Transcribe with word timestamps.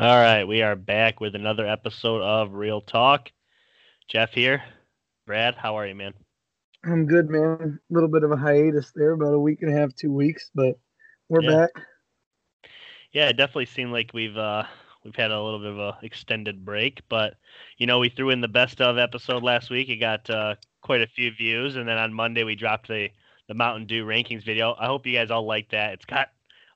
All 0.00 0.16
right, 0.18 0.44
we 0.44 0.62
are 0.62 0.76
back 0.76 1.20
with 1.20 1.34
another 1.34 1.66
episode 1.66 2.22
of 2.22 2.54
Real 2.54 2.80
Talk. 2.80 3.30
Jeff 4.08 4.32
here. 4.32 4.62
Brad, 5.26 5.56
how 5.56 5.76
are 5.76 5.86
you, 5.86 5.94
man? 5.94 6.14
I'm 6.86 7.04
good, 7.04 7.28
man. 7.28 7.78
A 7.90 7.94
little 7.94 8.08
bit 8.08 8.22
of 8.22 8.32
a 8.32 8.36
hiatus 8.36 8.92
there, 8.94 9.12
about 9.12 9.34
a 9.34 9.38
week 9.38 9.58
and 9.60 9.70
a 9.70 9.78
half, 9.78 9.94
two 9.94 10.10
weeks, 10.10 10.50
but 10.54 10.78
we're 11.28 11.42
Yeah. 11.42 11.66
back. 11.66 11.70
Yeah, 13.12 13.28
it 13.28 13.36
definitely 13.36 13.66
seemed 13.66 13.92
like 13.92 14.14
we've 14.14 14.38
uh 14.38 14.64
we've 15.04 15.16
had 15.16 15.32
a 15.32 15.42
little 15.42 15.58
bit 15.58 15.72
of 15.72 15.78
a 15.78 15.98
extended 16.00 16.64
break, 16.64 17.02
but 17.10 17.36
you 17.76 17.86
know, 17.86 17.98
we 17.98 18.08
threw 18.08 18.30
in 18.30 18.40
the 18.40 18.48
best 18.48 18.80
of 18.80 18.96
episode 18.96 19.42
last 19.42 19.68
week. 19.68 19.90
It 19.90 19.96
got 19.96 20.30
uh 20.30 20.54
quite 20.80 21.02
a 21.02 21.06
few 21.08 21.30
views, 21.30 21.76
and 21.76 21.86
then 21.86 21.98
on 21.98 22.14
Monday 22.14 22.42
we 22.44 22.56
dropped 22.56 22.88
the 22.88 23.10
the 23.48 23.54
Mountain 23.54 23.86
Dew 23.86 24.06
rankings 24.06 24.44
video. 24.46 24.74
I 24.78 24.86
hope 24.86 25.06
you 25.06 25.12
guys 25.12 25.30
all 25.30 25.44
like 25.44 25.68
that. 25.72 25.92
It's 25.92 26.06
got 26.06 26.30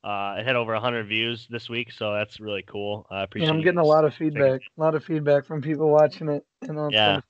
uh 0.04 0.36
it 0.38 0.46
had 0.46 0.54
over 0.56 0.72
100 0.74 1.06
views 1.08 1.46
this 1.50 1.68
week, 1.68 1.90
so 1.90 2.12
that's 2.12 2.38
really 2.38 2.62
cool. 2.62 3.06
I 3.10 3.22
appreciate 3.22 3.46
it. 3.46 3.50
Yeah, 3.50 3.56
I'm 3.56 3.62
getting 3.64 3.80
a 3.80 3.84
lot 3.84 4.04
of 4.04 4.14
feedback. 4.14 4.60
A 4.76 4.80
lot 4.80 4.94
of 4.94 5.02
feedback 5.04 5.46
from 5.46 5.62
people 5.62 5.88
watching 5.90 6.28
it. 6.28 6.44
and 6.62 6.78
it's 6.78 6.92
Yeah. 6.94 7.06
kinda- 7.06 7.24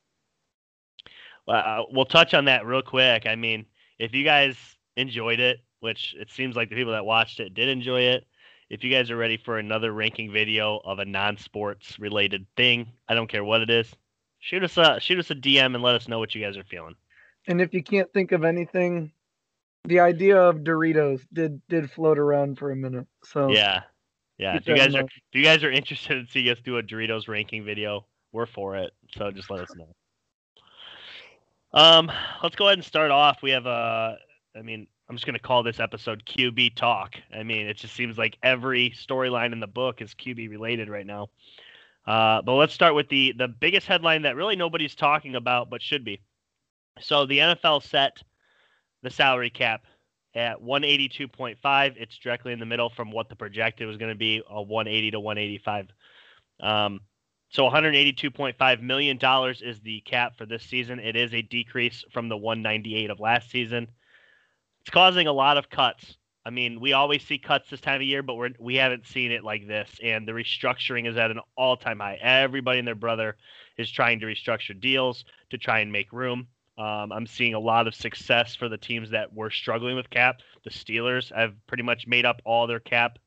Uh, 1.47 1.85
we'll 1.91 2.05
touch 2.05 2.35
on 2.35 2.47
that 2.47 2.65
real 2.67 2.83
quick. 2.83 3.27
I 3.27 3.37
mean, 3.37 3.67
if 3.99 4.15
you 4.15 4.25
guys 4.25 4.57
enjoyed 4.97 5.41
it, 5.41 5.61
which 5.81 6.15
it 6.19 6.31
seems 6.31 6.57
like 6.57 6.69
the 6.71 6.75
people 6.77 6.93
that 6.93 7.05
watched 7.05 7.41
it 7.41 7.53
did 7.55 7.69
enjoy 7.69 8.01
it, 8.01 8.27
if 8.71 8.83
you 8.83 8.91
guys 8.91 9.11
are 9.11 9.17
ready 9.17 9.37
for 9.37 9.59
another 9.59 9.93
ranking 9.93 10.33
video 10.33 10.81
of 10.85 10.99
a 10.99 11.05
non-sports 11.05 11.99
related 11.99 12.47
thing, 12.57 12.91
I 13.09 13.15
don't 13.15 13.27
care 13.29 13.45
what 13.45 13.61
it 13.61 13.69
is, 13.71 13.95
shoot 14.41 14.65
us 14.65 14.77
a 14.79 14.99
shoot 15.01 15.19
us 15.19 15.31
a 15.31 15.35
DM 15.35 15.75
and 15.75 15.83
let 15.83 15.95
us 15.95 16.09
know 16.09 16.19
what 16.19 16.35
you 16.35 16.41
guys 16.43 16.57
are 16.57 16.65
feeling. 16.65 16.95
And 17.47 17.61
if 17.61 17.75
you 17.75 17.83
can't 17.83 18.11
think 18.15 18.33
of 18.33 18.43
anything, 18.45 19.13
the 19.87 20.01
idea 20.01 20.41
of 20.41 20.59
Doritos 20.59 21.27
did 21.33 21.61
did 21.69 21.91
float 21.91 22.19
around 22.19 22.59
for 22.59 22.71
a 22.71 22.77
minute. 22.77 23.07
So 23.25 23.51
Yeah, 23.51 23.83
yeah. 24.39 24.57
If 24.57 24.67
you 24.67 24.77
guys 24.77 24.95
are 24.95 25.05
if 25.05 25.35
you 25.35 25.43
guys 25.43 25.63
are 25.63 25.71
interested 25.71 26.17
in 26.17 26.27
seeing 26.29 26.49
us 26.49 26.59
do 26.65 26.79
a 26.79 26.83
Doritos 26.83 27.29
ranking 27.29 27.65
video, 27.65 28.07
we're 28.33 28.47
for 28.47 28.77
it. 28.77 28.93
So 29.17 29.31
just 29.31 29.51
let 29.51 29.61
us 29.61 29.75
know. 29.77 29.89
Um, 31.73 32.11
let's 32.43 32.57
go 32.57 32.67
ahead 32.67 32.79
and 32.79 32.85
start 32.85 33.11
off. 33.11 33.43
We 33.43 33.51
have 33.51 33.67
a, 33.67 34.17
I 34.57 34.63
mean, 34.63 34.87
I'm 35.09 35.17
just 35.17 35.27
gonna 35.27 35.39
call 35.39 35.63
this 35.63 35.81
episode 35.81 36.25
QB 36.25 36.77
talk. 36.77 37.17
I 37.35 37.43
mean, 37.43 37.67
it 37.67 37.77
just 37.77 37.95
seems 37.95 38.17
like 38.17 38.39
every 38.43 38.91
storyline 38.91 39.53
in 39.53 39.61
the 39.61 39.67
book 39.67 40.01
is 40.01 40.15
QB 40.15 40.51
related 40.51 40.89
right 40.89 41.07
now. 41.07 41.29
Uh, 42.07 42.43
but 42.43 42.55
let's 42.55 42.75
start 42.75 42.95
with 42.95 43.09
the 43.09 43.35
the 43.37 43.49
biggest 43.49 43.87
headline 43.87 44.23
that 44.23 44.37
really 44.37 44.57
nobody's 44.57 44.95
talking 44.95 45.35
about, 45.35 45.69
but 45.69 45.83
should 45.83 46.05
be. 46.05 46.21
So 47.01 47.27
the 47.27 47.39
NFL 47.39 47.83
set 47.83 48.23
the 49.05 49.11
salary 49.11 49.51
cap 49.51 49.85
at 50.35 50.61
182.5. 50.61 51.95
It's 51.97 52.19
directly 52.19 52.53
in 52.53 52.59
the 52.59 52.67
middle 52.67 52.91
from 52.91 53.13
what 53.13 53.29
the 53.29 53.37
projected 53.37 53.87
was 53.87 53.99
going 53.99 54.11
to 54.11 54.19
be, 54.19 54.43
a 54.51 54.61
180 54.61 55.13
to 55.13 55.21
185. 55.21 55.89
Um, 56.61 57.01
so 57.51 57.71
182.5 57.71 58.81
million 58.81 59.17
dollars 59.17 59.63
is 59.63 59.79
the 59.81 60.01
cap 60.01 60.37
for 60.37 60.47
this 60.47 60.65
season. 60.65 60.99
It 60.99 61.15
is 61.15 61.33
a 61.33 61.43
decrease 61.43 62.05
from 62.13 62.29
the 62.29 62.37
198 62.37 63.11
of 63.11 63.21
last 63.21 63.51
season. 63.51 63.89
It's 64.81 64.91
causing 64.91 65.29
a 65.29 65.33
lot 65.33 65.57
of 65.57 65.71
cuts. 65.71 66.17
I 66.47 66.51
mean, 66.51 66.81
we 66.81 66.93
always 66.93 67.23
see 67.23 67.39
cuts 67.39 67.71
this 67.71 67.81
time 67.81 67.97
of 67.97 68.07
year, 68.07 68.23
but 68.23 68.35
we're 68.35 68.51
we 68.59 68.75
haven't 68.75 69.07
seen 69.07 69.31
it 69.31 69.45
like 69.45 69.67
this. 69.67 69.89
And 70.03 70.27
the 70.27 70.33
restructuring 70.33 71.09
is 71.09 71.17
at 71.17 71.31
an 71.31 71.41
all-time 71.57 72.01
high. 72.01 72.19
Everybody 72.21 72.81
and 72.81 72.89
their 72.89 72.95
brother 72.95 73.37
is 73.79 73.91
trying 73.91 74.21
to 74.21 74.27
restructure 74.27 74.79
deals 74.79 75.25
to 75.51 75.59
try 75.59 75.79
and 75.79 75.93
make 75.93 76.13
room. 76.13 76.49
Um, 76.77 77.13
I'm 77.13 77.27
seeing 77.27 77.55
a 77.55 77.59
lot 77.59 77.87
of 77.87 77.95
success 77.95 78.55
for 78.55 78.69
the 78.69 78.77
teams 78.77 79.11
that 79.11 79.33
were 79.33 79.51
struggling 79.51 79.97
with 79.97 80.11
cap. 80.11 80.41
The 80.65 80.71
Steelers 80.71 81.35
have 81.35 81.55
pretty 81.67 81.83
much 81.83 82.07
made 82.07 82.25
up 82.25 82.41
all 82.45 82.67
their 82.67 82.81
cap. 82.81 83.19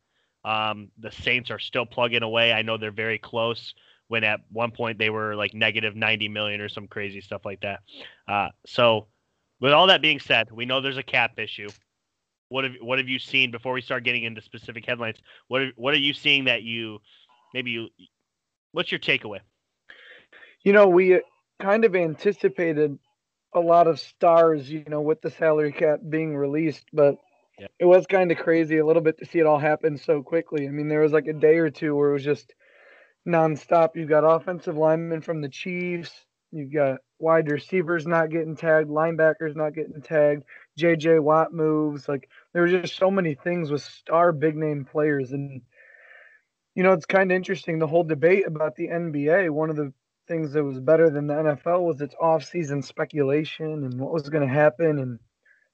Um, 0.44 0.90
the 1.00 1.12
Saints 1.12 1.50
are 1.52 1.60
still 1.60 1.86
plugging 1.86 2.24
away. 2.24 2.52
I 2.52 2.62
know 2.62 2.78
they're 2.78 2.92
very 2.92 3.18
close. 3.18 3.74
When 4.10 4.24
at 4.24 4.40
one 4.50 4.72
point 4.72 4.98
they 4.98 5.10
were 5.10 5.36
like 5.36 5.54
negative 5.54 5.94
90 5.94 6.30
million 6.30 6.62
or 6.62 6.70
some 6.70 6.88
crazy 6.88 7.20
stuff 7.20 7.44
like 7.44 7.60
that. 7.62 7.82
Uh, 8.26 8.50
so, 8.66 9.08
with 9.60 9.74
all 9.74 9.88
that 9.88 10.02
being 10.02 10.22
said, 10.22 10.50
we 10.50 10.66
know 10.66 10.80
there's 10.80 10.98
a 10.98 11.04
cap 11.04 11.38
issue. 11.38 11.68
What 12.48 12.64
have 12.64 12.74
what 12.80 13.00
have 13.00 13.10
you 13.10 13.20
seen 13.20 13.52
before 13.52 13.74
we 13.74 13.82
start 13.82 14.06
getting 14.06 14.24
into 14.24 14.42
specific 14.42 14.86
headlines? 14.86 15.18
What 15.50 15.62
are, 15.62 15.72
what 15.76 15.94
are 15.94 15.98
you 15.98 16.14
seeing 16.14 16.46
that 16.46 16.64
you 16.64 17.00
maybe 17.54 17.72
you? 17.72 17.90
What's 18.72 18.94
your 18.94 19.00
takeaway? 19.00 19.42
you 20.68 20.74
know, 20.74 20.88
we 20.88 21.22
kind 21.62 21.86
of 21.86 21.96
anticipated 21.96 23.00
a 23.54 23.60
lot 23.60 23.88
of 23.88 24.00
stars, 24.00 24.70
you 24.72 24.84
know, 24.88 25.02
with 25.02 25.22
the 25.22 25.32
salary 25.32 25.72
cap 25.72 26.00
being 26.10 26.36
released, 26.36 26.86
but 26.94 27.16
Yep. 27.60 27.72
it 27.80 27.86
was 27.86 28.06
kind 28.08 28.32
of 28.32 28.38
crazy 28.38 28.78
a 28.78 28.86
little 28.86 29.02
bit 29.02 29.18
to 29.20 29.26
see 29.26 29.40
it 29.40 29.46
all 29.46 29.60
happen 29.60 29.98
so 29.98 30.22
quickly. 30.24 30.68
I 30.68 30.72
mean, 30.72 30.88
there 30.88 31.02
was 31.02 31.14
like 31.14 31.28
a 31.28 31.34
day 31.34 31.58
or 31.58 31.70
two 31.70 31.96
where 31.96 32.10
it 32.12 32.14
was 32.14 32.24
just 32.24 32.54
nonstop. 33.28 33.96
You've 33.96 34.10
got 34.10 34.24
offensive 34.24 34.78
linemen 34.78 35.22
from 35.22 35.42
the 35.42 35.50
Chiefs, 35.50 36.26
you've 36.52 36.74
got 36.74 37.00
wide 37.20 37.50
receivers 37.50 38.06
not 38.08 38.30
getting 38.30 38.56
tagged, 38.56 38.90
linebackers 38.90 39.56
not 39.56 39.74
getting 39.74 40.02
tagged, 40.02 40.44
JJ 40.80 41.22
Watt 41.22 41.54
moves. 41.54 42.08
Like 42.08 42.30
there 42.54 42.62
were 42.64 42.68
just 42.70 42.96
so 42.96 43.12
many 43.12 43.36
things 43.36 43.72
with 43.72 43.82
star 43.82 44.32
big 44.32 44.56
name 44.56 44.86
players 44.86 45.32
and 45.32 45.62
you 46.76 46.84
know, 46.84 46.94
it's 46.94 47.08
kind 47.08 47.32
of 47.32 47.36
interesting 47.36 47.80
the 47.80 47.88
whole 47.88 48.04
debate 48.04 48.46
about 48.46 48.76
the 48.76 48.88
NBA. 48.90 49.50
One 49.50 49.72
of 49.72 49.76
the 49.76 49.94
things 50.28 50.54
that 50.54 50.64
was 50.64 50.80
better 50.80 51.10
than 51.10 51.28
the 51.28 51.34
NFL 51.34 51.84
was 51.84 52.02
its 52.02 52.16
off-season 52.22 52.82
speculation 52.82 53.84
and 53.86 54.00
what 54.00 54.14
was 54.14 54.30
going 54.30 54.48
to 54.48 54.54
happen 54.54 55.00
and 55.00 55.20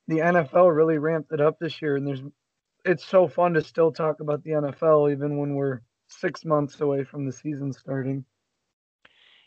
the 0.08 0.20
NFL 0.20 0.76
really 0.76 0.98
ramped 0.98 1.32
it 1.32 1.42
up 1.42 1.60
this 1.60 1.82
year 1.82 1.96
and 1.96 2.06
there's 2.08 2.22
it's 2.86 3.06
so 3.06 3.28
fun 3.28 3.54
to 3.54 3.62
still 3.64 3.92
talk 3.92 4.20
about 4.20 4.44
the 4.44 4.52
NFL 4.52 5.12
even 5.12 5.38
when 5.38 5.56
we're 5.56 5.82
6 6.08 6.46
months 6.46 6.80
away 6.82 7.04
from 7.04 7.26
the 7.26 7.32
season 7.32 7.72
starting. 7.74 8.26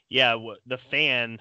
yeah, 0.09 0.37
the 0.67 0.79
fan, 0.91 1.41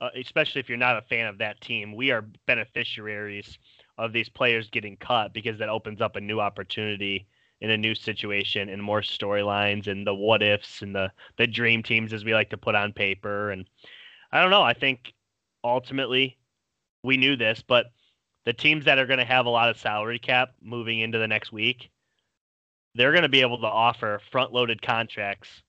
uh, 0.00 0.10
especially 0.16 0.60
if 0.60 0.68
you're 0.68 0.78
not 0.78 0.96
a 0.98 1.02
fan 1.02 1.26
of 1.26 1.38
that 1.38 1.60
team, 1.60 1.94
we 1.94 2.10
are 2.10 2.26
beneficiaries 2.46 3.58
of 3.98 4.12
these 4.12 4.28
players 4.28 4.70
getting 4.70 4.96
cut 4.96 5.32
because 5.32 5.58
that 5.58 5.68
opens 5.68 6.00
up 6.00 6.16
a 6.16 6.20
new 6.20 6.40
opportunity 6.40 7.26
in 7.60 7.70
a 7.70 7.76
new 7.76 7.94
situation 7.94 8.68
and 8.68 8.82
more 8.82 9.02
storylines 9.02 9.86
and 9.86 10.06
the 10.06 10.14
what 10.14 10.42
ifs 10.42 10.82
and 10.82 10.94
the 10.94 11.10
the 11.36 11.46
dream 11.46 11.82
teams 11.82 12.12
as 12.12 12.24
we 12.24 12.34
like 12.34 12.50
to 12.50 12.56
put 12.56 12.74
on 12.74 12.92
paper 12.92 13.50
and 13.50 13.66
I 14.32 14.40
don't 14.40 14.50
know, 14.50 14.62
I 14.62 14.74
think 14.74 15.12
ultimately 15.64 16.38
we 17.02 17.16
knew 17.16 17.36
this, 17.36 17.62
but 17.66 17.86
the 18.44 18.52
teams 18.52 18.84
that 18.84 18.98
are 18.98 19.06
going 19.06 19.18
to 19.18 19.24
have 19.24 19.46
a 19.46 19.50
lot 19.50 19.68
of 19.68 19.78
salary 19.78 20.18
cap 20.18 20.50
moving 20.62 21.00
into 21.00 21.18
the 21.18 21.28
next 21.28 21.52
week, 21.52 21.90
they're 22.94 23.12
going 23.12 23.22
to 23.22 23.28
be 23.28 23.40
able 23.40 23.60
to 23.60 23.66
offer 23.66 24.20
front 24.30 24.52
loaded 24.52 24.82
contracts 24.82 25.62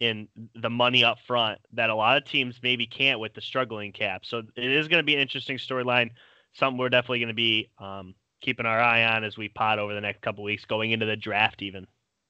in 0.00 0.28
the 0.56 0.70
money 0.70 1.04
up 1.04 1.18
front 1.26 1.60
that 1.72 1.90
a 1.90 1.94
lot 1.94 2.16
of 2.16 2.24
teams 2.24 2.58
maybe 2.62 2.86
can't 2.86 3.20
with 3.20 3.32
the 3.34 3.40
struggling 3.40 3.92
cap. 3.92 4.24
So 4.24 4.42
it 4.56 4.72
is 4.72 4.88
going 4.88 5.00
to 5.00 5.06
be 5.06 5.14
an 5.14 5.20
interesting 5.20 5.56
storyline. 5.56 6.10
Something 6.52 6.78
we're 6.78 6.88
definitely 6.88 7.20
going 7.20 7.28
to 7.28 7.34
be 7.34 7.70
um, 7.78 8.14
keeping 8.44 8.66
our 8.66 8.80
eye 8.80 9.04
on 9.04 9.24
as 9.24 9.38
we 9.38 9.48
pot 9.48 9.78
over 9.78 9.94
the 9.94 10.00
next 10.00 10.20
couple 10.20 10.44
weeks, 10.44 10.64
going 10.64 10.90
into 10.90 11.06
the 11.06 11.16
draft 11.16 11.62
even. 11.62 11.86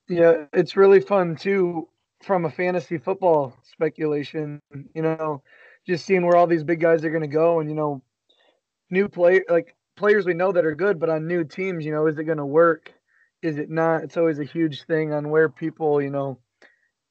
Yeah, 0.08 0.44
it's 0.52 0.76
really 0.76 1.00
fun 1.00 1.36
too 1.36 1.88
from 2.22 2.44
a 2.44 2.50
fantasy 2.50 2.98
football 2.98 3.54
speculation, 3.62 4.60
you 4.94 5.02
know, 5.02 5.42
just 5.86 6.06
seeing 6.06 6.24
where 6.24 6.36
all 6.36 6.46
these 6.46 6.64
big 6.64 6.80
guys 6.80 7.04
are 7.04 7.10
going 7.10 7.22
to 7.22 7.26
go 7.28 7.60
and 7.60 7.68
you 7.68 7.74
know 7.74 8.02
new 8.90 9.08
play 9.08 9.42
like 9.48 9.74
players 9.96 10.24
we 10.24 10.34
know 10.34 10.52
that 10.52 10.64
are 10.64 10.74
good 10.74 11.00
but 11.00 11.10
on 11.10 11.26
new 11.26 11.44
teams, 11.44 11.84
you 11.84 11.92
know, 11.92 12.06
is 12.06 12.18
it 12.18 12.24
going 12.24 12.38
to 12.38 12.46
work? 12.46 12.92
Is 13.42 13.58
it 13.58 13.68
not? 13.68 14.04
It's 14.04 14.16
always 14.16 14.38
a 14.38 14.44
huge 14.44 14.84
thing 14.84 15.12
on 15.12 15.28
where 15.28 15.48
people, 15.48 16.00
you 16.00 16.10
know, 16.10 16.38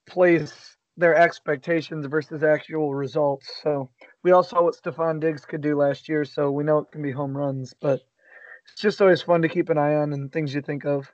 place 0.07 0.77
their 0.97 1.15
expectations 1.15 2.05
versus 2.05 2.43
actual 2.43 2.93
results. 2.93 3.51
So 3.63 3.89
we 4.23 4.31
all 4.31 4.43
saw 4.43 4.63
what 4.63 4.75
Stefon 4.75 5.19
Diggs 5.19 5.45
could 5.45 5.61
do 5.61 5.75
last 5.75 6.07
year, 6.07 6.25
so 6.25 6.51
we 6.51 6.63
know 6.63 6.79
it 6.79 6.91
can 6.91 7.01
be 7.01 7.11
home 7.11 7.35
runs, 7.35 7.73
but 7.79 8.01
it's 8.71 8.81
just 8.81 9.01
always 9.01 9.21
fun 9.21 9.41
to 9.41 9.49
keep 9.49 9.69
an 9.69 9.77
eye 9.77 9.95
on 9.95 10.13
and 10.13 10.31
things 10.31 10.53
you 10.53 10.61
think 10.61 10.85
of. 10.85 11.11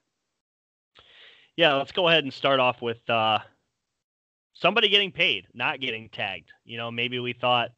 Yeah, 1.56 1.74
let's 1.76 1.92
go 1.92 2.08
ahead 2.08 2.24
and 2.24 2.34
start 2.34 2.60
off 2.60 2.82
with 2.82 3.08
uh, 3.10 3.40
somebody 4.54 4.90
getting 4.90 5.12
paid, 5.12 5.48
not 5.54 5.82
getting 5.82 6.10
tagged. 6.10 6.52
You 6.64 6.78
know, 6.78 6.92
maybe 6.92 7.20
we 7.20 7.34
thought 7.34 7.72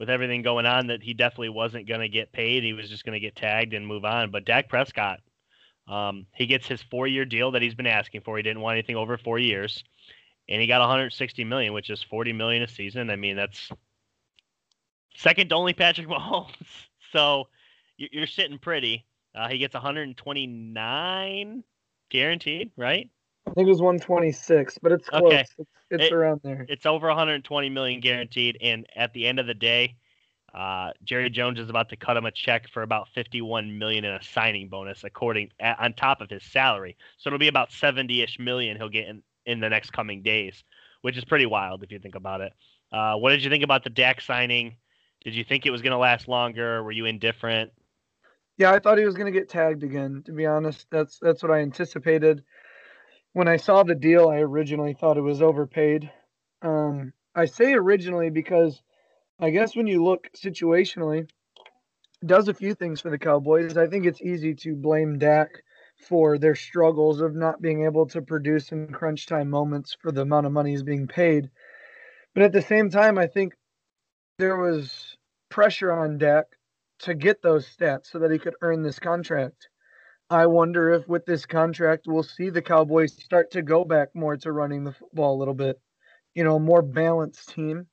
with 0.00 0.10
everything 0.10 0.42
going 0.42 0.66
on 0.66 0.88
that 0.88 1.02
he 1.02 1.14
definitely 1.14 1.50
wasn't 1.50 1.86
going 1.86 2.00
to 2.00 2.08
get 2.08 2.32
paid. 2.32 2.64
He 2.64 2.72
was 2.72 2.88
just 2.88 3.04
going 3.04 3.14
to 3.14 3.20
get 3.20 3.36
tagged 3.36 3.74
and 3.74 3.86
move 3.86 4.04
on. 4.04 4.30
But 4.30 4.44
Dak 4.44 4.68
Prescott, 4.68 5.20
um, 5.86 6.26
he 6.34 6.46
gets 6.46 6.66
his 6.66 6.82
four-year 6.82 7.24
deal 7.24 7.52
that 7.52 7.62
he's 7.62 7.74
been 7.74 7.86
asking 7.86 8.22
for. 8.22 8.36
He 8.36 8.42
didn't 8.42 8.62
want 8.62 8.74
anything 8.74 8.96
over 8.96 9.16
four 9.16 9.38
years, 9.38 9.84
and 10.48 10.60
he 10.60 10.66
got 10.66 10.80
160 10.80 11.44
million, 11.44 11.72
which 11.72 11.90
is 11.90 12.02
40 12.02 12.32
million 12.32 12.62
a 12.62 12.68
season. 12.68 13.10
I 13.10 13.16
mean, 13.16 13.36
that's 13.36 13.70
second 15.16 15.50
to 15.50 15.54
only 15.54 15.72
Patrick 15.72 16.08
Mahomes. 16.08 16.52
So 17.12 17.44
you're 17.96 18.26
sitting 18.26 18.58
pretty. 18.58 19.04
Uh, 19.34 19.48
he 19.48 19.58
gets 19.58 19.74
129 19.74 21.64
guaranteed, 22.10 22.70
right? 22.76 23.10
I 23.46 23.50
think 23.50 23.66
it 23.66 23.70
was 23.70 23.80
126, 23.80 24.78
but 24.80 24.92
it's 24.92 25.08
close. 25.08 25.22
Okay. 25.24 25.40
It's, 25.40 25.70
it's 25.90 26.04
It- 26.04 26.12
around 26.12 26.40
there. 26.42 26.64
It's 26.68 26.86
over 26.86 27.08
120 27.08 27.68
million 27.70 28.00
guaranteed, 28.00 28.58
and 28.60 28.86
at 28.96 29.12
the 29.12 29.26
end 29.26 29.38
of 29.38 29.46
the 29.46 29.54
day, 29.54 29.96
Uh, 30.54 30.92
Jerry 31.02 31.30
Jones 31.30 31.58
is 31.58 31.68
about 31.68 31.88
to 31.88 31.96
cut 31.96 32.16
him 32.16 32.26
a 32.26 32.30
check 32.30 32.68
for 32.68 32.82
about 32.82 33.08
51 33.08 33.76
million 33.76 34.04
in 34.04 34.12
a 34.14 34.22
signing 34.22 34.68
bonus, 34.68 35.02
according 35.02 35.50
on 35.60 35.94
top 35.94 36.20
of 36.20 36.30
his 36.30 36.44
salary. 36.44 36.96
So 37.18 37.26
it'll 37.28 37.40
be 37.40 37.48
about 37.48 37.70
70ish 37.70 38.38
million 38.38 38.76
he'll 38.76 38.88
get 38.88 39.08
in, 39.08 39.24
in 39.46 39.58
the 39.58 39.68
next 39.68 39.92
coming 39.92 40.22
days, 40.22 40.62
which 41.02 41.16
is 41.18 41.24
pretty 41.24 41.46
wild 41.46 41.82
if 41.82 41.90
you 41.90 41.98
think 41.98 42.14
about 42.14 42.40
it. 42.40 42.52
Uh, 42.92 43.16
what 43.16 43.30
did 43.30 43.42
you 43.42 43.50
think 43.50 43.64
about 43.64 43.82
the 43.82 43.90
Dak 43.90 44.20
signing? 44.20 44.76
Did 45.24 45.34
you 45.34 45.42
think 45.42 45.66
it 45.66 45.70
was 45.72 45.82
going 45.82 45.90
to 45.90 45.98
last 45.98 46.28
longer? 46.28 46.84
Were 46.84 46.92
you 46.92 47.06
indifferent? 47.06 47.72
Yeah, 48.56 48.72
I 48.72 48.78
thought 48.78 48.98
he 48.98 49.04
was 49.04 49.16
going 49.16 49.32
to 49.32 49.38
get 49.38 49.48
tagged 49.48 49.82
again. 49.82 50.22
To 50.26 50.32
be 50.32 50.46
honest, 50.46 50.86
that's 50.90 51.18
that's 51.18 51.42
what 51.42 51.52
I 51.52 51.60
anticipated. 51.60 52.44
When 53.32 53.48
I 53.48 53.56
saw 53.56 53.82
the 53.82 53.96
deal, 53.96 54.28
I 54.28 54.38
originally 54.38 54.94
thought 54.94 55.16
it 55.16 55.22
was 55.22 55.42
overpaid. 55.42 56.10
Um, 56.62 57.12
I 57.34 57.46
say 57.46 57.74
originally 57.74 58.30
because 58.30 58.80
I 59.40 59.50
guess 59.50 59.74
when 59.74 59.88
you 59.88 60.04
look 60.04 60.30
situationally, 60.36 61.28
does 62.24 62.48
a 62.48 62.54
few 62.54 62.74
things 62.74 63.00
for 63.00 63.10
the 63.10 63.18
Cowboys. 63.18 63.76
I 63.76 63.86
think 63.86 64.06
it's 64.06 64.22
easy 64.22 64.54
to 64.54 64.76
blame 64.76 65.18
Dak 65.18 65.48
for 66.08 66.38
their 66.38 66.54
struggles 66.54 67.20
of 67.20 67.34
not 67.34 67.60
being 67.60 67.84
able 67.84 68.06
to 68.06 68.22
produce 68.22 68.72
in 68.72 68.88
crunch 68.88 69.26
time 69.26 69.50
moments 69.50 69.96
for 70.00 70.12
the 70.12 70.22
amount 70.22 70.46
of 70.46 70.52
money 70.52 70.70
he's 70.70 70.82
being 70.82 71.06
paid. 71.06 71.50
But 72.34 72.44
at 72.44 72.52
the 72.52 72.62
same 72.62 72.90
time, 72.90 73.18
I 73.18 73.26
think 73.26 73.54
there 74.38 74.56
was 74.56 75.16
pressure 75.50 75.92
on 75.92 76.18
Dak 76.18 76.46
to 77.04 77.14
get 77.14 77.42
those 77.42 77.66
stats 77.66 78.10
so 78.10 78.18
that 78.18 78.30
he 78.30 78.38
could 78.38 78.54
earn 78.60 78.82
this 78.82 78.98
contract. 78.98 79.68
I 80.30 80.46
wonder 80.46 80.90
if 80.90 81.06
with 81.06 81.26
this 81.26 81.46
contract 81.46 82.06
we'll 82.06 82.22
see 82.22 82.50
the 82.50 82.62
Cowboys 82.62 83.12
start 83.22 83.50
to 83.52 83.62
go 83.62 83.84
back 83.84 84.08
more 84.14 84.36
to 84.38 84.52
running 84.52 84.84
the 84.84 84.92
football 84.92 85.36
a 85.36 85.38
little 85.38 85.54
bit. 85.54 85.78
You 86.34 86.44
know, 86.44 86.56
a 86.56 86.60
more 86.60 86.82
balanced 86.82 87.50
team. 87.50 87.86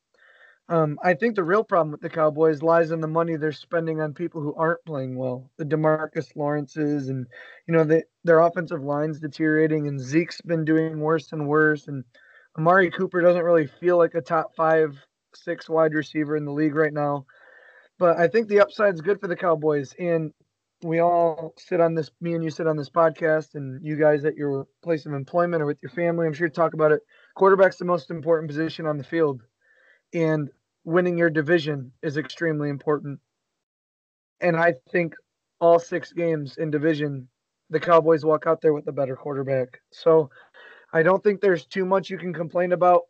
Um, 0.70 0.98
I 1.04 1.16
think 1.16 1.36
the 1.36 1.44
real 1.44 1.66
problem 1.66 1.92
with 1.92 2.00
the 2.00 2.10
Cowboys 2.10 2.64
lies 2.64 2.92
in 2.92 3.02
the 3.02 3.08
money 3.08 3.36
they're 3.36 3.52
spending 3.52 4.00
on 4.00 4.14
people 4.14 4.42
who 4.42 4.56
aren't 4.56 4.86
playing 4.86 5.18
well. 5.18 5.52
The 5.58 5.66
Demarcus 5.66 6.34
Lawrences 6.36 7.10
and 7.10 7.28
you 7.68 7.74
know 7.74 7.84
the, 7.84 8.04
their 8.24 8.40
offensive 8.40 8.82
line's 8.82 9.20
deteriorating, 9.20 9.88
and 9.88 10.00
Zeke's 10.00 10.40
been 10.40 10.64
doing 10.64 11.02
worse 11.02 11.34
and 11.34 11.46
worse, 11.46 11.90
and 11.90 12.06
Amari 12.58 12.90
Cooper 12.90 13.22
doesn't 13.22 13.44
really 13.44 13.68
feel 13.68 13.98
like 13.98 14.16
a 14.16 14.22
top 14.22 14.56
five, 14.56 14.96
six 15.36 15.68
wide 15.68 15.94
receiver 15.94 16.38
in 16.38 16.46
the 16.46 16.54
league 16.54 16.76
right 16.76 16.94
now. 16.94 17.26
But 18.02 18.18
I 18.18 18.28
think 18.28 18.48
the 18.48 18.62
upside 18.62 18.96
is 18.96 19.02
good 19.02 19.22
for 19.22 19.28
the 19.28 19.36
Cowboys, 19.36 19.94
and 20.00 20.34
we 20.82 21.02
all 21.02 21.54
sit 21.60 21.80
on 21.80 21.94
this. 21.94 22.10
Me 22.20 22.34
and 22.34 22.44
you 22.44 22.50
sit 22.50 22.66
on 22.66 22.76
this 22.76 22.90
podcast, 22.90 23.54
and 23.54 23.80
you 23.86 23.96
guys 23.96 24.26
at 24.26 24.36
your 24.36 24.66
place 24.84 25.06
of 25.06 25.14
employment 25.14 25.62
or 25.62 25.68
with 25.68 25.78
your 25.84 25.92
family. 25.92 26.26
I'm 26.26 26.34
sure 26.34 26.50
talk 26.50 26.74
about 26.74 26.92
it. 26.92 27.02
Quarterback's 27.36 27.78
the 27.78 27.86
most 27.86 28.10
important 28.10 28.50
position 28.50 28.88
on 28.88 28.98
the 28.98 29.04
field, 29.04 29.44
and 30.16 30.50
winning 30.84 31.16
your 31.16 31.30
division 31.30 31.92
is 32.02 32.18
extremely 32.18 32.70
important. 32.70 33.20
And 34.40 34.58
I 34.58 34.74
think 34.92 35.14
all 35.60 35.78
six 35.78 36.12
games 36.12 36.58
in 36.58 36.72
division, 36.72 37.28
the 37.70 37.80
Cowboys 37.80 38.26
walk 38.26 38.48
out 38.48 38.62
there 38.62 38.74
with 38.74 38.88
a 38.88 38.92
better 38.92 39.16
quarterback. 39.16 39.80
So 39.92 40.32
I 40.92 41.04
don't 41.04 41.24
think 41.24 41.40
there's 41.40 41.68
too 41.68 41.86
much 41.86 42.10
you 42.10 42.18
can 42.18 42.34
complain 42.34 42.72
about. 42.72 43.02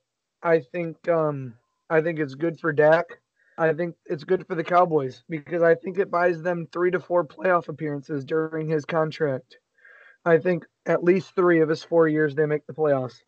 I 0.43 0.59
think 0.59 1.07
um, 1.07 1.53
I 1.89 2.01
think 2.01 2.19
it's 2.19 2.35
good 2.35 2.59
for 2.59 2.73
Dak. 2.73 3.20
I 3.62 3.74
think 3.74 3.96
it's 4.08 4.24
good 4.24 4.48
for 4.48 4.56
the 4.56 4.63
Cowboys 4.63 5.24
because 5.30 5.62
I 5.62 5.75
think 5.75 6.00
it 6.00 6.10
buys 6.10 6.42
them 6.42 6.68
three 6.72 6.90
to 6.92 7.00
four 7.00 7.24
playoff 7.24 7.68
appearances 7.68 8.25
during 8.25 8.68
his 8.68 8.86
contract. 8.86 9.58
I 10.25 10.40
think 10.40 10.66
at 10.88 11.04
least 11.04 11.36
three 11.36 11.60
of 11.60 11.69
his 11.69 11.84
four 11.84 12.08
years 12.08 12.34
they 12.34 12.48
make 12.48 12.66
the 12.66 12.74
playoffs. 12.74 13.22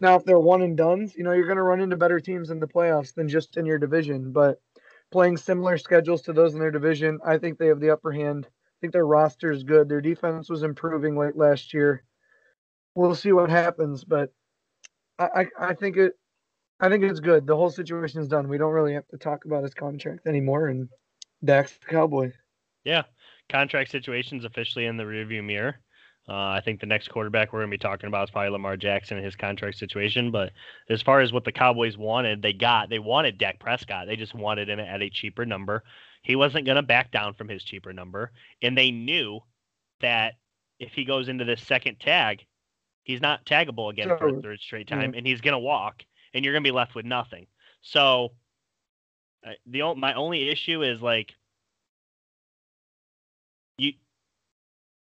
Now, 0.00 0.14
if 0.14 0.24
they're 0.24 0.38
one 0.38 0.62
and 0.62 0.76
duns, 0.76 1.16
you 1.16 1.24
know, 1.24 1.32
you're 1.32 1.46
going 1.46 1.56
to 1.56 1.64
run 1.64 1.80
into 1.80 1.96
better 1.96 2.20
teams 2.20 2.50
in 2.50 2.60
the 2.60 2.68
playoffs 2.68 3.14
than 3.14 3.28
just 3.28 3.56
in 3.56 3.66
your 3.66 3.78
division. 3.78 4.30
But 4.30 4.60
playing 5.10 5.38
similar 5.38 5.76
schedules 5.76 6.22
to 6.22 6.32
those 6.32 6.54
in 6.54 6.60
their 6.60 6.70
division, 6.70 7.18
I 7.26 7.38
think 7.38 7.58
they 7.58 7.66
have 7.66 7.80
the 7.80 7.90
upper 7.90 8.12
hand. 8.12 8.46
I 8.46 8.76
think 8.80 8.92
their 8.92 9.06
roster 9.06 9.50
is 9.50 9.64
good. 9.64 9.88
Their 9.88 10.00
defense 10.00 10.48
was 10.48 10.62
improving 10.62 11.16
late 11.16 11.36
last 11.36 11.74
year. 11.74 12.04
We'll 12.94 13.16
see 13.16 13.32
what 13.32 13.50
happens, 13.50 14.04
but 14.04 14.32
I, 15.18 15.26
I, 15.58 15.70
I 15.70 15.74
think 15.74 15.96
it 15.96 16.12
I 16.80 16.88
think 16.88 17.04
it's 17.04 17.20
good. 17.20 17.46
The 17.46 17.56
whole 17.56 17.70
situation 17.70 18.20
is 18.20 18.28
done. 18.28 18.48
We 18.48 18.58
don't 18.58 18.72
really 18.72 18.94
have 18.94 19.06
to 19.08 19.18
talk 19.18 19.44
about 19.44 19.62
his 19.62 19.74
contract 19.74 20.26
anymore 20.26 20.68
and 20.68 20.88
Dak's 21.44 21.78
the 21.78 21.86
cowboy. 21.86 22.32
Yeah. 22.84 23.02
Contract 23.48 23.90
situation's 23.90 24.44
officially 24.44 24.86
in 24.86 24.96
the 24.96 25.04
rearview 25.04 25.44
mirror. 25.44 25.80
Uh, 26.28 26.52
I 26.52 26.62
think 26.64 26.80
the 26.80 26.86
next 26.86 27.08
quarterback 27.08 27.52
we're 27.52 27.60
going 27.60 27.70
to 27.70 27.74
be 27.74 27.78
talking 27.78 28.06
about 28.06 28.28
is 28.28 28.30
probably 28.30 28.50
Lamar 28.50 28.76
Jackson 28.76 29.16
and 29.16 29.24
his 29.24 29.34
contract 29.34 29.78
situation. 29.78 30.30
But 30.30 30.52
as 30.88 31.02
far 31.02 31.20
as 31.20 31.32
what 31.32 31.44
the 31.44 31.50
Cowboys 31.50 31.98
wanted, 31.98 32.40
they 32.40 32.52
got. 32.52 32.88
They 32.88 33.00
wanted 33.00 33.38
Dak 33.38 33.58
Prescott. 33.58 34.06
They 34.06 34.16
just 34.16 34.34
wanted 34.34 34.68
him 34.68 34.78
at 34.78 35.02
a 35.02 35.10
cheaper 35.10 35.44
number. 35.44 35.82
He 36.22 36.36
wasn't 36.36 36.66
going 36.66 36.76
to 36.76 36.82
back 36.82 37.10
down 37.10 37.34
from 37.34 37.48
his 37.48 37.64
cheaper 37.64 37.92
number. 37.92 38.30
And 38.62 38.78
they 38.78 38.90
knew 38.92 39.40
that 40.00 40.34
if 40.78 40.92
he 40.92 41.04
goes 41.04 41.28
into 41.28 41.44
this 41.44 41.62
second 41.62 41.98
tag, 41.98 42.44
he's 43.02 43.20
not 43.20 43.44
taggable 43.44 43.90
again 43.90 44.08
for 44.16 44.28
a 44.28 44.40
third 44.40 44.60
straight 44.60 44.86
time, 44.86 45.12
yeah. 45.12 45.18
and 45.18 45.26
he's 45.26 45.40
going 45.40 45.52
to 45.52 45.58
walk, 45.58 46.04
and 46.34 46.44
you're 46.44 46.54
going 46.54 46.62
to 46.62 46.68
be 46.68 46.74
left 46.74 46.94
with 46.94 47.04
nothing. 47.04 47.46
So 47.82 48.32
uh, 49.46 49.52
the 49.66 49.94
my 49.94 50.14
only 50.14 50.48
issue 50.48 50.82
is 50.82 51.00
like 51.00 51.34
you 53.78 53.92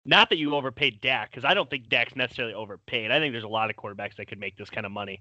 not 0.04 0.30
that 0.30 0.38
you 0.38 0.54
overpaid 0.54 1.00
Dak, 1.00 1.30
because 1.30 1.44
I 1.44 1.54
don't 1.54 1.68
think 1.68 1.88
Dak's 1.88 2.14
necessarily 2.14 2.54
overpaid. 2.54 3.10
I 3.10 3.18
think 3.18 3.32
there's 3.32 3.44
a 3.44 3.48
lot 3.48 3.70
of 3.70 3.76
quarterbacks 3.76 4.16
that 4.16 4.28
could 4.28 4.38
make 4.38 4.56
this 4.56 4.70
kind 4.70 4.86
of 4.86 4.92
money. 4.92 5.20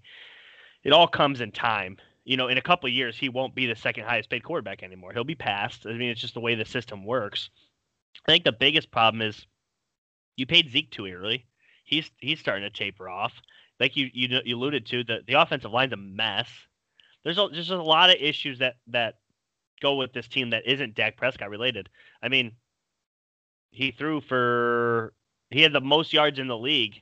It 0.83 0.93
all 0.93 1.07
comes 1.07 1.41
in 1.41 1.51
time. 1.51 1.97
You 2.23 2.37
know, 2.37 2.47
in 2.47 2.57
a 2.57 2.61
couple 2.61 2.89
years, 2.89 3.17
he 3.17 3.29
won't 3.29 3.55
be 3.55 3.65
the 3.65 3.75
second 3.75 4.05
highest 4.05 4.29
paid 4.29 4.43
quarterback 4.43 4.83
anymore. 4.83 5.13
He'll 5.13 5.23
be 5.23 5.35
passed. 5.35 5.85
I 5.85 5.93
mean, 5.93 6.09
it's 6.09 6.21
just 6.21 6.33
the 6.33 6.39
way 6.39 6.55
the 6.55 6.65
system 6.65 7.05
works. 7.05 7.49
I 8.27 8.31
think 8.31 8.43
the 8.43 8.51
biggest 8.51 8.91
problem 8.91 9.21
is 9.21 9.45
you 10.35 10.45
paid 10.45 10.71
Zeke 10.71 10.91
too 10.91 11.07
early. 11.07 11.45
He's 11.83 12.09
he's 12.17 12.39
starting 12.39 12.63
to 12.63 12.69
taper 12.69 13.09
off. 13.09 13.33
Like 13.79 13.95
you 13.95 14.09
you, 14.13 14.39
you 14.45 14.55
alluded 14.55 14.85
to, 14.87 15.03
the, 15.03 15.19
the 15.27 15.33
offensive 15.33 15.71
line's 15.71 15.93
a 15.93 15.97
mess. 15.97 16.47
There's 17.23 17.37
a, 17.37 17.47
there's 17.51 17.71
a 17.71 17.77
lot 17.77 18.09
of 18.09 18.17
issues 18.19 18.59
that 18.59 18.75
that 18.87 19.15
go 19.81 19.95
with 19.95 20.13
this 20.13 20.27
team 20.27 20.51
that 20.51 20.65
isn't 20.65 20.95
Dak 20.95 21.17
Prescott 21.17 21.49
related. 21.49 21.89
I 22.21 22.29
mean, 22.29 22.53
he 23.75 23.91
threw 23.91 24.21
for 24.21 25.13
he 25.49 25.61
had 25.61 25.73
the 25.73 25.81
most 25.81 26.13
yards 26.13 26.39
in 26.39 26.47
the 26.47 26.57
league 26.57 27.01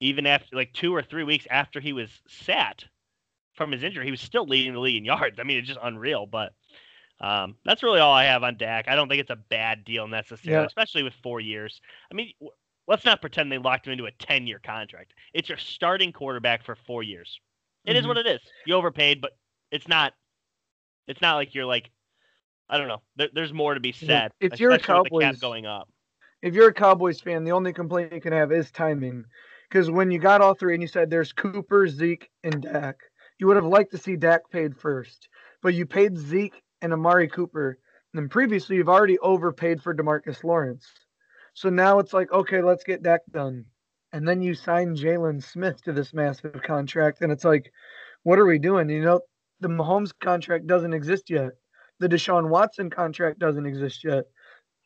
even 0.00 0.26
after 0.26 0.56
like 0.56 0.72
two 0.72 0.94
or 0.94 1.02
three 1.02 1.24
weeks 1.24 1.46
after 1.50 1.80
he 1.80 1.92
was 1.92 2.10
sat 2.28 2.84
from 3.54 3.70
his 3.70 3.82
injury 3.82 4.04
he 4.04 4.10
was 4.10 4.20
still 4.20 4.46
leading 4.46 4.72
the 4.72 4.80
league 4.80 4.96
in 4.96 5.04
yards 5.04 5.38
i 5.38 5.44
mean 5.44 5.58
it's 5.58 5.68
just 5.68 5.80
unreal 5.82 6.26
but 6.26 6.52
um, 7.20 7.54
that's 7.64 7.84
really 7.84 8.00
all 8.00 8.12
i 8.12 8.24
have 8.24 8.42
on 8.42 8.56
Dak. 8.56 8.88
i 8.88 8.96
don't 8.96 9.08
think 9.08 9.20
it's 9.20 9.30
a 9.30 9.36
bad 9.36 9.84
deal 9.84 10.08
necessarily 10.08 10.62
yeah. 10.62 10.66
especially 10.66 11.04
with 11.04 11.14
four 11.22 11.40
years 11.40 11.80
i 12.10 12.14
mean 12.14 12.32
let's 12.86 13.04
not 13.04 13.20
pretend 13.20 13.50
they 13.50 13.58
locked 13.58 13.86
him 13.86 13.92
into 13.92 14.06
a 14.06 14.12
10 14.12 14.46
year 14.46 14.60
contract 14.64 15.12
it's 15.32 15.48
your 15.48 15.58
starting 15.58 16.12
quarterback 16.12 16.64
for 16.64 16.74
four 16.74 17.02
years 17.02 17.40
It 17.84 17.90
mm-hmm. 17.90 17.98
is 17.98 18.06
what 18.06 18.16
it 18.18 18.26
is 18.26 18.40
you 18.66 18.74
overpaid 18.74 19.20
but 19.20 19.32
it's 19.70 19.88
not 19.88 20.12
it's 21.06 21.20
not 21.20 21.36
like 21.36 21.54
you're 21.54 21.66
like 21.66 21.90
I 22.68 22.78
don't 22.78 22.88
know. 22.88 23.02
There, 23.16 23.28
there's 23.32 23.52
more 23.52 23.74
to 23.74 23.80
be 23.80 23.92
said. 23.92 24.32
If 24.40 24.58
you're 24.58 24.72
a 24.72 24.78
Cowboys 24.78 25.38
going 25.38 25.66
up, 25.66 25.88
if 26.42 26.54
you're 26.54 26.68
a 26.68 26.74
Cowboys 26.74 27.20
fan, 27.20 27.44
the 27.44 27.52
only 27.52 27.72
complaint 27.72 28.12
you 28.12 28.20
can 28.20 28.32
have 28.32 28.52
is 28.52 28.70
timing. 28.70 29.24
Because 29.68 29.90
when 29.90 30.10
you 30.10 30.18
got 30.18 30.40
all 30.40 30.54
three 30.54 30.74
and 30.74 30.82
you 30.82 30.88
said 30.88 31.10
there's 31.10 31.32
Cooper, 31.32 31.88
Zeke, 31.88 32.28
and 32.42 32.62
Dak, 32.62 32.96
you 33.38 33.46
would 33.46 33.56
have 33.56 33.64
liked 33.64 33.92
to 33.92 33.98
see 33.98 34.16
Dak 34.16 34.50
paid 34.50 34.76
first, 34.76 35.28
but 35.62 35.74
you 35.74 35.84
paid 35.86 36.16
Zeke 36.16 36.62
and 36.80 36.92
Amari 36.92 37.28
Cooper. 37.28 37.78
And 38.14 38.30
previously, 38.30 38.76
you've 38.76 38.88
already 38.88 39.18
overpaid 39.18 39.82
for 39.82 39.94
Demarcus 39.94 40.44
Lawrence. 40.44 40.86
So 41.54 41.70
now 41.70 41.98
it's 41.98 42.12
like, 42.12 42.30
okay, 42.32 42.62
let's 42.62 42.84
get 42.84 43.02
Dak 43.02 43.22
done. 43.30 43.64
And 44.12 44.28
then 44.28 44.42
you 44.42 44.54
sign 44.54 44.94
Jaylon 44.94 45.42
Smith 45.42 45.82
to 45.82 45.92
this 45.92 46.12
massive 46.12 46.62
contract. 46.62 47.22
And 47.22 47.32
it's 47.32 47.44
like, 47.44 47.72
what 48.22 48.38
are 48.38 48.46
we 48.46 48.58
doing? 48.58 48.88
You 48.88 49.02
know, 49.02 49.20
the 49.60 49.68
Mahomes 49.68 50.12
contract 50.20 50.66
doesn't 50.66 50.92
exist 50.92 51.30
yet 51.30 51.52
the 52.00 52.08
Deshaun 52.08 52.48
Watson 52.48 52.90
contract 52.90 53.38
doesn't 53.38 53.66
exist 53.66 54.04
yet. 54.04 54.24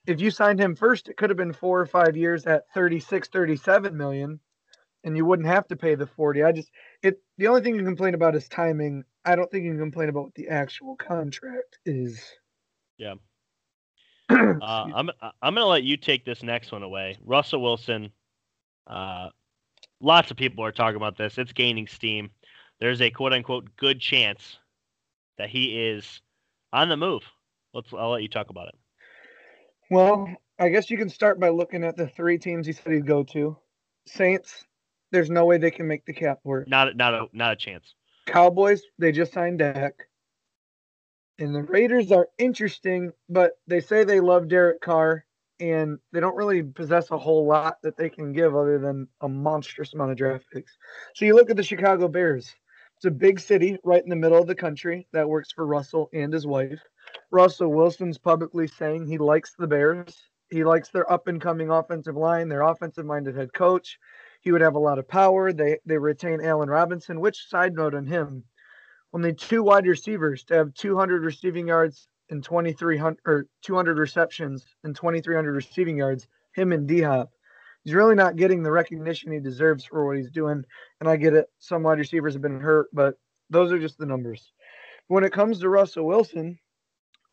If 0.07 0.21
you 0.21 0.31
signed 0.31 0.61
him 0.61 0.75
first, 0.75 1.09
it 1.09 1.17
could 1.17 1.31
have 1.31 1.37
been 1.37 1.53
four 1.53 1.81
or 1.81 1.87
five 1.87 2.17
years 2.17 2.47
at 2.47 2.65
36, 2.73 3.29
37 3.29 3.97
million, 3.97 4.41
and 5.05 5.17
you 5.17 5.25
wouldn't 5.25 5.49
have 5.49 5.67
to 5.69 5.77
pay 5.77 5.95
the 5.95 6.07
40. 6.07 6.43
I 6.43 6.53
just, 6.53 6.71
it, 7.03 7.21
the 7.37 7.49
only 7.49 7.61
thing 7.61 7.75
you 7.75 7.85
complain 7.85 8.15
about 8.15 8.35
is 8.35 8.49
timing. 8.49 9.05
I 9.25 9.37
don't 9.37 9.51
think 9.51 9.65
you 9.65 9.73
can 9.73 9.81
complain 9.81 10.09
about 10.09 10.25
what 10.25 10.35
the 10.35 10.49
actual 10.49 10.97
contract 10.97 11.79
is. 11.85 12.23
Yeah. 12.97 13.15
uh, 14.31 14.57
I'm, 14.63 15.11
I'm 15.21 15.55
going 15.55 15.65
to 15.65 15.67
let 15.67 15.85
you 15.85 15.97
take 15.97 16.25
this 16.25 16.43
next 16.43 16.73
one 16.73 16.83
away. 16.83 17.17
Russell 17.25 17.63
Wilson, 17.63 18.11
uh, 18.87 19.29
lots 20.01 20.31
of 20.31 20.37
people 20.37 20.65
are 20.65 20.73
talking 20.73 20.97
about 20.97 21.17
this. 21.17 21.39
It's 21.39 21.53
gaining 21.53 21.87
steam. 21.87 22.31
There's 22.81 23.01
a 23.01 23.11
quote 23.11 23.33
unquote 23.33 23.69
good 23.77 24.01
chance 24.01 24.59
that 25.39 25.49
he 25.49 25.89
is 25.89 26.21
on 26.73 26.89
the 26.89 26.97
move. 26.97 27.23
Let's. 27.75 27.93
I'll 27.93 28.11
let 28.11 28.23
you 28.23 28.29
talk 28.29 28.51
about 28.51 28.69
it. 28.69 28.75
Well, 29.91 30.29
I 30.59 30.69
guess 30.69 30.91
you 30.91 30.99
can 30.99 31.09
start 31.09 31.41
by 31.41 31.49
looking 31.49 31.85
at 31.85 31.97
the 31.97 32.07
three 32.09 32.39
teams 32.39 32.67
he 32.67 32.73
said 32.73 32.93
he'd 32.93 33.07
go 33.07 33.23
to. 33.25 33.57
Saints. 34.07 34.65
There's 35.11 35.31
no 35.31 35.45
way 35.45 35.59
they 35.59 35.71
can 35.71 35.89
make 35.89 36.05
the 36.05 36.13
cap 36.13 36.41
work. 36.45 36.69
Not 36.69 36.97
not 36.97 37.15
a 37.15 37.27
not 37.33 37.53
a 37.53 37.57
chance. 37.57 37.95
Cowboys. 38.27 38.83
They 38.99 39.13
just 39.13 39.33
signed 39.33 39.61
Dak. 39.61 40.08
And 41.39 41.55
the 41.55 41.63
Raiders 41.63 42.11
are 42.11 42.29
interesting, 42.39 43.13
but 43.29 43.53
they 43.67 43.81
say 43.81 44.03
they 44.03 44.21
love 44.21 44.49
Derek 44.49 44.81
Carr, 44.81 45.25
and 45.61 45.99
they 46.13 46.21
don't 46.21 46.37
really 46.37 46.63
possess 46.63 47.11
a 47.11 47.19
whole 47.19 47.47
lot 47.47 47.77
that 47.83 47.97
they 47.97 48.09
can 48.09 48.33
give 48.33 48.57
other 48.57 48.79
than 48.79 49.07
a 49.21 49.29
monstrous 49.29 49.95
amount 49.95 50.11
of 50.11 50.17
draft 50.17 50.47
picks. 50.53 50.77
So 51.15 51.25
you 51.25 51.35
look 51.35 51.51
at 51.51 51.57
the 51.57 51.63
Chicago 51.63 52.09
Bears. 52.09 52.55
It's 52.97 53.05
a 53.05 53.11
big 53.13 53.39
city 53.39 53.79
right 53.85 54.03
in 54.03 54.09
the 54.09 54.17
middle 54.17 54.41
of 54.41 54.49
the 54.49 54.57
country 54.57 55.07
that 55.13 55.29
works 55.29 55.53
for 55.53 55.67
Russell 55.67 56.11
and 56.13 56.33
his 56.33 56.49
wife. 56.49 56.83
Russell 57.31 57.73
Wilson's 57.73 58.19
publicly 58.19 58.67
saying 58.67 59.07
he 59.07 59.19
likes 59.19 59.55
the 59.57 59.69
Bears. 59.69 60.17
He 60.51 60.65
likes 60.65 60.89
their 60.89 61.11
up 61.13 61.29
and 61.29 61.41
coming 61.41 61.71
offensive 61.71 62.17
line, 62.17 62.49
their 62.49 62.63
offensive 62.63 63.07
minded 63.07 63.37
head 63.37 63.53
coach. 63.53 63.99
He 64.41 64.51
would 64.51 64.63
have 64.63 64.75
a 64.75 64.81
lot 64.81 64.99
of 64.99 65.07
power. 65.07 65.53
They 65.53 65.79
they 65.87 65.99
retain 65.99 66.41
Allen 66.41 66.71
Robinson, 66.71 67.21
which 67.21 67.49
side 67.49 67.75
note 67.75 67.95
on 67.95 68.07
him, 68.07 68.43
only 69.13 69.35
two 69.35 69.63
wide 69.63 69.87
receivers 69.87 70.45
to 70.45 70.55
have 70.55 70.75
200 70.75 71.25
receiving 71.25 71.69
yards 71.69 72.09
and 72.31 72.45
2300 72.45 73.19
or 73.27 73.47
200 73.63 73.99
receptions 73.99 74.65
and 74.85 74.95
2300 74.95 75.53
receiving 75.53 75.97
yards. 75.97 76.29
Him 76.55 76.73
and 76.73 76.87
D 76.87 77.01
Hop. 77.03 77.31
He's 77.85 77.95
really 77.95 78.17
not 78.17 78.37
getting 78.37 78.63
the 78.63 78.71
recognition 78.71 79.33
he 79.33 79.41
deserves 79.41 79.85
for 79.85 80.07
what 80.07 80.17
he's 80.17 80.31
doing. 80.31 80.65
And 81.01 81.09
I 81.09 81.17
get 81.17 81.35
it. 81.35 81.47
Some 81.59 81.83
wide 81.83 81.99
receivers 81.99 82.35
have 82.35 82.43
been 82.43 82.61
hurt, 82.61 82.89
but 82.93 83.15
those 83.49 83.73
are 83.73 83.79
just 83.79 83.97
the 83.97 84.07
numbers. 84.07 84.53
When 85.07 85.25
it 85.25 85.33
comes 85.33 85.61
to 85.61 85.69
Russell 85.69 86.07
Wilson, 86.07 86.59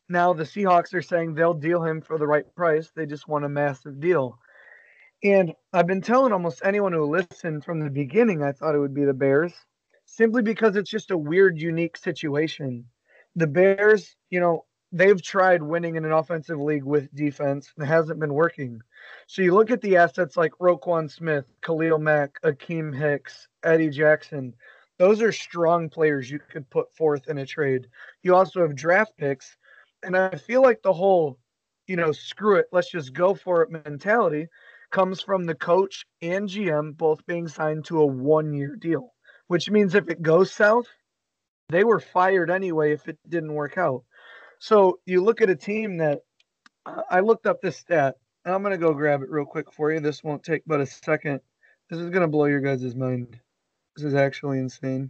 now 0.07 0.33
the 0.33 0.43
Seahawks 0.43 0.93
are 0.93 1.01
saying 1.01 1.33
they'll 1.33 1.53
deal 1.53 1.83
him 1.83 2.01
for 2.01 2.17
the 2.17 2.27
right 2.27 2.45
price. 2.55 2.91
They 2.95 3.05
just 3.05 3.27
want 3.27 3.43
a 3.43 3.49
massive 3.49 3.99
deal. 3.99 4.39
And 5.23 5.53
I've 5.73 5.87
been 5.87 6.01
telling 6.01 6.31
almost 6.31 6.61
anyone 6.63 6.93
who 6.93 7.05
listened 7.05 7.65
from 7.65 7.79
the 7.79 7.89
beginning, 7.89 8.43
I 8.43 8.51
thought 8.51 8.75
it 8.75 8.79
would 8.79 8.93
be 8.93 9.05
the 9.05 9.13
Bears 9.13 9.53
simply 10.05 10.41
because 10.41 10.75
it's 10.75 10.89
just 10.89 11.11
a 11.11 11.17
weird, 11.17 11.59
unique 11.59 11.97
situation. 11.97 12.85
The 13.35 13.47
Bears, 13.47 14.15
you 14.29 14.39
know, 14.39 14.65
they've 14.91 15.21
tried 15.21 15.61
winning 15.61 15.95
in 15.95 16.05
an 16.05 16.11
offensive 16.11 16.59
league 16.59 16.83
with 16.83 17.13
defense 17.13 17.73
and 17.75 17.85
it 17.85 17.89
hasn't 17.89 18.19
been 18.19 18.33
working. 18.33 18.81
So 19.27 19.41
you 19.41 19.53
look 19.53 19.71
at 19.71 19.81
the 19.81 19.97
assets 19.97 20.37
like 20.37 20.53
Roquan 20.53 21.11
Smith, 21.11 21.51
Khalil 21.61 21.99
Mack, 21.99 22.39
Akiem 22.43 22.95
Hicks, 22.95 23.47
Eddie 23.63 23.89
Jackson. 23.89 24.53
Those 24.97 25.21
are 25.21 25.33
strong 25.33 25.89
players 25.89 26.31
you 26.31 26.39
could 26.39 26.69
put 26.69 26.93
forth 26.95 27.27
in 27.27 27.39
a 27.39 27.45
trade. 27.45 27.87
You 28.23 28.35
also 28.35 28.61
have 28.61 28.75
draft 28.75 29.17
picks. 29.17 29.57
And 30.03 30.15
I 30.15 30.35
feel 30.35 30.61
like 30.61 30.81
the 30.81 30.93
whole, 30.93 31.39
you 31.87 31.97
know, 31.97 32.11
screw 32.11 32.55
it, 32.55 32.67
let's 32.71 32.89
just 32.89 33.13
go 33.13 33.33
for 33.33 33.63
it 33.63 33.71
mentality 33.71 34.47
comes 34.91 35.19
from 35.19 35.45
the 35.45 35.55
coach 35.55 36.05
and 36.21 36.47
GM 36.47 36.95
both 36.95 37.25
being 37.25 37.47
signed 37.49 37.83
to 37.83 37.99
a 37.99 38.05
one 38.05 38.53
year 38.53 38.77
deal 38.77 39.14
which 39.47 39.69
means 39.69 39.95
if 39.95 40.09
it 40.09 40.21
goes 40.21 40.51
south, 40.51 40.87
they 41.69 41.83
were 41.83 41.99
fired 41.99 42.49
anyway 42.49 42.93
if 42.93 43.07
it 43.07 43.17
didn't 43.27 43.53
work 43.53 43.77
out. 43.77 44.03
So 44.59 44.99
you 45.05 45.23
look 45.23 45.41
at 45.41 45.49
a 45.49 45.55
team 45.55 45.97
that 45.97 46.21
I 47.09 47.19
looked 47.19 47.45
up 47.45 47.61
this 47.61 47.77
stat. 47.77 48.15
And 48.43 48.53
I'm 48.53 48.61
going 48.61 48.73
to 48.73 48.77
go 48.77 48.93
grab 48.93 49.23
it 49.23 49.31
real 49.31 49.43
quick 49.43 49.73
for 49.73 49.91
you. 49.91 49.99
This 49.99 50.23
won't 50.23 50.43
take 50.43 50.61
but 50.67 50.79
a 50.79 50.85
second. 50.85 51.41
This 51.89 51.99
is 51.99 52.11
going 52.11 52.21
to 52.21 52.27
blow 52.27 52.45
your 52.45 52.61
guys' 52.61 52.95
mind. 52.95 53.39
This 53.95 54.05
is 54.05 54.13
actually 54.13 54.59
insane. 54.59 55.09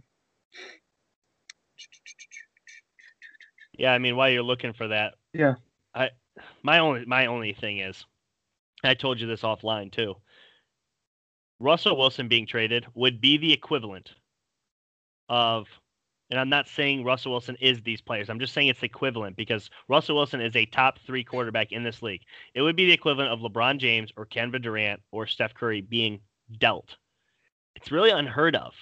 Yeah, 3.76 3.92
I 3.92 3.98
mean, 3.98 4.16
while 4.16 4.30
you're 4.30 4.42
looking 4.42 4.72
for 4.72 4.88
that, 4.88 5.16
yeah, 5.34 5.56
I 5.94 6.12
my 6.62 6.78
only 6.78 7.04
my 7.04 7.26
only 7.26 7.52
thing 7.52 7.80
is, 7.80 8.06
I 8.82 8.94
told 8.94 9.20
you 9.20 9.26
this 9.26 9.42
offline 9.42 9.92
too. 9.92 10.14
Russell 11.60 11.98
Wilson 11.98 12.28
being 12.28 12.46
traded 12.46 12.86
would 12.94 13.20
be 13.20 13.36
the 13.36 13.52
equivalent 13.52 14.12
of, 15.28 15.66
and 16.30 16.40
I'm 16.40 16.48
not 16.48 16.68
saying 16.68 17.04
Russell 17.04 17.32
Wilson 17.32 17.56
is 17.60 17.82
these 17.82 18.00
players. 18.00 18.28
I'm 18.28 18.40
just 18.40 18.52
saying 18.52 18.68
it's 18.68 18.82
equivalent 18.82 19.36
because 19.36 19.70
Russell 19.88 20.16
Wilson 20.16 20.40
is 20.40 20.56
a 20.56 20.66
top 20.66 20.98
three 21.06 21.22
quarterback 21.24 21.72
in 21.72 21.82
this 21.82 22.02
league. 22.02 22.22
It 22.54 22.62
would 22.62 22.76
be 22.76 22.86
the 22.86 22.92
equivalent 22.92 23.32
of 23.32 23.40
LeBron 23.40 23.78
James 23.78 24.12
or 24.16 24.26
Kevin 24.26 24.62
Durant 24.62 25.00
or 25.12 25.26
Steph 25.26 25.54
Curry 25.54 25.80
being 25.80 26.20
dealt. 26.58 26.96
It's 27.76 27.92
really 27.92 28.10
unheard 28.10 28.56
of. 28.56 28.74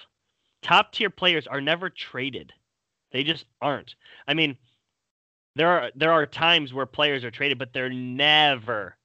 Top 0.61 0.91
tier 0.91 1.09
players 1.09 1.45
are 1.45 1.61
never 1.61 1.89
traded. 1.89 2.51
They 3.11 3.23
just 3.23 3.45
aren't. 3.61 3.95
I 4.27 4.33
mean, 4.33 4.57
there 5.55 5.69
are 5.69 5.91
there 5.95 6.11
are 6.11 6.25
times 6.25 6.73
where 6.73 6.85
players 6.85 7.23
are 7.23 7.31
traded, 7.31 7.59
but 7.59 7.71
they're 7.71 7.89
never 7.89 8.97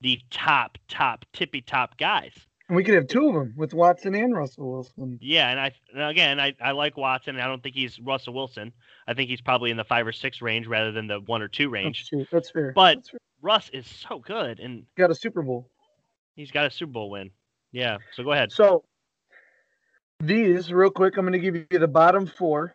the 0.00 0.20
top, 0.30 0.78
top, 0.88 1.24
tippy 1.32 1.60
top 1.60 1.98
guys. 1.98 2.32
And 2.68 2.76
we 2.76 2.84
could 2.84 2.94
have 2.94 3.06
two 3.06 3.28
of 3.28 3.34
them 3.34 3.54
with 3.56 3.72
Watson 3.72 4.14
and 4.14 4.36
Russell 4.36 4.70
Wilson. 4.72 5.18
Yeah, 5.22 5.50
and 5.50 5.58
I 5.58 6.10
again 6.10 6.38
I, 6.38 6.54
I 6.62 6.72
like 6.72 6.96
Watson. 6.98 7.40
I 7.40 7.46
don't 7.46 7.62
think 7.62 7.74
he's 7.74 7.98
Russell 7.98 8.34
Wilson. 8.34 8.72
I 9.06 9.14
think 9.14 9.30
he's 9.30 9.40
probably 9.40 9.70
in 9.70 9.78
the 9.78 9.84
five 9.84 10.06
or 10.06 10.12
six 10.12 10.42
range 10.42 10.66
rather 10.66 10.92
than 10.92 11.06
the 11.06 11.20
one 11.20 11.40
or 11.40 11.48
two 11.48 11.70
range. 11.70 12.10
That's, 12.10 12.30
That's 12.30 12.50
fair. 12.50 12.72
But 12.74 12.96
That's 12.96 13.10
fair. 13.10 13.20
Russ 13.40 13.70
is 13.72 13.86
so 13.86 14.18
good 14.18 14.60
and 14.60 14.84
got 14.96 15.10
a 15.10 15.14
Super 15.14 15.42
Bowl. 15.42 15.70
He's 16.34 16.50
got 16.50 16.66
a 16.66 16.70
Super 16.70 16.92
Bowl 16.92 17.10
win. 17.10 17.30
Yeah. 17.72 17.98
So 18.12 18.22
go 18.22 18.32
ahead. 18.32 18.52
So 18.52 18.84
these 20.20 20.72
real 20.72 20.90
quick, 20.90 21.16
I'm 21.16 21.24
going 21.24 21.32
to 21.32 21.38
give 21.38 21.56
you 21.56 21.78
the 21.78 21.88
bottom 21.88 22.26
four. 22.26 22.74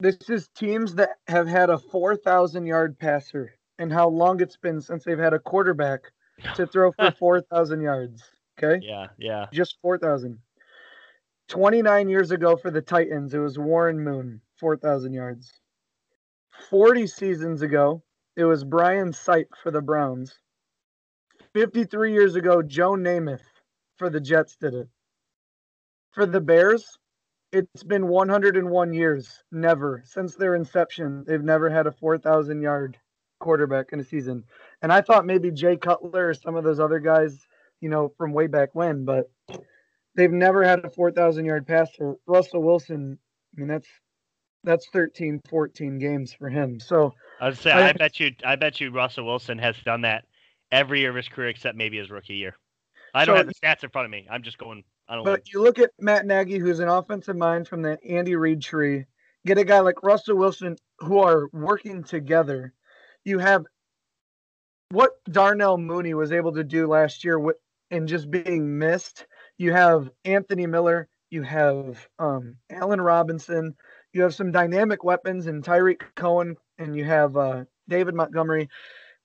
This 0.00 0.16
is 0.28 0.48
teams 0.56 0.94
that 0.96 1.10
have 1.28 1.46
had 1.46 1.70
a 1.70 1.78
4,000 1.78 2.66
yard 2.66 2.98
passer 2.98 3.54
and 3.78 3.92
how 3.92 4.08
long 4.08 4.40
it's 4.40 4.56
been 4.56 4.80
since 4.80 5.04
they've 5.04 5.18
had 5.18 5.32
a 5.34 5.38
quarterback 5.38 6.00
to 6.56 6.66
throw 6.66 6.92
for 6.92 7.10
4,000 7.18 7.80
yards. 7.80 8.22
Okay. 8.58 8.84
Yeah, 8.84 9.08
yeah. 9.18 9.46
Just 9.52 9.78
4,000. 9.82 10.38
29 11.48 12.08
years 12.08 12.30
ago 12.30 12.56
for 12.56 12.70
the 12.70 12.80
Titans, 12.80 13.34
it 13.34 13.38
was 13.38 13.58
Warren 13.58 14.00
Moon, 14.00 14.40
4,000 14.58 15.12
yards. 15.12 15.52
40 16.70 17.06
seasons 17.06 17.62
ago, 17.62 18.02
it 18.36 18.44
was 18.44 18.64
Brian 18.64 19.12
Sipe 19.12 19.48
for 19.62 19.70
the 19.70 19.82
Browns. 19.82 20.38
53 21.54 22.12
years 22.12 22.36
ago, 22.36 22.62
Joe 22.62 22.92
Namath 22.92 23.42
for 23.98 24.08
the 24.08 24.20
Jets 24.20 24.56
did 24.56 24.74
it. 24.74 24.88
For 26.12 26.24
the 26.24 26.40
Bears, 26.40 26.98
it's 27.52 27.82
been 27.82 28.08
101 28.08 28.92
years. 28.94 29.42
Never. 29.50 30.02
Since 30.06 30.36
their 30.36 30.54
inception, 30.54 31.24
they've 31.26 31.42
never 31.42 31.68
had 31.68 31.86
a 31.86 31.92
4,000 31.92 32.62
yard 32.62 32.98
quarterback 33.40 33.92
in 33.92 34.00
a 34.00 34.04
season. 34.04 34.44
And 34.80 34.92
I 34.92 35.00
thought 35.00 35.26
maybe 35.26 35.50
Jay 35.50 35.76
Cutler 35.76 36.28
or 36.28 36.34
some 36.34 36.54
of 36.56 36.64
those 36.64 36.80
other 36.80 37.00
guys 37.00 37.46
you 37.82 37.90
know, 37.90 38.12
from 38.16 38.32
way 38.32 38.46
back 38.46 38.70
when, 38.72 39.04
but 39.04 39.30
they've 40.14 40.32
never 40.32 40.64
had 40.64 40.84
a 40.84 40.90
4,000 40.90 41.44
yard 41.44 41.66
passer. 41.66 42.14
Russell 42.26 42.62
Wilson, 42.62 43.18
I 43.54 43.60
mean, 43.60 43.68
that's 43.68 43.88
that's 44.64 44.86
13, 44.92 45.40
14 45.50 45.98
games 45.98 46.32
for 46.32 46.48
him. 46.48 46.78
So 46.78 47.12
I 47.40 47.46
would 47.46 47.58
say, 47.58 47.72
I, 47.72 47.88
I 47.88 47.92
bet 47.92 48.20
you, 48.20 48.30
I 48.46 48.56
bet 48.56 48.80
you, 48.80 48.92
Russell 48.92 49.26
Wilson 49.26 49.58
has 49.58 49.74
done 49.84 50.02
that 50.02 50.24
every 50.70 51.00
year 51.00 51.10
of 51.10 51.16
his 51.16 51.28
career 51.28 51.48
except 51.48 51.76
maybe 51.76 51.98
his 51.98 52.10
rookie 52.10 52.34
year. 52.34 52.56
I 53.12 53.24
don't 53.24 53.34
so, 53.34 53.38
have 53.38 53.46
the 53.46 53.54
stats 53.54 53.82
in 53.82 53.90
front 53.90 54.06
of 54.06 54.10
me. 54.12 54.26
I'm 54.30 54.42
just 54.42 54.58
going. 54.58 54.84
I 55.08 55.16
don't. 55.16 55.24
But 55.24 55.52
you 55.52 55.60
look 55.60 55.80
at 55.80 55.90
Matt 55.98 56.24
Nagy, 56.24 56.58
who's 56.58 56.78
an 56.78 56.88
offensive 56.88 57.36
mind 57.36 57.66
from 57.66 57.82
the 57.82 57.98
Andy 58.08 58.36
Reid 58.36 58.62
tree. 58.62 59.04
Get 59.44 59.58
a 59.58 59.64
guy 59.64 59.80
like 59.80 60.04
Russell 60.04 60.36
Wilson, 60.36 60.76
who 61.00 61.18
are 61.18 61.48
working 61.52 62.04
together. 62.04 62.72
You 63.24 63.40
have 63.40 63.64
what 64.90 65.12
Darnell 65.30 65.78
Mooney 65.78 66.14
was 66.14 66.32
able 66.32 66.52
to 66.52 66.62
do 66.62 66.86
last 66.86 67.24
year 67.24 67.38
with 67.38 67.56
and 67.92 68.08
just 68.08 68.30
being 68.30 68.78
missed. 68.78 69.26
You 69.58 69.72
have 69.72 70.10
Anthony 70.24 70.66
Miller, 70.66 71.08
you 71.30 71.42
have 71.42 72.08
um, 72.18 72.56
Allen 72.70 73.00
Robinson, 73.00 73.76
you 74.12 74.22
have 74.22 74.34
some 74.34 74.50
dynamic 74.50 75.04
weapons 75.04 75.46
in 75.46 75.62
Tarik 75.62 76.02
Cohen, 76.16 76.56
and 76.78 76.96
you 76.96 77.04
have 77.04 77.36
uh, 77.36 77.64
David 77.88 78.14
Montgomery, 78.14 78.68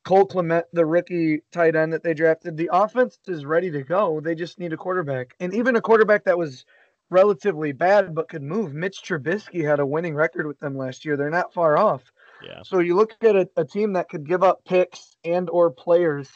Cole 0.05 0.25
Clement, 0.25 0.65
the 0.73 0.85
rookie 0.85 1.41
tight 1.51 1.75
end 1.75 1.93
that 1.93 2.03
they 2.03 2.13
drafted. 2.13 2.55
The 2.55 2.69
offense 2.71 3.17
is 3.27 3.45
ready 3.45 3.71
to 3.71 3.83
go. 3.83 4.19
They 4.21 4.35
just 4.35 4.59
need 4.59 4.73
a 4.73 4.77
quarterback, 4.77 5.33
and 5.39 5.53
even 5.55 5.75
a 5.75 5.81
quarterback 5.81 6.25
that 6.25 6.37
was 6.37 6.65
relatively 7.09 7.71
bad 7.71 8.13
but 8.13 8.27
could 8.27 8.43
move. 8.43 8.73
Mitch 8.73 9.01
Trubisky 9.01 9.65
had 9.65 9.79
a 9.79 9.85
winning 9.85 10.13
record 10.13 10.45
with 10.45 10.59
them 10.59 10.77
last 10.77 11.05
year. 11.05 11.15
They're 11.15 11.29
not 11.29 11.53
far 11.53 11.77
off. 11.77 12.03
Yeah. 12.45 12.61
So 12.63 12.79
you 12.79 12.95
look 12.95 13.13
at 13.21 13.35
a, 13.35 13.49
a 13.55 13.65
team 13.65 13.93
that 13.93 14.09
could 14.09 14.27
give 14.27 14.43
up 14.43 14.63
picks 14.65 15.15
and 15.23 15.49
or 15.49 15.71
players 15.71 16.29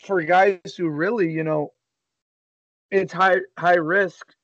for 0.00 0.22
guys 0.22 0.74
who 0.76 0.88
really, 0.88 1.30
you 1.30 1.44
know, 1.44 1.72
it's 2.90 3.12
high 3.12 3.38
high 3.58 3.74
risk 3.74 4.34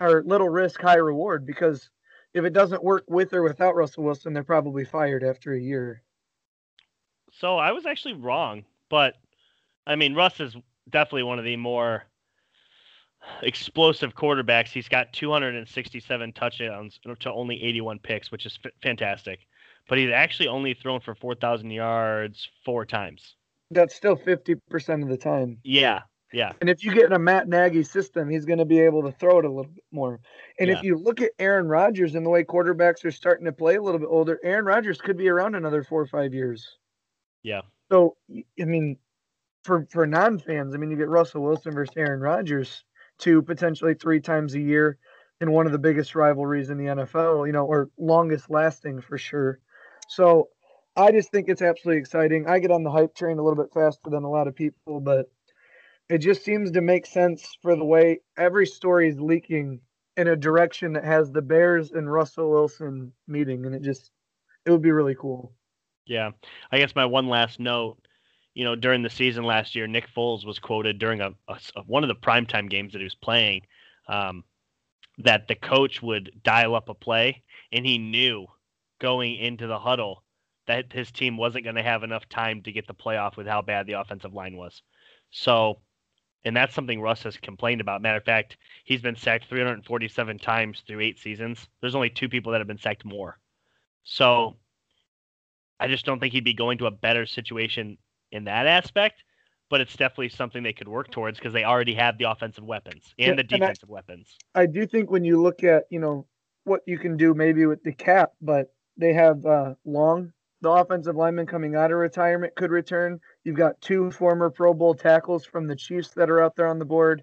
or 0.00 0.22
little 0.24 0.48
risk, 0.48 0.80
high 0.80 0.96
reward 0.96 1.46
because 1.46 1.90
if 2.34 2.44
it 2.44 2.52
doesn't 2.52 2.84
work 2.84 3.04
with 3.08 3.32
or 3.32 3.42
without 3.42 3.74
Russell 3.74 4.04
Wilson, 4.04 4.32
they're 4.32 4.44
probably 4.44 4.84
fired 4.84 5.24
after 5.24 5.52
a 5.52 5.60
year. 5.60 6.02
So 7.32 7.56
I 7.56 7.72
was 7.72 7.86
actually 7.86 8.14
wrong, 8.14 8.64
but 8.88 9.14
I 9.86 9.96
mean 9.96 10.14
Russ 10.14 10.38
is 10.40 10.56
definitely 10.88 11.24
one 11.24 11.38
of 11.38 11.44
the 11.44 11.56
more 11.56 12.04
explosive 13.42 14.14
quarterbacks. 14.14 14.68
He's 14.68 14.88
got 14.88 15.12
267 15.12 16.32
touchdowns 16.32 17.00
to 17.20 17.32
only 17.32 17.62
81 17.62 17.98
picks, 17.98 18.30
which 18.30 18.46
is 18.46 18.58
f- 18.64 18.72
fantastic. 18.82 19.40
But 19.88 19.98
he's 19.98 20.10
actually 20.10 20.48
only 20.48 20.74
thrown 20.74 21.00
for 21.00 21.14
4,000 21.14 21.70
yards 21.70 22.48
four 22.64 22.86
times 22.86 23.34
that's 23.70 23.94
still 23.94 24.16
50% 24.16 25.02
of 25.02 25.08
the 25.08 25.16
time. 25.16 25.58
Yeah. 25.62 26.02
Yeah. 26.32 26.52
And 26.60 26.70
if 26.70 26.84
you 26.84 26.94
get 26.94 27.06
in 27.06 27.12
a 27.12 27.18
Matt 27.18 27.48
Nagy 27.48 27.82
system, 27.82 28.28
he's 28.30 28.44
going 28.44 28.60
to 28.60 28.64
be 28.64 28.78
able 28.78 29.02
to 29.02 29.12
throw 29.12 29.38
it 29.40 29.44
a 29.44 29.48
little 29.48 29.72
bit 29.72 29.84
more. 29.90 30.20
And 30.58 30.68
Yeah. 30.68 30.78
if 30.78 30.84
you 30.84 30.96
look 30.96 31.20
at 31.20 31.32
Aaron 31.38 31.66
Rodgers 31.68 32.14
and 32.14 32.24
the 32.24 32.30
way 32.30 32.44
quarterbacks 32.44 33.04
are 33.04 33.10
starting 33.10 33.46
to 33.46 33.52
play 33.52 33.76
a 33.76 33.82
little 33.82 33.98
bit 33.98 34.08
older, 34.08 34.38
Aaron 34.44 34.64
Rodgers 34.64 35.00
could 35.00 35.16
be 35.16 35.28
around 35.28 35.56
another 35.56 35.82
four 35.82 36.00
or 36.00 36.06
five 36.06 36.32
years. 36.32 36.78
Yeah. 37.42 37.62
So 37.90 38.16
I 38.60 38.64
mean, 38.64 38.96
for 39.64 39.86
for 39.90 40.06
non 40.06 40.38
fans, 40.38 40.74
I 40.74 40.78
mean, 40.78 40.90
you 40.90 40.96
get 40.96 41.08
Russell 41.08 41.42
Wilson 41.42 41.74
versus 41.74 41.96
Aaron 41.96 42.20
Rodgers 42.20 42.84
two 43.18 43.42
potentially 43.42 43.94
three 43.94 44.20
times 44.20 44.54
a 44.54 44.60
year 44.60 44.98
in 45.40 45.50
one 45.50 45.66
of 45.66 45.72
the 45.72 45.78
biggest 45.78 46.14
rivalries 46.14 46.70
in 46.70 46.78
the 46.78 46.84
NFL, 46.84 47.46
you 47.46 47.52
know, 47.52 47.66
or 47.66 47.90
longest 47.98 48.50
lasting 48.50 49.00
for 49.00 49.18
sure. 49.18 49.58
So 50.08 50.48
I 50.96 51.12
just 51.12 51.30
think 51.30 51.48
it's 51.48 51.62
absolutely 51.62 52.00
exciting. 52.00 52.46
I 52.48 52.58
get 52.58 52.70
on 52.70 52.82
the 52.82 52.90
hype 52.90 53.14
train 53.14 53.38
a 53.38 53.42
little 53.42 53.62
bit 53.62 53.72
faster 53.72 54.10
than 54.10 54.24
a 54.24 54.30
lot 54.30 54.48
of 54.48 54.54
people, 54.54 55.00
but 55.00 55.30
it 56.08 56.18
just 56.18 56.44
seems 56.44 56.72
to 56.72 56.80
make 56.80 57.06
sense 57.06 57.56
for 57.62 57.76
the 57.76 57.84
way 57.84 58.20
every 58.36 58.66
story 58.66 59.08
is 59.08 59.20
leaking 59.20 59.80
in 60.16 60.26
a 60.28 60.36
direction 60.36 60.94
that 60.94 61.04
has 61.04 61.30
the 61.30 61.42
Bears 61.42 61.92
and 61.92 62.12
Russell 62.12 62.50
Wilson 62.50 63.12
meeting, 63.28 63.64
and 63.64 63.74
it 63.74 63.82
just 63.82 64.10
it 64.66 64.70
would 64.70 64.82
be 64.82 64.90
really 64.90 65.14
cool. 65.14 65.52
Yeah. 66.06 66.32
I 66.72 66.78
guess 66.78 66.94
my 66.94 67.06
one 67.06 67.28
last 67.28 67.60
note, 67.60 67.98
you 68.54 68.64
know, 68.64 68.74
during 68.74 69.02
the 69.02 69.10
season 69.10 69.44
last 69.44 69.76
year, 69.76 69.86
Nick 69.86 70.08
Foles 70.14 70.44
was 70.44 70.58
quoted 70.58 70.98
during 70.98 71.20
a, 71.20 71.32
a 71.48 71.82
one 71.86 72.02
of 72.02 72.08
the 72.08 72.14
primetime 72.16 72.68
games 72.68 72.92
that 72.92 72.98
he 72.98 73.04
was 73.04 73.14
playing 73.14 73.62
um, 74.08 74.44
that 75.18 75.46
the 75.46 75.54
coach 75.54 76.02
would 76.02 76.32
dial 76.42 76.74
up 76.74 76.88
a 76.88 76.94
play, 76.94 77.42
and 77.72 77.86
he 77.86 77.98
knew 77.98 78.46
going 79.00 79.36
into 79.36 79.66
the 79.66 79.78
huddle 79.78 80.24
that 80.70 80.92
his 80.92 81.10
team 81.10 81.36
wasn't 81.36 81.64
going 81.64 81.74
to 81.76 81.82
have 81.82 82.04
enough 82.04 82.28
time 82.28 82.62
to 82.62 82.70
get 82.70 82.86
the 82.86 82.94
playoff 82.94 83.36
with 83.36 83.46
how 83.48 83.60
bad 83.60 83.86
the 83.86 83.94
offensive 83.94 84.32
line 84.32 84.56
was. 84.56 84.82
So, 85.30 85.80
and 86.44 86.56
that's 86.56 86.74
something 86.74 87.00
Russ 87.00 87.24
has 87.24 87.36
complained 87.36 87.80
about. 87.80 88.02
Matter 88.02 88.18
of 88.18 88.24
fact, 88.24 88.56
he's 88.84 89.02
been 89.02 89.16
sacked 89.16 89.46
347 89.48 90.38
times 90.38 90.82
through 90.86 91.00
eight 91.00 91.18
seasons. 91.18 91.68
There's 91.80 91.96
only 91.96 92.08
two 92.08 92.28
people 92.28 92.52
that 92.52 92.58
have 92.60 92.68
been 92.68 92.78
sacked 92.78 93.04
more. 93.04 93.38
So, 94.04 94.56
I 95.80 95.88
just 95.88 96.06
don't 96.06 96.20
think 96.20 96.32
he'd 96.34 96.44
be 96.44 96.54
going 96.54 96.78
to 96.78 96.86
a 96.86 96.90
better 96.90 97.26
situation 97.26 97.98
in 98.30 98.44
that 98.44 98.66
aspect. 98.66 99.24
But 99.70 99.80
it's 99.80 99.96
definitely 99.96 100.30
something 100.30 100.62
they 100.62 100.72
could 100.72 100.88
work 100.88 101.10
towards 101.10 101.38
because 101.38 101.52
they 101.52 101.64
already 101.64 101.94
have 101.94 102.18
the 102.18 102.24
offensive 102.24 102.64
weapons 102.64 103.14
and 103.18 103.28
Yeah, 103.28 103.34
the 103.34 103.40
and 103.42 103.52
I- 103.54 103.58
defensive 103.58 103.88
weapons. 103.88 104.36
I 104.54 104.66
do 104.66 104.86
think 104.86 105.10
when 105.10 105.24
you 105.24 105.40
look 105.40 105.62
at, 105.64 105.84
you 105.90 106.00
know, 106.00 106.26
what 106.64 106.82
you 106.86 106.98
can 106.98 107.16
do 107.16 107.34
maybe 107.34 107.66
with 107.66 107.82
the 107.82 107.92
cap, 107.92 108.32
but 108.40 108.74
they 108.96 109.12
have 109.12 109.46
uh, 109.46 109.74
Long, 109.84 110.32
the 110.60 110.70
offensive 110.70 111.16
lineman 111.16 111.46
coming 111.46 111.74
out 111.74 111.90
of 111.90 111.98
retirement, 111.98 112.54
could 112.54 112.70
return. 112.70 113.20
You've 113.44 113.56
got 113.56 113.80
two 113.80 114.10
former 114.10 114.50
Pro 114.50 114.74
Bowl 114.74 114.94
tackles 114.94 115.44
from 115.44 115.66
the 115.66 115.76
Chiefs 115.76 116.10
that 116.10 116.30
are 116.30 116.42
out 116.42 116.56
there 116.56 116.68
on 116.68 116.78
the 116.78 116.84
board. 116.84 117.22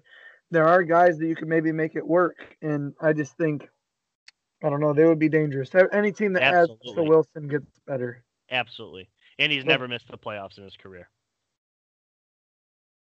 There 0.50 0.66
are 0.66 0.82
guys 0.82 1.18
that 1.18 1.26
you 1.26 1.36
could 1.36 1.48
maybe 1.48 1.72
make 1.72 1.94
it 1.94 2.06
work, 2.06 2.56
and 2.62 2.94
I 3.00 3.12
just 3.12 3.36
think, 3.36 3.68
I 4.64 4.70
don't 4.70 4.80
know, 4.80 4.92
they 4.92 5.04
would 5.04 5.18
be 5.18 5.28
dangerous. 5.28 5.70
Any 5.92 6.10
team 6.10 6.32
that 6.32 6.42
has 6.42 6.70
Absolutely. 6.70 6.88
Russell 6.90 7.06
Wilson 7.06 7.48
gets 7.48 7.80
better. 7.86 8.24
Absolutely. 8.50 9.08
And 9.38 9.52
he's 9.52 9.64
never 9.64 9.86
missed 9.86 10.08
the 10.10 10.18
playoffs 10.18 10.58
in 10.58 10.64
his 10.64 10.74
career. 10.74 11.08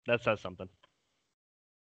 That 0.06 0.22
says 0.22 0.40
something. 0.40 0.68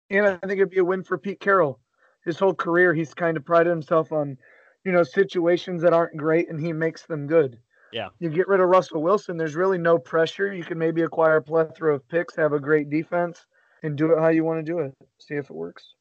And 0.08 0.26
I 0.26 0.36
think 0.36 0.52
it'd 0.52 0.70
be 0.70 0.78
a 0.78 0.84
win 0.84 1.02
for 1.02 1.18
Pete 1.18 1.40
Carroll. 1.40 1.80
His 2.24 2.38
whole 2.38 2.54
career, 2.54 2.94
he's 2.94 3.12
kind 3.12 3.36
of 3.36 3.44
prided 3.44 3.70
himself 3.70 4.12
on, 4.12 4.38
you 4.84 4.92
know, 4.92 5.02
situations 5.02 5.82
that 5.82 5.92
aren't 5.92 6.16
great, 6.16 6.48
and 6.48 6.60
he 6.60 6.72
makes 6.72 7.06
them 7.06 7.26
good. 7.26 7.58
Yeah. 7.92 8.08
You 8.18 8.30
get 8.30 8.48
rid 8.48 8.60
of 8.60 8.68
Russell 8.68 9.02
Wilson, 9.02 9.36
there's 9.36 9.54
really 9.54 9.78
no 9.78 9.98
pressure. 9.98 10.52
You 10.52 10.64
can 10.64 10.78
maybe 10.78 11.02
acquire 11.02 11.36
a 11.36 11.42
plethora 11.42 11.94
of 11.94 12.08
picks, 12.08 12.36
have 12.36 12.52
a 12.52 12.60
great 12.60 12.90
defense, 12.90 13.46
and 13.82 13.96
do 13.96 14.12
it 14.12 14.18
how 14.18 14.28
you 14.28 14.44
want 14.44 14.64
to 14.64 14.72
do 14.72 14.78
it. 14.80 14.94
See 15.18 15.34
if 15.34 15.50
it 15.50 15.54
works. 15.56 15.94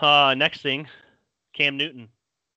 Uh, 0.00 0.34
next 0.36 0.62
thing, 0.62 0.88
Cam 1.54 1.76
Newton. 1.76 2.08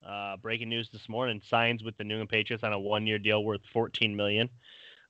Uh, 0.05 0.35
breaking 0.37 0.69
news 0.69 0.89
this 0.91 1.07
morning: 1.07 1.39
signs 1.47 1.83
with 1.83 1.95
the 1.97 2.03
New 2.03 2.15
England 2.15 2.29
Patriots 2.29 2.63
on 2.63 2.73
a 2.73 2.79
one-year 2.79 3.19
deal 3.19 3.43
worth 3.43 3.61
14 3.71 4.15
million. 4.15 4.49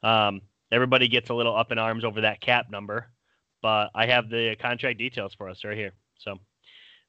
Um, 0.03 0.41
everybody 0.69 1.07
gets 1.07 1.29
a 1.29 1.33
little 1.33 1.55
up 1.55 1.71
in 1.71 1.77
arms 1.77 2.03
over 2.03 2.21
that 2.21 2.41
cap 2.41 2.65
number, 2.69 3.07
but 3.61 3.89
I 3.95 4.07
have 4.07 4.29
the 4.29 4.57
contract 4.57 4.97
details 4.97 5.33
for 5.33 5.47
us 5.47 5.63
right 5.63 5.77
here. 5.77 5.93
So, 6.17 6.39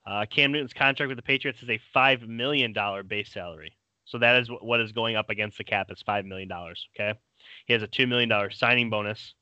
uh, 0.06 0.26
Cam 0.30 0.52
Newton's 0.52 0.72
contract 0.72 1.08
with 1.08 1.18
the 1.18 1.22
Patriots 1.22 1.60
is 1.60 1.70
a 1.70 1.80
five 1.92 2.22
million 2.22 2.72
dollar 2.72 3.02
base 3.02 3.32
salary. 3.32 3.76
So 4.12 4.18
that 4.18 4.40
is 4.40 4.48
what 4.48 4.80
is 4.80 4.92
going 4.92 5.16
up 5.16 5.30
against 5.30 5.58
the 5.58 5.64
cap 5.64 5.90
is 5.90 6.02
five 6.02 6.24
million 6.24 6.48
dollars. 6.48 6.86
Okay, 6.94 7.18
he 7.66 7.72
has 7.72 7.82
a 7.82 7.88
two 7.88 8.06
million 8.06 8.28
dollar 8.28 8.50
signing 8.50 8.90
bonus, 8.90 9.34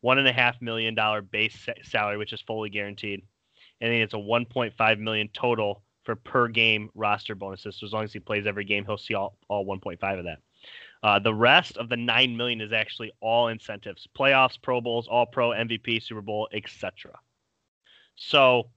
one 0.00 0.18
and 0.18 0.28
a 0.28 0.32
half 0.32 0.62
million 0.62 0.94
dollar 0.94 1.20
base 1.20 1.68
salary, 1.82 2.16
which 2.16 2.32
is 2.32 2.40
fully 2.40 2.70
guaranteed 2.70 3.22
and 3.82 3.92
then 3.92 4.00
it's 4.00 4.14
a 4.14 4.16
1.5 4.16 4.98
million 5.00 5.28
total 5.34 5.82
for 6.04 6.14
per 6.14 6.46
game 6.48 6.88
roster 6.94 7.34
bonuses. 7.34 7.76
So 7.78 7.86
as 7.86 7.92
long 7.92 8.04
as 8.04 8.12
he 8.12 8.20
plays 8.20 8.46
every 8.46 8.64
game, 8.64 8.84
he'll 8.86 8.96
see 8.96 9.14
all, 9.14 9.36
all 9.48 9.66
1.5 9.66 10.18
of 10.18 10.24
that. 10.24 10.38
Uh, 11.02 11.18
the 11.18 11.34
rest 11.34 11.76
of 11.76 11.88
the 11.88 11.96
nine 11.96 12.36
million 12.36 12.60
is 12.60 12.72
actually 12.72 13.10
all 13.20 13.48
incentives: 13.48 14.06
playoffs, 14.16 14.56
Pro 14.62 14.80
Bowls, 14.80 15.08
All 15.08 15.26
Pro, 15.26 15.48
MVP, 15.48 16.00
Super 16.00 16.20
Bowl, 16.20 16.48
etc. 16.52 17.18
So, 18.14 18.70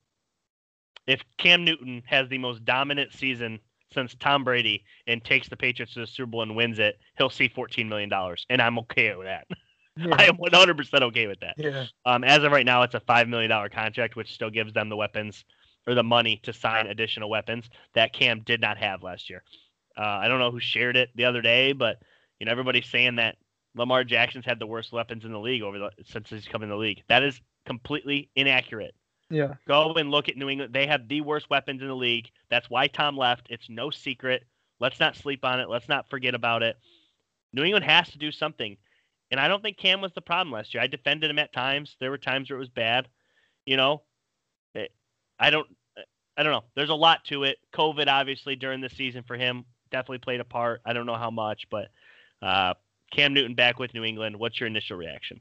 if 1.06 1.22
Cam 1.38 1.64
Newton 1.64 2.02
has 2.08 2.28
the 2.28 2.40
most 2.40 2.66
dominant 2.66 3.14
season 3.14 3.60
since 3.96 4.16
Tom 4.20 4.44
Brady 4.44 4.84
and 5.08 5.24
takes 5.24 5.50
the 5.50 5.58
Patriots 5.58 5.94
to 5.94 6.02
the 6.02 6.08
Super 6.08 6.28
Bowl 6.28 6.44
and 6.44 6.56
wins 6.56 6.78
it, 6.78 7.00
he'll 7.18 7.32
see 7.32 7.48
14 7.48 7.90
million 7.90 8.10
dollars, 8.10 8.46
and 8.52 8.62
I'm 8.62 8.78
okay 8.80 9.16
with 9.16 9.26
that. 9.26 9.48
I 10.12 10.26
am 10.26 10.38
100% 10.38 11.02
okay 11.04 11.28
with 11.28 11.40
that. 11.40 11.56
yeah. 11.58 11.86
Um, 12.06 12.24
as 12.24 12.44
of 12.44 12.52
right 12.52 12.66
now, 12.66 12.84
it's 12.84 12.96
a 12.96 13.00
five 13.00 13.28
million 13.28 13.50
dollar 13.50 13.70
contract, 13.70 14.16
which 14.16 14.34
still 14.34 14.50
gives 14.50 14.74
them 14.74 14.90
the 14.90 14.98
weapons 14.98 15.46
or 15.88 15.96
the 15.96 16.04
money 16.04 16.40
to 16.44 16.54
sign 16.54 16.88
additional 16.88 17.30
weapons 17.30 17.70
that 17.94 18.14
Cam 18.14 18.42
did 18.42 18.60
not 18.62 18.78
have 18.78 19.04
last 19.04 19.30
year. 19.30 19.44
Uh, 19.98 20.02
I 20.02 20.28
don't 20.28 20.40
know 20.40 20.52
who 20.52 20.60
shared 20.60 20.98
it 20.98 21.10
the 21.16 21.26
other 21.26 21.42
day, 21.42 21.72
but 21.72 22.00
you 22.40 22.46
know 22.46 22.52
everybody's 22.52 22.88
saying 22.88 23.16
that 23.16 23.38
Lamar 23.76 24.04
Jackson's 24.04 24.46
had 24.46 24.60
the 24.60 24.68
worst 24.68 24.92
weapons 24.92 25.24
in 25.26 25.32
the 25.32 25.40
league 25.40 25.62
over 25.62 25.80
the 25.80 25.90
since 26.06 26.30
he's 26.30 26.48
come 26.48 26.64
in 26.64 26.70
the 26.70 26.76
league. 26.76 27.04
That 27.08 27.24
is 27.24 27.40
completely 27.66 28.30
inaccurate. 28.36 28.96
Yeah. 29.30 29.56
Go 29.68 29.94
and 29.94 30.12
look 30.12 30.30
at 30.30 30.38
New 30.38 30.50
England. 30.50 30.74
They 30.74 30.88
have 30.88 31.08
the 31.08 31.22
worst 31.22 31.50
weapons 31.50 31.82
in 31.82 31.88
the 31.88 31.96
league. 31.96 32.30
That's 32.50 32.70
why 32.70 32.88
Tom 32.88 33.18
left. 33.18 33.48
It's 33.50 33.70
no 33.70 33.90
secret. 33.90 34.44
Let's 34.80 35.00
not 35.00 35.16
sleep 35.16 35.44
on 35.44 35.60
it. 35.60 35.70
Let's 35.70 35.90
not 35.90 36.10
forget 36.10 36.36
about 36.36 36.62
it. 36.64 36.78
New 37.54 37.64
England 37.64 37.86
has 37.86 38.10
to 38.12 38.18
do 38.18 38.32
something. 38.32 38.78
And 39.32 39.40
I 39.40 39.48
don't 39.48 39.64
think 39.64 39.78
Cam 39.78 40.02
was 40.02 40.12
the 40.14 40.22
problem 40.22 40.52
last 40.54 40.74
year. 40.74 40.84
I 40.84 40.88
defended 40.88 41.30
him 41.30 41.40
at 41.40 41.54
times. 41.54 41.96
There 42.00 42.12
were 42.12 42.18
times 42.18 42.50
where 42.50 42.58
it 42.58 42.60
was 42.60 42.70
bad. 42.70 43.08
You 43.66 43.78
know, 43.78 44.04
It- 44.76 44.94
I 45.40 45.50
don't 45.50 45.68
I 46.38 46.44
don't 46.44 46.52
know. 46.52 46.66
There's 46.76 46.90
a 46.90 46.94
lot 46.96 47.24
to 47.26 47.44
it. 47.46 47.58
COVID 47.74 48.08
obviously 48.08 48.58
during 48.58 48.82
the 48.82 48.90
season 48.90 49.24
for 49.24 49.38
him 49.38 49.64
definitely 49.90 50.18
played 50.18 50.42
a 50.42 50.46
part. 50.46 50.82
I 50.86 50.92
don't 50.92 51.06
know 51.06 51.16
how 51.16 51.32
much, 51.32 51.66
but 51.72 51.88
uh, 52.42 52.74
Cam 53.12 53.34
Newton 53.34 53.56
back 53.56 53.80
with 53.80 53.94
New 53.94 54.04
England. 54.04 54.36
What's 54.38 54.60
your 54.60 54.68
initial 54.68 54.98
reaction? 54.98 55.40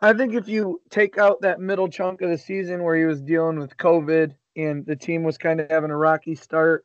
I 0.00 0.12
think 0.12 0.34
if 0.34 0.46
you 0.46 0.80
take 0.90 1.18
out 1.18 1.40
that 1.40 1.60
middle 1.60 1.88
chunk 1.88 2.22
of 2.22 2.30
the 2.30 2.38
season 2.38 2.84
where 2.84 2.96
he 2.96 3.04
was 3.04 3.20
dealing 3.20 3.58
with 3.58 3.76
COVID 3.76 4.34
and 4.56 4.86
the 4.86 4.94
team 4.94 5.24
was 5.24 5.38
kind 5.38 5.60
of 5.60 5.70
having 5.70 5.90
a 5.90 5.96
rocky 5.96 6.36
start, 6.36 6.84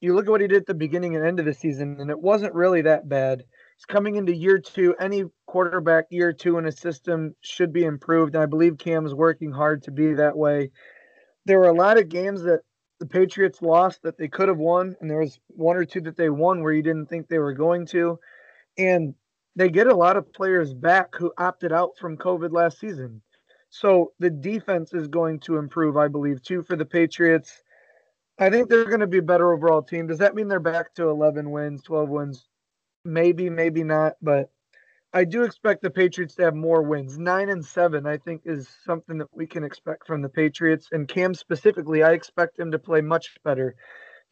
you 0.00 0.14
look 0.14 0.26
at 0.26 0.30
what 0.30 0.40
he 0.40 0.46
did 0.46 0.58
at 0.58 0.66
the 0.66 0.74
beginning 0.74 1.16
and 1.16 1.26
end 1.26 1.40
of 1.40 1.46
the 1.46 1.54
season, 1.54 1.96
and 1.98 2.10
it 2.10 2.20
wasn't 2.20 2.54
really 2.54 2.82
that 2.82 3.08
bad. 3.08 3.42
He's 3.76 3.84
coming 3.86 4.14
into 4.14 4.32
year 4.32 4.58
two. 4.58 4.94
Any 5.00 5.24
quarterback 5.46 6.06
year 6.10 6.32
two 6.32 6.58
in 6.58 6.66
a 6.66 6.72
system 6.72 7.34
should 7.40 7.72
be 7.72 7.84
improved, 7.84 8.34
and 8.34 8.42
I 8.42 8.46
believe 8.46 8.78
Cam's 8.78 9.14
working 9.14 9.50
hard 9.50 9.82
to 9.84 9.90
be 9.90 10.14
that 10.14 10.36
way. 10.36 10.70
There 11.46 11.58
were 11.58 11.68
a 11.68 11.72
lot 11.72 11.98
of 11.98 12.08
games 12.08 12.42
that 12.42 12.60
the 13.00 13.06
Patriots 13.06 13.60
lost 13.60 14.02
that 14.02 14.18
they 14.18 14.28
could 14.28 14.48
have 14.48 14.58
won, 14.58 14.94
and 15.00 15.10
there 15.10 15.18
was 15.18 15.40
one 15.48 15.76
or 15.76 15.84
two 15.84 16.02
that 16.02 16.16
they 16.16 16.30
won 16.30 16.62
where 16.62 16.72
you 16.72 16.82
didn't 16.82 17.06
think 17.06 17.26
they 17.26 17.38
were 17.38 17.54
going 17.54 17.86
to. 17.86 18.18
And 18.78 19.14
they 19.56 19.70
get 19.70 19.86
a 19.86 19.96
lot 19.96 20.16
of 20.16 20.32
players 20.32 20.74
back 20.74 21.14
who 21.14 21.32
opted 21.38 21.72
out 21.72 21.96
from 21.98 22.16
COVID 22.18 22.52
last 22.52 22.78
season. 22.78 23.22
So 23.70 24.12
the 24.20 24.30
defense 24.30 24.92
is 24.92 25.08
going 25.08 25.40
to 25.40 25.56
improve, 25.56 25.96
I 25.96 26.08
believe, 26.08 26.42
too, 26.42 26.62
for 26.62 26.76
the 26.76 26.84
Patriots. 26.84 27.62
I 28.38 28.50
think 28.50 28.68
they're 28.68 28.84
going 28.84 29.00
to 29.00 29.06
be 29.06 29.18
a 29.18 29.22
better 29.22 29.52
overall 29.52 29.82
team. 29.82 30.06
Does 30.06 30.18
that 30.18 30.34
mean 30.34 30.48
they're 30.48 30.60
back 30.60 30.94
to 30.94 31.08
11 31.08 31.50
wins, 31.50 31.82
12 31.82 32.08
wins? 32.08 32.46
Maybe, 33.04 33.48
maybe 33.48 33.82
not. 33.82 34.14
But 34.20 34.50
I 35.12 35.24
do 35.24 35.42
expect 35.42 35.82
the 35.82 35.90
Patriots 35.90 36.34
to 36.34 36.42
have 36.42 36.54
more 36.54 36.82
wins. 36.82 37.18
Nine 37.18 37.48
and 37.48 37.64
seven, 37.64 38.06
I 38.06 38.18
think, 38.18 38.42
is 38.44 38.68
something 38.84 39.18
that 39.18 39.28
we 39.32 39.46
can 39.46 39.64
expect 39.64 40.06
from 40.06 40.20
the 40.20 40.28
Patriots. 40.28 40.88
And 40.92 41.08
Cam 41.08 41.32
specifically, 41.32 42.02
I 42.02 42.12
expect 42.12 42.58
him 42.58 42.72
to 42.72 42.78
play 42.78 43.00
much 43.00 43.34
better. 43.42 43.74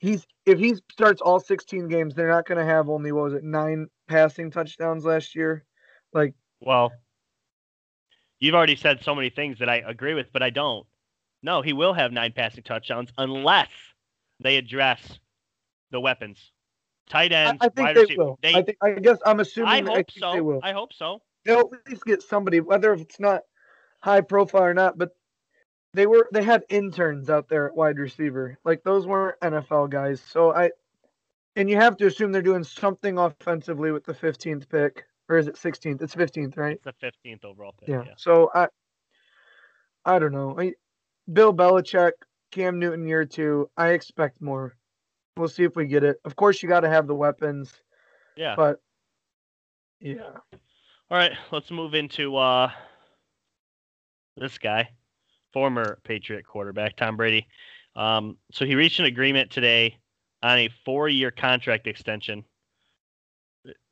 He's 0.04 0.26
if 0.44 0.58
he 0.58 0.74
starts 0.92 1.22
all 1.22 1.40
16 1.40 1.88
games, 1.88 2.14
they're 2.14 2.28
not 2.28 2.46
going 2.46 2.58
to 2.58 2.64
have 2.64 2.90
only 2.90 3.10
what 3.10 3.24
was 3.24 3.32
it 3.32 3.42
nine 3.42 3.86
passing 4.06 4.50
touchdowns 4.50 5.02
last 5.02 5.34
year. 5.34 5.64
Like 6.12 6.34
Well, 6.60 6.92
you've 8.38 8.54
already 8.54 8.76
said 8.76 9.02
so 9.02 9.14
many 9.14 9.30
things 9.30 9.60
that 9.60 9.70
I 9.70 9.76
agree 9.76 10.12
with, 10.12 10.26
but 10.30 10.42
I 10.42 10.50
don't. 10.50 10.86
No, 11.42 11.62
he 11.62 11.72
will 11.72 11.94
have 11.94 12.12
nine 12.12 12.32
passing 12.32 12.64
touchdowns 12.64 13.08
unless 13.16 13.70
they 14.40 14.58
address 14.58 15.00
the 15.90 16.00
weapons. 16.00 16.52
Tight 17.08 17.32
I, 17.32 17.36
ends, 17.36 17.58
I 17.62 17.68
think 17.70 17.86
wide 17.86 17.96
they 17.96 18.00
receiver. 18.02 18.24
will. 18.24 18.38
They, 18.42 18.54
I 18.54 18.62
think 18.62 18.76
I 18.82 18.90
guess 18.92 19.16
I'm 19.24 19.40
assuming 19.40 19.70
I 19.70 19.80
hope 19.80 19.94
think 19.94 20.10
so. 20.18 20.32
they 20.34 20.40
will. 20.42 20.60
I 20.62 20.72
hope 20.72 20.92
so. 20.92 21.22
They'll 21.46 21.60
at 21.60 21.88
least 21.88 22.04
get 22.04 22.22
somebody, 22.22 22.60
whether 22.60 22.92
it's 22.92 23.18
not 23.18 23.40
high 24.00 24.20
profile 24.20 24.64
or 24.64 24.74
not, 24.74 24.98
but 24.98 25.12
they 25.94 26.06
were 26.06 26.28
they 26.32 26.42
had 26.42 26.64
interns 26.68 27.30
out 27.30 27.48
there 27.48 27.66
at 27.68 27.74
wide 27.74 27.98
receiver. 27.98 28.58
Like 28.64 28.82
those 28.82 29.06
weren't 29.06 29.38
NFL 29.40 29.90
guys. 29.90 30.20
So 30.20 30.52
I 30.54 30.70
and 31.56 31.70
you 31.70 31.76
have 31.76 31.96
to 31.98 32.06
assume 32.06 32.32
they're 32.32 32.42
doing 32.42 32.64
something 32.64 33.16
offensively 33.16 33.92
with 33.92 34.04
the 34.04 34.12
15th 34.12 34.68
pick, 34.68 35.04
or 35.28 35.38
is 35.38 35.46
it 35.46 35.54
16th? 35.54 36.02
It's 36.02 36.14
15th, 36.14 36.56
right? 36.56 36.80
It's 36.84 36.84
the 37.00 37.12
15th 37.28 37.44
overall 37.44 37.74
pick. 37.78 37.88
Yeah. 37.88 38.02
Yeah. 38.06 38.14
So 38.16 38.50
I, 38.54 38.66
I 40.04 40.18
don't 40.18 40.32
know. 40.32 40.58
I, 40.58 40.72
Bill 41.32 41.54
Belichick, 41.54 42.10
Cam 42.50 42.80
Newton, 42.80 43.06
year 43.06 43.24
two. 43.24 43.70
I 43.76 43.90
expect 43.90 44.42
more. 44.42 44.74
We'll 45.36 45.48
see 45.48 45.62
if 45.62 45.76
we 45.76 45.86
get 45.86 46.02
it. 46.02 46.16
Of 46.24 46.34
course, 46.36 46.60
you 46.62 46.68
got 46.68 46.80
to 46.80 46.88
have 46.90 47.06
the 47.06 47.14
weapons, 47.14 47.72
Yeah. 48.36 48.54
but 48.56 48.80
yeah, 50.00 50.30
All 51.10 51.18
right, 51.18 51.32
let's 51.52 51.70
move 51.70 51.94
into 51.94 52.36
uh 52.36 52.70
this 54.36 54.58
guy, 54.58 54.90
former 55.54 55.98
Patriot 56.04 56.44
quarterback 56.46 56.96
Tom 56.96 57.16
Brady. 57.16 57.46
Um, 57.96 58.36
so 58.52 58.66
he 58.66 58.74
reached 58.74 58.98
an 58.98 59.06
agreement 59.06 59.50
today 59.50 59.96
on 60.42 60.58
a 60.58 60.68
four-year 60.84 61.30
contract 61.30 61.86
extension. 61.86 62.44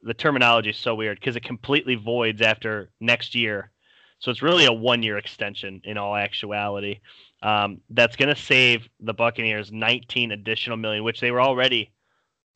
The 0.02 0.12
terminology 0.12 0.70
is 0.70 0.76
so 0.76 0.94
weird 0.94 1.18
because 1.18 1.36
it 1.36 1.44
completely 1.44 1.94
voids 1.94 2.42
after 2.42 2.90
next 3.00 3.34
year. 3.34 3.70
So 4.18 4.30
it's 4.30 4.42
really 4.42 4.66
a 4.66 4.72
one-year 4.72 5.16
extension 5.16 5.80
in 5.84 5.96
all 5.96 6.14
actuality. 6.14 7.00
Um, 7.42 7.80
that's 7.90 8.16
going 8.16 8.28
to 8.34 8.40
save 8.40 8.88
the 9.00 9.14
Buccaneers 9.14 9.72
19 9.72 10.32
additional 10.32 10.76
million, 10.76 11.04
which 11.04 11.20
they 11.20 11.30
were 11.30 11.40
already 11.40 11.92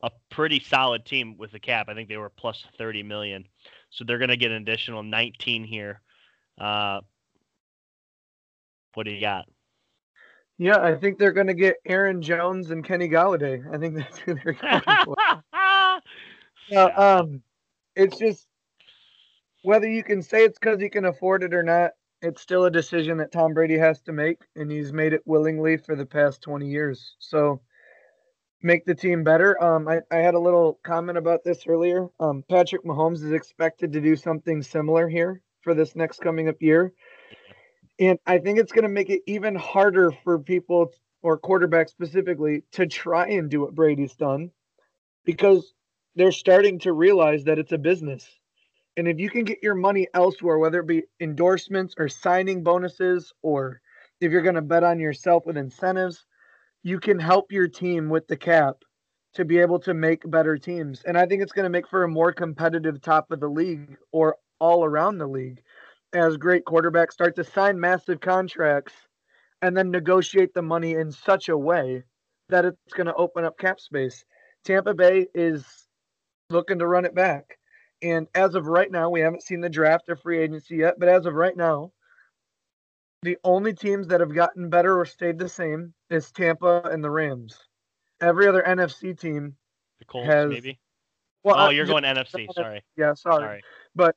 a 0.03 0.11
pretty 0.31 0.61
solid 0.61 1.05
team 1.05 1.37
with 1.39 1.53
the 1.53 1.59
cap. 1.59 1.89
I 1.89 1.95
think 1.95 2.09
they 2.09 2.19
were 2.19 2.31
plus 2.31 2.65
30 2.77 3.03
million. 3.03 3.45
So 3.91 4.05
they're 4.05 4.19
going 4.19 4.29
to 4.29 4.37
get 4.37 4.51
an 4.51 4.63
additional 4.63 5.03
19 5.03 5.65
here. 5.65 6.03
Uh, 6.61 7.01
what 8.97 9.05
do 9.05 9.13
you 9.13 9.21
got? 9.21 9.45
yeah. 10.59 10.79
I 10.79 10.95
think 10.95 11.19
they're 11.19 11.33
going 11.33 11.49
to 11.49 11.55
get 11.55 11.77
Aaron 11.85 12.23
Jones 12.23 12.71
and 12.71 12.83
Kenny 12.83 13.09
Golladay. 13.09 13.63
I 13.73 13.77
think 13.79 13.95
that's 13.99 14.19
who 14.19 14.35
they're 14.35 14.55
going 14.55 15.05
for. 15.05 15.17
Yeah, 16.69 16.87
um, 16.87 17.43
it's 17.95 18.19
just 18.19 18.45
whether 19.63 19.89
you 19.89 20.03
can 20.03 20.21
say 20.21 20.45
it's 20.45 20.59
because 20.59 20.81
he 20.81 20.89
can 20.89 21.05
afford 21.05 21.45
it 21.45 21.55
or 21.55 21.63
not. 21.63 21.93
It's 22.23 22.43
still 22.43 22.65
a 22.65 22.71
decision 22.73 23.19
that 23.19 23.31
Tom 23.31 23.55
Brady 23.55 23.79
has 23.79 24.01
to 24.03 24.13
make, 24.13 24.39
and 24.57 24.69
he's 24.69 24.93
made 24.93 25.13
it 25.13 25.23
willingly 25.27 25.77
for 25.77 25.95
the 25.95 26.07
past 26.07 26.43
20 26.43 26.67
years. 26.67 27.15
So 27.21 27.61
make 28.63 28.85
the 28.85 28.97
team 28.97 29.23
better. 29.23 29.63
Um, 29.63 29.87
I, 29.87 30.01
I 30.11 30.17
had 30.17 30.35
a 30.35 30.41
little 30.41 30.81
comment 30.83 31.19
about 31.19 31.45
this 31.45 31.69
earlier. 31.69 32.09
Um, 32.19 32.43
Patrick 32.51 32.85
Mahomes 32.85 33.23
is 33.23 33.31
expected 33.31 33.93
to 33.93 34.01
do 34.01 34.17
something 34.17 34.61
similar 34.61 35.09
here 35.09 35.41
for 35.61 35.73
this 35.73 35.95
next 35.95 36.21
coming 36.21 36.49
up 36.49 36.61
year. 36.61 36.93
And 37.99 38.19
I 38.27 38.39
think 38.39 38.59
it's 38.59 38.73
going 38.73 38.83
to 38.83 38.89
make 38.89 39.11
it 39.11 39.23
even 39.27 39.55
harder 39.55 40.13
for 40.25 40.39
people 40.39 40.93
or 41.23 41.39
quarterbacks 41.39 41.91
specifically 41.91 42.63
to 42.73 42.87
try 42.87 43.27
and 43.29 43.51
do 43.51 43.63
what 43.63 43.75
Brady's 43.75 44.15
done 44.15 44.51
because 45.25 45.73
they're 46.15 46.33
starting 46.33 46.79
to 46.81 46.93
realize 46.93 47.45
that 47.45 47.59
it's 47.59 47.73
a 47.73 47.79
business. 47.79 48.29
And 48.97 49.09
if 49.09 49.19
you 49.19 49.29
can 49.29 49.45
get 49.45 49.63
your 49.63 49.75
money 49.75 50.09
elsewhere, 50.15 50.59
whether 50.59 50.81
it 50.81 50.87
be 50.87 51.05
endorsements 51.21 51.95
or 51.99 52.09
signing 52.09 52.63
bonuses, 52.63 53.33
or 53.43 53.81
if 54.21 54.33
you're 54.33 54.43
going 54.43 54.55
to 54.55 54.63
bet 54.63 54.85
on 54.85 54.99
yourself 54.99 55.45
with 55.45 55.57
incentives, 55.57 56.25
you 56.83 56.99
can 57.01 57.19
help 57.19 57.53
your 57.53 57.69
team 57.69 58.09
with 58.09 58.27
the 58.29 58.37
cap 58.37 58.77
to 59.35 59.45
be 59.45 59.59
able 59.59 59.79
to 59.81 59.93
make 59.93 60.31
better 60.31 60.57
teams. 60.57 61.03
And 61.05 61.19
I 61.19 61.27
think 61.27 61.43
it's 61.43 61.53
going 61.53 61.65
to 61.65 61.71
make 61.71 61.89
for 61.89 62.05
a 62.05 62.09
more 62.09 62.33
competitive 62.33 63.01
top 63.03 63.31
of 63.31 63.41
the 63.41 63.49
league 63.49 63.97
or 64.13 64.37
all 64.59 64.85
around 64.85 65.19
the 65.19 65.27
league 65.27 65.63
as 66.17 66.37
great 66.39 66.65
quarterbacks 66.65 67.13
start 67.13 67.37
to 67.37 67.45
sign 67.45 67.79
massive 67.79 68.21
contracts 68.21 68.93
and 69.63 69.77
then 69.77 69.91
negotiate 69.91 70.55
the 70.55 70.63
money 70.63 70.95
in 70.95 71.13
such 71.13 71.49
a 71.49 71.57
way 71.57 72.03
that 72.49 72.65
it's 72.65 72.95
going 72.95 73.07
to 73.07 73.15
open 73.15 73.45
up 73.45 73.59
cap 73.59 73.79
space. 73.81 74.25
Tampa 74.65 74.95
Bay 74.95 75.27
is 75.35 75.65
looking 76.51 76.79
to 76.79 76.87
run 76.87 77.05
it 77.05 77.15
back. 77.15 77.59
And 78.03 78.29
as 78.35 78.55
of 78.55 78.67
right 78.67 78.91
now, 78.91 79.11
we 79.11 79.21
haven't 79.21 79.43
seen 79.43 79.61
the 79.61 79.69
draft 79.69 80.09
or 80.09 80.17
free 80.17 80.39
agency 80.39 80.77
yet, 80.77 80.99
but 80.99 81.09
as 81.09 81.27
of 81.27 81.35
right 81.35 81.57
now, 81.57 81.93
the 83.23 83.37
only 83.45 83.73
teams 83.75 84.07
that 84.09 84.21
have 84.21 84.35
gotten 84.35 84.69
better 84.71 84.99
or 84.99 85.05
stayed 85.05 85.39
the 85.39 85.49
same 85.49 85.93
is 86.11 86.31
Tampa 86.31 86.83
and 86.91 87.03
the 87.03 87.11
Rams. 87.11 87.59
Every 88.21 88.47
other 88.47 88.63
NFC 88.63 89.19
team, 89.19 89.57
The 89.99 90.05
Colts, 90.05 90.29
has- 90.29 90.51
maybe. 90.51 90.79
well, 91.43 91.57
oh, 91.59 91.71
you're 91.71 91.87
going 91.87 92.05
NFC. 92.05 92.47
Sorry. 92.55 92.83
yeah, 92.97 93.15
sorry, 93.15 93.43
Sorry. 93.43 93.63
but 93.95 94.15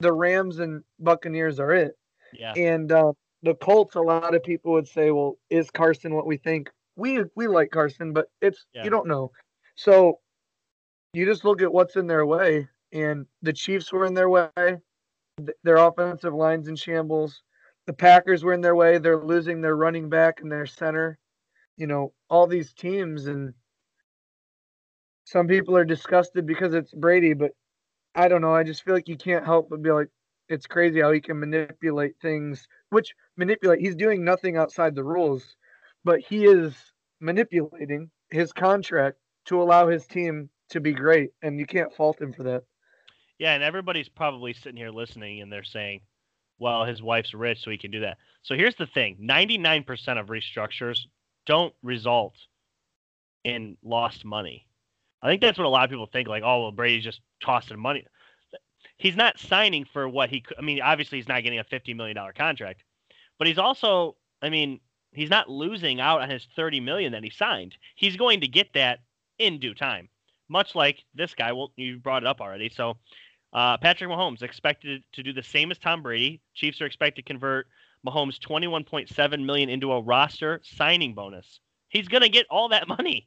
the 0.00 0.12
Rams 0.12 0.58
and 0.58 0.82
Buccaneers 0.98 1.58
are 1.60 1.72
it. 1.72 1.96
Yeah. 2.32 2.52
And 2.54 2.90
uh, 2.92 3.12
the 3.42 3.54
Colts, 3.54 3.94
a 3.94 4.00
lot 4.00 4.34
of 4.34 4.42
people 4.42 4.72
would 4.72 4.88
say, 4.88 5.10
"Well, 5.10 5.38
is 5.50 5.70
Carson 5.70 6.14
what 6.14 6.26
we 6.26 6.36
think?" 6.36 6.70
We 6.96 7.24
we 7.34 7.46
like 7.46 7.70
Carson, 7.70 8.12
but 8.12 8.30
it's 8.40 8.66
Yeah. 8.72 8.84
you 8.84 8.90
don't 8.90 9.06
know. 9.06 9.30
So 9.76 10.20
you 11.12 11.24
just 11.24 11.44
look 11.44 11.62
at 11.62 11.72
what's 11.72 11.96
in 11.96 12.06
their 12.06 12.26
way, 12.26 12.68
and 12.92 13.26
the 13.42 13.52
Chiefs 13.52 13.92
were 13.92 14.06
in 14.06 14.14
their 14.14 14.28
way. 14.28 14.50
Their 15.62 15.76
offensive 15.76 16.34
lines 16.34 16.68
in 16.68 16.76
shambles. 16.76 17.42
The 17.86 17.92
Packers 17.92 18.42
were 18.42 18.54
in 18.54 18.62
their 18.62 18.74
way. 18.74 18.98
They're 18.98 19.22
losing 19.22 19.60
their 19.60 19.76
running 19.76 20.08
back 20.08 20.40
and 20.40 20.50
their 20.50 20.66
center. 20.66 21.18
You 21.76 21.86
know 21.86 22.12
all 22.30 22.46
these 22.46 22.72
teams, 22.72 23.26
and 23.26 23.52
some 25.24 25.46
people 25.46 25.76
are 25.76 25.84
disgusted 25.84 26.46
because 26.46 26.72
it's 26.72 26.92
Brady, 26.92 27.34
but 27.34 27.52
I 28.16 28.28
don't 28.28 28.40
know. 28.40 28.54
I 28.54 28.64
just 28.64 28.82
feel 28.82 28.94
like 28.94 29.08
you 29.08 29.16
can't 29.16 29.44
help 29.44 29.68
but 29.68 29.82
be 29.82 29.90
like, 29.92 30.08
it's 30.48 30.66
crazy 30.66 31.00
how 31.00 31.12
he 31.12 31.20
can 31.20 31.38
manipulate 31.38 32.14
things, 32.20 32.66
which 32.90 33.14
manipulate, 33.36 33.80
he's 33.80 33.94
doing 33.94 34.24
nothing 34.24 34.56
outside 34.56 34.94
the 34.94 35.04
rules, 35.04 35.56
but 36.04 36.20
he 36.20 36.46
is 36.46 36.74
manipulating 37.20 38.10
his 38.30 38.52
contract 38.52 39.18
to 39.46 39.60
allow 39.60 39.88
his 39.88 40.06
team 40.06 40.48
to 40.70 40.80
be 40.80 40.92
great. 40.92 41.30
And 41.42 41.60
you 41.60 41.66
can't 41.66 41.94
fault 41.94 42.20
him 42.20 42.32
for 42.32 42.44
that. 42.44 42.62
Yeah, 43.38 43.54
and 43.54 43.62
everybody's 43.62 44.08
probably 44.08 44.54
sitting 44.54 44.78
here 44.78 44.90
listening 44.90 45.42
and 45.42 45.52
they're 45.52 45.64
saying, 45.64 46.00
well, 46.58 46.84
his 46.84 47.02
wife's 47.02 47.34
rich, 47.34 47.62
so 47.62 47.70
he 47.70 47.76
can 47.76 47.90
do 47.90 48.00
that. 48.00 48.16
So 48.42 48.54
here's 48.54 48.76
the 48.76 48.86
thing 48.86 49.18
99% 49.22 50.18
of 50.18 50.28
restructures 50.28 51.00
don't 51.44 51.74
result 51.82 52.34
in 53.44 53.76
lost 53.84 54.24
money. 54.24 54.65
I 55.26 55.30
think 55.30 55.42
that's 55.42 55.58
what 55.58 55.66
a 55.66 55.68
lot 55.68 55.82
of 55.82 55.90
people 55.90 56.06
think 56.06 56.28
like, 56.28 56.44
oh, 56.44 56.62
well, 56.62 56.70
Brady's 56.70 57.02
just 57.02 57.20
tossing 57.42 57.80
money. 57.80 58.06
He's 58.96 59.16
not 59.16 59.40
signing 59.40 59.84
for 59.84 60.08
what 60.08 60.30
he. 60.30 60.44
I 60.56 60.62
mean, 60.62 60.80
obviously, 60.80 61.18
he's 61.18 61.26
not 61.26 61.42
getting 61.42 61.58
a 61.58 61.64
$50 61.64 61.96
million 61.96 62.16
contract, 62.38 62.84
but 63.36 63.48
he's 63.48 63.58
also, 63.58 64.14
I 64.40 64.50
mean, 64.50 64.78
he's 65.12 65.28
not 65.28 65.50
losing 65.50 66.00
out 66.00 66.22
on 66.22 66.30
his 66.30 66.46
30 66.54 66.78
million 66.78 67.10
that 67.10 67.24
he 67.24 67.30
signed. 67.30 67.76
He's 67.96 68.16
going 68.16 68.40
to 68.42 68.46
get 68.46 68.72
that 68.74 69.00
in 69.40 69.58
due 69.58 69.74
time, 69.74 70.08
much 70.48 70.76
like 70.76 71.02
this 71.12 71.34
guy. 71.34 71.50
Well, 71.50 71.72
you 71.74 71.98
brought 71.98 72.22
it 72.22 72.28
up 72.28 72.40
already. 72.40 72.68
So, 72.68 72.96
uh, 73.52 73.78
Patrick 73.78 74.08
Mahomes 74.08 74.42
expected 74.42 75.02
to 75.14 75.24
do 75.24 75.32
the 75.32 75.42
same 75.42 75.72
as 75.72 75.78
Tom 75.78 76.04
Brady. 76.04 76.40
Chiefs 76.54 76.80
are 76.80 76.86
expected 76.86 77.26
to 77.26 77.32
convert 77.32 77.66
Mahomes 78.06 78.38
21.7 78.38 79.44
million 79.44 79.70
into 79.70 79.90
a 79.90 80.00
roster 80.00 80.60
signing 80.62 81.14
bonus. 81.14 81.58
He's 81.88 82.06
going 82.06 82.22
to 82.22 82.28
get 82.28 82.46
all 82.48 82.68
that 82.68 82.86
money. 82.86 83.26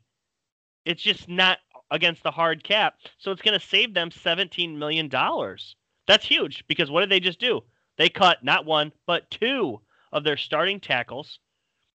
It's 0.86 1.04
just 1.04 1.28
not 1.28 1.60
against 1.92 2.24
the 2.24 2.32
hard 2.32 2.64
cap. 2.64 2.96
So 3.18 3.32
it's 3.32 3.42
going 3.42 3.60
to 3.60 3.66
save 3.66 3.94
them 3.94 4.12
17 4.12 4.78
million 4.78 5.08
dollars. 5.08 5.76
That's 6.08 6.26
huge 6.26 6.64
because 6.68 6.90
what 6.90 7.02
did 7.02 7.10
they 7.10 7.20
just 7.20 7.40
do? 7.40 7.62
They 7.98 8.10
cut 8.10 8.44
not 8.44 8.66
one, 8.66 8.92
but 9.06 9.30
two 9.30 9.82
of 10.12 10.24
their 10.24 10.38
starting 10.38 10.80
tackles. 10.80 11.40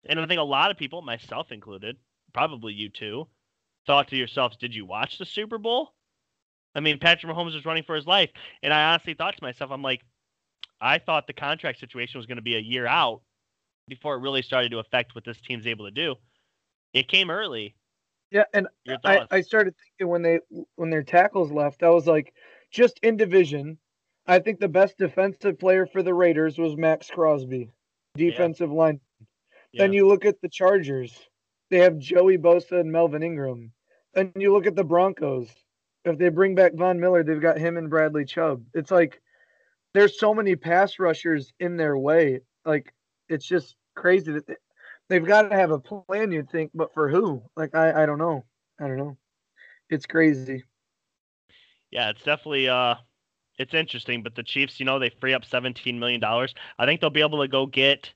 And 0.05 0.19
I 0.19 0.25
think 0.25 0.39
a 0.39 0.43
lot 0.43 0.71
of 0.71 0.77
people, 0.77 1.01
myself 1.01 1.51
included, 1.51 1.97
probably 2.33 2.73
you 2.73 2.89
too, 2.89 3.27
thought 3.85 4.07
to 4.09 4.17
yourselves, 4.17 4.57
did 4.57 4.73
you 4.73 4.85
watch 4.85 5.17
the 5.17 5.25
Super 5.25 5.57
Bowl? 5.57 5.93
I 6.73 6.79
mean, 6.79 6.99
Patrick 6.99 7.31
Mahomes 7.31 7.53
was 7.53 7.65
running 7.65 7.83
for 7.83 7.95
his 7.95 8.07
life. 8.07 8.29
And 8.63 8.73
I 8.73 8.91
honestly 8.91 9.13
thought 9.13 9.35
to 9.37 9.43
myself, 9.43 9.71
I'm 9.71 9.81
like, 9.81 10.01
I 10.79 10.97
thought 10.97 11.27
the 11.27 11.33
contract 11.33 11.79
situation 11.79 12.17
was 12.17 12.25
going 12.25 12.37
to 12.37 12.41
be 12.41 12.55
a 12.55 12.59
year 12.59 12.87
out 12.87 13.21
before 13.87 14.15
it 14.15 14.21
really 14.21 14.41
started 14.41 14.71
to 14.71 14.79
affect 14.79 15.13
what 15.13 15.25
this 15.25 15.39
team's 15.41 15.67
able 15.67 15.85
to 15.85 15.91
do. 15.91 16.15
It 16.93 17.07
came 17.07 17.29
early. 17.29 17.75
Yeah. 18.31 18.43
And 18.53 18.67
I. 19.03 19.25
I 19.29 19.41
started 19.41 19.75
thinking 19.77 20.09
when 20.11 20.21
they, 20.21 20.39
when 20.75 20.89
their 20.89 21.03
tackles 21.03 21.51
left, 21.51 21.83
I 21.83 21.89
was 21.89 22.07
like, 22.07 22.33
just 22.71 22.99
in 23.03 23.17
division, 23.17 23.77
I 24.27 24.39
think 24.39 24.59
the 24.59 24.67
best 24.67 24.97
defensive 24.97 25.59
player 25.59 25.85
for 25.85 26.01
the 26.01 26.13
Raiders 26.13 26.57
was 26.57 26.77
Maxx 26.77 27.09
Crosby, 27.09 27.69
defensive 28.15 28.71
line. 28.71 28.99
Then 29.73 29.91
Yeah. 29.93 29.97
you 29.97 30.07
look 30.07 30.25
at 30.25 30.39
the 30.41 30.49
Chargers. 30.49 31.17
They 31.69 31.79
have 31.79 31.97
Joey 31.97 32.37
Bosa 32.37 32.79
and 32.79 32.91
Melvin 32.91 33.23
Ingram. 33.23 33.71
Then 34.13 34.31
you 34.35 34.51
look 34.53 34.67
at 34.67 34.75
the 34.75 34.83
Broncos. 34.83 35.49
If 36.03 36.17
they 36.17 36.29
bring 36.29 36.55
back 36.55 36.73
Von 36.73 36.99
Miller, 36.99 37.23
they've 37.23 37.41
got 37.41 37.57
him 37.57 37.77
and 37.77 37.89
Bradley 37.89 38.25
Chubb. 38.25 38.63
It's 38.73 38.91
like 38.91 39.21
there's 39.93 40.19
so 40.19 40.33
many 40.33 40.55
pass 40.55 40.99
rushers 40.99 41.53
in 41.59 41.77
their 41.77 41.97
way. 41.97 42.41
Like 42.65 42.93
it's 43.29 43.45
just 43.45 43.75
crazy 43.95 44.31
that 44.33 44.47
they, 44.47 44.55
they've 45.11 45.25
got 45.25 45.49
to 45.49 45.55
have 45.55 45.71
a 45.71 45.79
plan. 45.79 46.31
You'd 46.31 46.49
think, 46.49 46.71
but 46.73 46.93
for 46.93 47.09
who? 47.09 47.43
Like 47.55 47.75
I, 47.75 48.03
I 48.03 48.05
don't 48.07 48.17
know. 48.19 48.45
I 48.79 48.87
don't 48.87 48.97
know. 48.97 49.17
It's 49.89 50.05
crazy. 50.07 50.63
yeah, 51.91 52.09
it's 52.09 52.23
definitely 52.23 52.69
uh 52.69 52.95
it's 53.59 53.73
interesting, 53.75 54.23
but 54.23 54.33
the 54.35 54.43
Chiefs, 54.43 54.79
you 54.79 54.85
know, 54.85 54.97
they 54.99 55.11
free 55.21 55.33
up 55.33 55.45
seventeen 55.45 55.99
million 55.99 56.19
dollars. 56.21 56.53
I 56.79 56.85
think 56.85 57.01
they'll 57.01 57.09
be 57.11 57.21
able 57.21 57.41
to 57.41 57.47
go 57.47 57.65
get. 57.67 58.11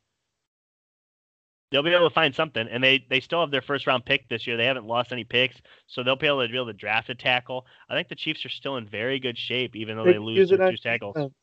They'll 1.72 1.84
be 1.84 1.94
able 1.94 2.08
to 2.10 2.14
find 2.14 2.34
something, 2.34 2.68
and 2.68 2.84
they 2.84 3.06
they 3.10 3.20
still 3.20 3.42
have 3.42 3.52
their 3.52 3.62
first 3.62 3.86
round 3.88 4.06
pick 4.06 4.30
this 4.30 4.48
year. 4.48 4.58
They 4.58 4.66
haven't 4.66 4.86
lost 4.88 5.12
any 5.12 5.24
picks, 5.26 5.58
so 5.88 6.04
they'll 6.04 6.16
be 6.16 6.28
able 6.28 6.44
to 6.44 6.50
be 6.50 6.56
able 6.58 6.68
to 6.68 6.74
draft 6.74 7.10
a 7.10 7.16
tackle. 7.16 7.68
I 7.90 7.96
think 7.96 8.08
the 8.08 8.16
Chiefs 8.16 8.46
are 8.46 8.50
still 8.50 8.78
in 8.78 8.88
very 8.88 9.20
good 9.20 9.38
shape, 9.38 9.76
even 9.76 9.98
though 9.98 10.08
they, 10.08 10.14
They 10.14 10.20
lose 10.20 10.48
their 10.48 10.60
two 10.60 10.78
tackles. 10.78 11.18
defense. 11.18 11.34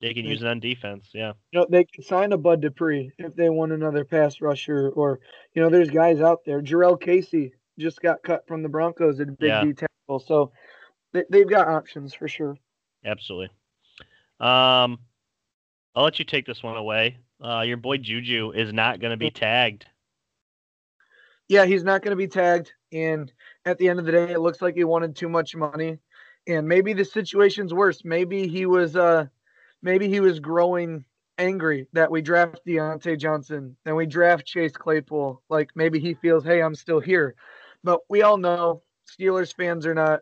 They 0.00 0.14
can 0.14 0.24
use 0.24 0.42
it 0.42 0.48
on 0.48 0.60
defense. 0.60 1.08
Yeah. 1.12 1.32
You 1.50 1.60
know, 1.60 1.66
they 1.68 1.84
can 1.84 2.04
sign 2.04 2.32
a 2.32 2.38
Bud 2.38 2.60
Dupree 2.60 3.10
if 3.18 3.34
they 3.34 3.48
want 3.48 3.72
another 3.72 4.04
pass 4.04 4.40
rusher, 4.40 4.90
or 4.90 5.20
you 5.54 5.62
know, 5.62 5.70
there's 5.70 5.90
guys 5.90 6.20
out 6.20 6.44
there. 6.46 6.62
Jurrell 6.62 7.00
Casey 7.00 7.52
just 7.78 8.00
got 8.00 8.22
cut 8.22 8.46
from 8.46 8.62
the 8.62 8.68
Broncos 8.68 9.18
at 9.20 9.38
big 9.38 9.48
Yeah. 9.48 9.64
D 9.64 9.72
tackle, 9.72 10.20
so 10.20 10.52
they, 11.12 11.24
they've 11.30 11.48
got 11.48 11.68
options 11.68 12.14
for 12.14 12.28
sure. 12.28 12.56
Absolutely. 13.04 13.48
Um, 14.40 14.98
I'll 15.94 16.04
let 16.04 16.18
you 16.18 16.24
take 16.24 16.46
this 16.46 16.62
one 16.62 16.76
away. 16.76 17.18
Uh, 17.42 17.62
your 17.62 17.76
boy 17.76 17.96
Juju 17.96 18.52
is 18.52 18.72
not 18.72 19.00
going 19.00 19.10
to 19.10 19.16
be 19.16 19.30
tagged. 19.30 19.86
Yeah, 21.48 21.64
he's 21.64 21.82
not 21.82 22.02
going 22.02 22.10
to 22.10 22.16
be 22.16 22.28
tagged, 22.28 22.72
and 22.92 23.32
at 23.64 23.78
the 23.78 23.88
end 23.88 23.98
of 23.98 24.04
the 24.04 24.12
day, 24.12 24.32
it 24.32 24.40
looks 24.40 24.60
like 24.60 24.74
he 24.74 24.84
wanted 24.84 25.16
too 25.16 25.28
much 25.28 25.56
money, 25.56 25.98
and 26.46 26.68
maybe 26.68 26.92
the 26.92 27.04
situation's 27.04 27.72
worse. 27.72 28.04
Maybe 28.04 28.46
he 28.46 28.66
was, 28.66 28.96
uh, 28.96 29.26
maybe 29.82 30.08
he 30.08 30.20
was 30.20 30.40
growing 30.40 31.04
angry 31.38 31.86
that 31.92 32.10
we 32.10 32.20
draft 32.20 32.60
Diontae 32.66 33.18
Johnson 33.18 33.76
and 33.86 33.96
we 33.96 34.06
draft 34.06 34.46
Chase 34.46 34.72
Claypool. 34.72 35.42
Like 35.48 35.70
maybe 35.74 35.98
he 36.00 36.14
feels, 36.14 36.44
hey, 36.44 36.60
I'm 36.60 36.74
still 36.74 37.00
here, 37.00 37.34
but 37.84 38.00
we 38.08 38.22
all 38.22 38.36
know 38.36 38.82
Steelers 39.08 39.54
fans 39.54 39.86
are 39.86 39.94
not. 39.94 40.20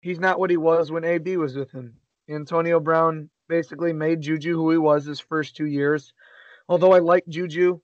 He's 0.00 0.20
not 0.20 0.38
what 0.38 0.50
he 0.50 0.56
was 0.56 0.92
when 0.92 1.04
AB 1.04 1.36
was 1.36 1.56
with 1.56 1.70
him. 1.72 1.94
Antonio 2.28 2.80
Brown 2.80 3.28
basically 3.48 3.92
made 3.92 4.20
Juju 4.20 4.54
who 4.54 4.70
he 4.70 4.78
was 4.78 5.04
his 5.04 5.20
first 5.20 5.56
two 5.56 5.66
years. 5.66 6.12
Although 6.68 6.92
I 6.92 6.98
like 6.98 7.26
Juju, 7.28 7.80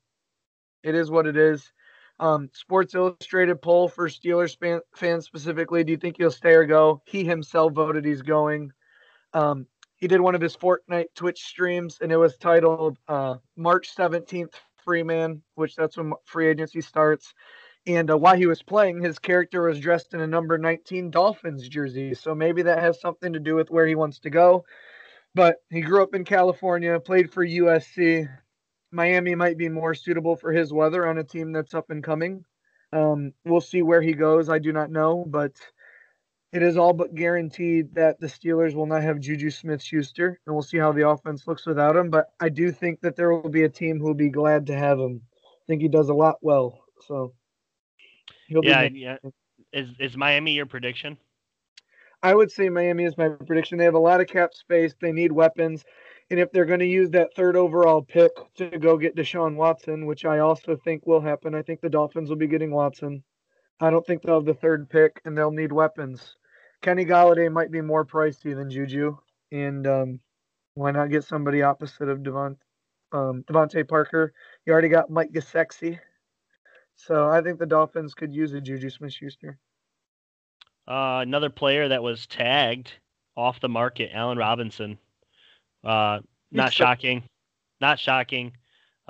it 0.83 0.95
is 0.95 1.11
what 1.11 1.27
it 1.27 1.37
is. 1.37 1.73
Um, 2.21 2.51
Sports 2.53 2.95
Illustrated 2.95 3.63
poll 3.63 3.89
for 3.89 4.09
Steelers 4.09 4.57
fan, 4.59 4.81
fans 4.95 5.25
specifically. 5.25 5.83
Do 5.83 5.93
you 5.93 5.99
think 5.99 6.17
he'll 6.17 6.31
stay 6.31 6.53
or 6.53 6.67
go? 6.67 7.03
He 7.07 7.25
himself 7.25 7.73
voted 7.73 8.05
he's 8.05 8.23
going. 8.23 8.73
Um, 9.35 9.67
he 10.03 10.09
did 10.09 10.21
one 10.21 10.35
of 10.35 10.41
his 10.41 10.57
Fortnite 10.57 11.15
Twitch 11.15 11.45
streams, 11.45 11.99
and 12.01 12.11
it 12.11 12.17
was 12.17 12.37
titled 12.37 12.99
uh, 13.07 13.37
March 13.57 13.95
17th 13.95 14.55
Freeman, 14.85 15.41
which 15.55 15.77
that's 15.77 15.97
when 15.97 16.13
free 16.25 16.49
agency 16.49 16.81
starts. 16.81 17.33
And 17.87 18.11
uh, 18.11 18.19
while 18.19 18.35
he 18.35 18.47
was 18.47 18.65
playing, 18.65 19.01
his 19.01 19.21
character 19.21 19.63
was 19.63 19.79
dressed 19.79 20.13
in 20.13 20.21
a 20.21 20.27
number 20.27 20.59
19 20.59 21.13
Dolphins 21.13 21.69
jersey. 21.69 22.15
So 22.15 22.35
maybe 22.35 22.63
that 22.63 22.81
has 22.81 23.01
something 23.01 23.33
to 23.33 23.39
do 23.39 23.55
with 23.55 23.71
where 23.71 23.87
he 23.87 23.95
wants 23.95 24.19
to 24.19 24.31
go. 24.31 24.65
But 25.37 25.59
he 25.71 25.83
grew 25.83 26.03
up 26.03 26.17
in 26.17 26.25
California, 26.25 26.99
played 26.99 27.33
for 27.33 27.47
USC. 27.47 28.29
Miami 28.91 29.37
might 29.37 29.57
be 29.57 29.69
more 29.69 29.95
suitable 29.95 30.35
for 30.35 30.51
his 30.51 30.73
weather 30.73 31.07
on 31.07 31.19
a 31.19 31.25
team 31.25 31.53
that's 31.53 31.75
up 31.75 31.91
and 31.91 32.03
coming. 32.03 32.45
Um, 32.93 33.35
we'll 33.45 33.61
see 33.61 33.83
where 33.83 34.03
he 34.03 34.15
goes. 34.15 34.49
I 34.49 34.59
do 34.59 34.73
not 34.73 34.91
know, 34.91 35.25
but 35.25 35.53
it 36.53 36.63
is 36.63 36.77
all 36.77 36.93
but 36.93 37.15
guaranteed 37.15 37.95
that 37.95 38.21
the 38.21 38.27
Steelers 38.27 38.75
will 38.75 38.87
not 38.87 39.03
have 39.03 39.21
Juju 39.21 39.51
Smith 39.51 39.83
Schuster, 39.83 40.41
and 40.47 40.55
we'll 40.55 40.63
see 40.63 40.79
how 40.79 40.93
the 40.93 41.09
offense 41.09 41.47
looks 41.47 41.67
without 41.67 41.97
him. 41.97 42.11
But 42.11 42.27
I 42.41 42.49
do 42.51 42.71
think 42.71 43.01
that 43.01 43.17
there 43.17 43.33
will 43.33 43.49
be 43.51 43.65
a 43.65 43.69
team 43.69 43.99
who 43.99 44.07
will 44.07 44.15
be 44.15 44.31
glad 44.31 44.67
to 44.67 44.75
have 44.77 44.99
him. 44.99 45.23
I 45.35 45.65
think 45.67 45.83
he 45.83 45.89
does 45.89 46.09
a 46.09 46.15
lot 46.15 46.37
well. 46.43 46.79
So 47.07 47.35
he'll 48.47 48.63
Yeah, 48.63 48.83
be. 48.83 48.93
yeah. 48.93 49.17
Is 49.73 49.89
is 49.99 50.17
Miami 50.17 50.53
your 50.53 50.67
prediction? 50.67 51.17
I 52.23 52.35
would 52.35 52.53
say 52.53 52.69
Miami 52.69 53.05
is 53.05 53.19
my 53.19 53.29
prediction. 53.31 53.79
They 53.79 53.85
have 53.85 53.95
a 53.95 53.99
lot 53.99 54.21
of 54.21 54.29
cap 54.29 54.55
space. 54.55 54.95
They 55.01 55.13
need 55.13 55.33
weapons. 55.33 55.85
And 56.31 56.39
if 56.39 56.53
they're 56.53 56.65
going 56.67 56.81
to 56.81 56.87
use 56.87 57.11
that 57.11 57.35
third 57.35 57.57
overall 57.57 58.03
pick 58.03 58.31
to 58.57 58.79
go 58.79 58.97
get 58.97 59.17
Deshaun 59.17 59.57
Watson, 59.57 60.07
which 60.07 60.25
I 60.25 60.39
also 60.39 60.77
think 60.77 61.07
will 61.07 61.21
happen, 61.21 61.55
I 61.55 61.63
think 61.63 61.81
the 61.81 61.91
Dolphins 61.91 62.29
will 62.29 62.37
be 62.37 62.47
getting 62.47 62.71
Watson. 62.71 63.25
I 63.81 63.91
don't 63.91 64.07
think 64.07 64.23
they'll 64.23 64.37
have 64.37 64.45
the 64.45 64.55
third 64.55 64.89
pick, 64.89 65.21
and 65.25 65.37
they'll 65.37 65.51
need 65.51 65.73
weapons. 65.73 66.37
Kenny 66.83 67.05
Golladay 67.05 67.51
might 67.51 67.71
be 67.71 67.81
more 67.81 68.05
pricey 68.05 68.55
than 68.55 68.69
Juju, 68.69 69.17
and 69.53 69.87
um, 69.87 70.21
why 70.75 70.91
not 70.91 71.11
get 71.11 71.25
somebody 71.25 71.63
opposite 71.63 72.09
of 72.09 72.23
Devon, 72.23 72.57
um, 73.13 73.45
DeVante 73.49 73.89
Parker? 73.89 74.35
You 74.67 74.73
already 74.73 74.89
got 74.89 75.09
Mike 75.09 75.33
Gesicki, 75.33 75.99
so 76.97 77.29
I 77.29 77.41
think 77.41 77.59
the 77.59 77.67
Dolphins 77.67 78.15
could 78.15 78.35
use 78.35 78.53
a 78.53 78.61
Juju 78.61 78.91
Smith-Schuster. 78.91 79.59
Uh, 80.89 81.21
another 81.23 81.51
player 81.51 81.89
that 81.89 82.03
was 82.03 82.27
tagged 82.27 82.93
off 83.37 83.61
the 83.61 83.69
market, 83.69 84.11
Allen 84.13 84.37
Robinson. 84.37 84.99
Uh, 85.85 86.19
not 86.51 86.73
shocking. 86.73 87.23
Not 87.81 88.01
shocking. 88.01 88.53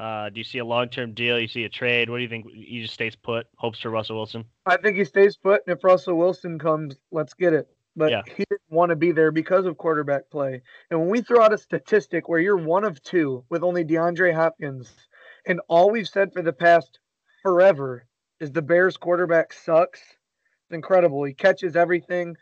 Uh, 0.03 0.31
do 0.31 0.41
you 0.41 0.45
see 0.45 0.59
a 0.59 0.65
long-term 0.65 1.15
deal? 1.15 1.39
You 1.39 1.47
see 1.47 1.63
a 1.65 1.69
trade? 1.69 2.11
What 2.11 2.17
do 2.17 2.25
you 2.25 2.29
think? 2.29 2.51
He 2.53 2.83
just 2.83 2.95
stays 2.95 3.15
put. 3.15 3.47
Hopes 3.57 3.79
for 3.79 3.91
Russell 3.91 4.17
Wilson. 4.17 4.45
I 4.67 4.77
think 4.77 4.97
he 4.97 5.05
stays 5.05 5.37
put, 5.37 5.63
and 5.65 5.77
if 5.77 5.85
Russell 5.85 6.17
Wilson 6.17 6.59
comes, 6.59 6.97
let's 7.13 7.35
get 7.35 7.53
it. 7.53 7.69
But 7.95 8.11
Yeah. 8.11 8.23
he 8.27 8.45
didn't 8.51 8.63
want 8.69 8.91
to 8.91 8.97
be 8.97 9.13
there 9.13 9.31
because 9.31 9.65
of 9.65 9.77
quarterback 9.79 10.29
play. 10.29 10.61
And 10.91 10.99
when 10.99 11.09
we 11.09 11.21
throw 11.21 11.41
out 11.41 11.53
a 11.53 11.59
statistic 11.59 12.29
where 12.29 12.41
you're 12.41 12.57
one 12.57 12.83
of 12.85 13.01
two 13.05 13.45
with 13.49 13.63
only 13.63 13.85
DeAndre 13.85 14.35
Hopkins, 14.35 14.93
and 15.47 15.61
all 15.69 15.89
we've 15.91 16.09
said 16.09 16.33
for 16.33 16.43
the 16.43 16.53
past 16.53 16.99
forever 17.41 18.05
is 18.41 18.51
the 18.51 18.63
Bears 18.63 18.97
quarterback 18.97 19.53
sucks, 19.53 20.01
it's 20.01 20.73
incredible. 20.75 21.23
He 21.23 21.33
catches 21.33 21.77
everything. 21.77 22.37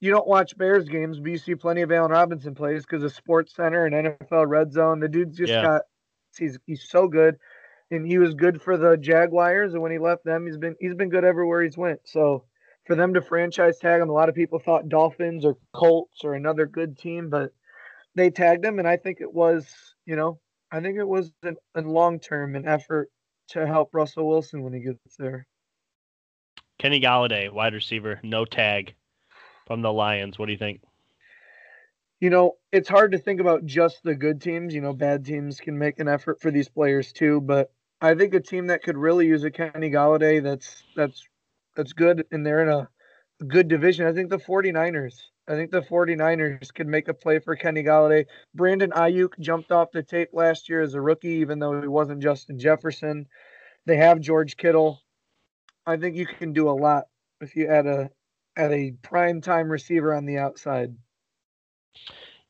You 0.00 0.10
don't 0.10 0.26
watch 0.26 0.56
Bears 0.56 0.88
games, 0.88 1.20
but 1.20 1.30
you 1.30 1.36
see 1.38 1.56
plenty 1.56 1.82
of 1.82 1.92
Allen 1.92 2.10
Robinson 2.12 2.54
plays 2.54 2.86
because 2.86 3.02
of 3.02 3.12
Sports 3.12 3.54
Center 3.54 3.84
and 3.84 3.94
NFL 3.94 4.48
Red 4.48 4.72
Zone. 4.72 4.98
The 4.98 5.08
dude's 5.08 5.36
just 5.36 5.52
Yeah. 5.52 5.62
got 5.62 5.82
he's 6.36 6.58
he's 6.66 6.88
so 6.88 7.08
good. 7.08 7.38
And 7.90 8.06
he 8.06 8.16
was 8.16 8.32
good 8.32 8.62
for 8.62 8.78
the 8.78 8.96
Jaguars, 8.96 9.74
and 9.74 9.82
when 9.82 9.92
he 9.92 9.98
left 9.98 10.24
them, 10.24 10.46
he's 10.46 10.56
been 10.56 10.76
he's 10.80 10.94
been 10.94 11.10
good 11.10 11.24
everywhere 11.24 11.62
he's 11.62 11.76
went. 11.76 12.00
So 12.04 12.44
for 12.86 12.96
them 12.96 13.14
to 13.14 13.22
franchise 13.22 13.78
tag 13.78 14.00
him, 14.00 14.08
a 14.08 14.12
lot 14.14 14.28
of 14.28 14.34
people 14.34 14.58
thought 14.58 14.88
Dolphins 14.88 15.44
or 15.44 15.58
Colts 15.74 16.24
or 16.24 16.34
another 16.34 16.66
good 16.66 16.96
team, 16.96 17.28
but 17.28 17.52
they 18.14 18.30
tagged 18.30 18.64
him, 18.64 18.78
and 18.78 18.88
I 18.88 18.96
think 18.96 19.20
it 19.20 19.32
was, 19.32 19.66
you 20.06 20.16
know, 20.16 20.40
I 20.70 20.80
think 20.80 20.98
it 20.98 21.06
was 21.06 21.32
in, 21.42 21.56
in 21.76 21.88
long 21.88 22.18
term 22.18 22.56
an 22.56 22.66
effort 22.66 23.10
to 23.48 23.66
help 23.66 23.90
Russell 23.92 24.28
Wilson 24.28 24.62
when 24.62 24.72
he 24.72 24.80
gets 24.80 25.16
there. 25.18 25.46
Kenny 26.78 27.00
Golladay, 27.00 27.52
wide 27.52 27.74
receiver, 27.74 28.18
no 28.22 28.44
tag 28.44 28.94
from 29.66 29.82
the 29.82 29.92
Lions. 29.92 30.38
What 30.38 30.46
do 30.46 30.52
you 30.52 30.58
think? 30.58 30.80
You 32.22 32.30
know, 32.30 32.52
it's 32.70 32.88
hard 32.88 33.10
to 33.12 33.18
think 33.18 33.40
about 33.40 33.66
just 33.66 34.04
the 34.04 34.14
good 34.14 34.40
teams. 34.40 34.72
You 34.72 34.80
know, 34.80 34.92
bad 34.92 35.24
teams 35.24 35.58
can 35.58 35.76
make 35.76 35.98
an 35.98 36.06
effort 36.06 36.40
for 36.40 36.52
these 36.52 36.68
players 36.68 37.12
too, 37.12 37.40
but 37.40 37.72
I 38.00 38.14
think 38.14 38.32
a 38.32 38.38
team 38.38 38.68
that 38.68 38.84
could 38.84 38.96
really 38.96 39.26
use 39.26 39.42
a 39.42 39.50
Kenny 39.50 39.90
Golladay 39.90 40.40
that's 40.40 40.84
that's 40.94 41.26
that's 41.74 41.92
good 41.92 42.24
and 42.30 42.46
they're 42.46 42.62
in 42.62 42.68
a, 42.68 42.88
good 43.48 43.66
division. 43.66 44.06
I 44.06 44.12
think 44.12 44.30
the 44.30 44.38
49ers. 44.38 45.14
I 45.48 45.56
think 45.56 45.72
the 45.72 45.82
49ers 45.82 46.72
could 46.72 46.86
make 46.86 47.08
a 47.08 47.14
play 47.14 47.40
for 47.40 47.56
Kenny 47.56 47.82
Golladay. 47.82 48.26
Brandon 48.54 48.92
Aiyuk 48.92 49.36
jumped 49.40 49.72
off 49.72 49.90
the 49.90 50.04
tape 50.04 50.28
last 50.32 50.68
year 50.68 50.80
as 50.80 50.94
a 50.94 51.00
rookie, 51.00 51.40
even 51.40 51.58
though 51.58 51.80
he 51.80 51.88
wasn't 51.88 52.22
Justin 52.22 52.56
Jefferson. 52.56 53.26
They 53.86 53.96
have 53.96 54.20
George 54.20 54.56
Kittle. 54.56 55.02
I 55.86 55.96
think 55.96 56.14
you 56.14 56.26
can 56.26 56.52
do 56.52 56.68
a 56.68 56.70
lot 56.70 57.06
if 57.40 57.56
you 57.56 57.66
add 57.66 57.88
a 57.88 58.10
add 58.56 58.70
a 58.70 58.92
prime 59.02 59.40
time 59.40 59.68
receiver 59.68 60.14
on 60.14 60.24
the 60.24 60.38
outside. 60.38 60.94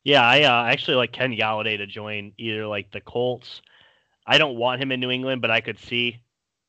Yeah, 0.04 0.22
I 0.22 0.42
uh, 0.42 0.64
actually 0.70 0.96
like 0.96 1.12
Kenny 1.12 1.38
Golladay 1.38 1.76
to 1.78 1.86
join 1.86 2.32
either 2.38 2.66
like 2.66 2.90
the 2.90 3.00
Colts. 3.00 3.62
I 4.26 4.38
don't 4.38 4.56
want 4.56 4.82
him 4.82 4.92
in 4.92 5.00
New 5.00 5.10
England, 5.10 5.42
but 5.42 5.50
I 5.50 5.60
could 5.60 5.78
see 5.78 6.20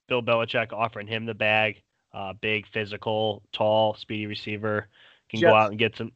Bill 0.07 0.21
Belichick 0.21 0.73
offering 0.73 1.07
him 1.07 1.25
the 1.25 1.33
bag. 1.33 1.81
Uh, 2.13 2.33
big, 2.33 2.67
physical, 2.67 3.41
tall, 3.51 3.95
speedy 3.95 4.27
receiver 4.27 4.87
can 5.29 5.41
go 5.41 5.53
out 5.55 5.71
and 5.71 5.79
get 5.79 5.97
some. 5.97 6.11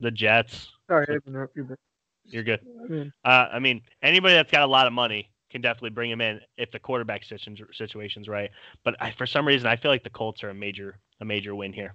The 0.00 0.10
Jets. 0.10 0.68
Sorry, 0.88 1.06
I 1.08 1.18
interrupted 1.28 1.56
you, 1.56 1.64
but 1.64 1.78
You're 2.24 2.44
good. 2.44 2.60
I 2.84 2.88
mean, 2.88 3.12
Uh, 3.24 3.48
I 3.52 3.58
mean, 3.58 3.82
anybody 4.02 4.34
that's 4.34 4.50
got 4.50 4.62
a 4.62 4.66
lot 4.66 4.86
of 4.86 4.92
money 4.92 5.30
can 5.50 5.60
definitely 5.60 5.90
bring 5.90 6.10
him 6.10 6.20
in 6.20 6.40
if 6.56 6.70
the 6.70 6.78
quarterback 6.78 7.24
situation 7.24 7.66
situation's 7.72 8.28
right. 8.28 8.50
But 8.84 8.96
I, 9.00 9.12
for 9.12 9.26
some 9.26 9.46
reason, 9.46 9.66
I 9.66 9.76
feel 9.76 9.90
like 9.90 10.04
the 10.04 10.10
Colts 10.10 10.42
are 10.42 10.50
a 10.50 10.54
major 10.54 10.98
a 11.20 11.24
major 11.24 11.54
win 11.54 11.72
here. 11.72 11.94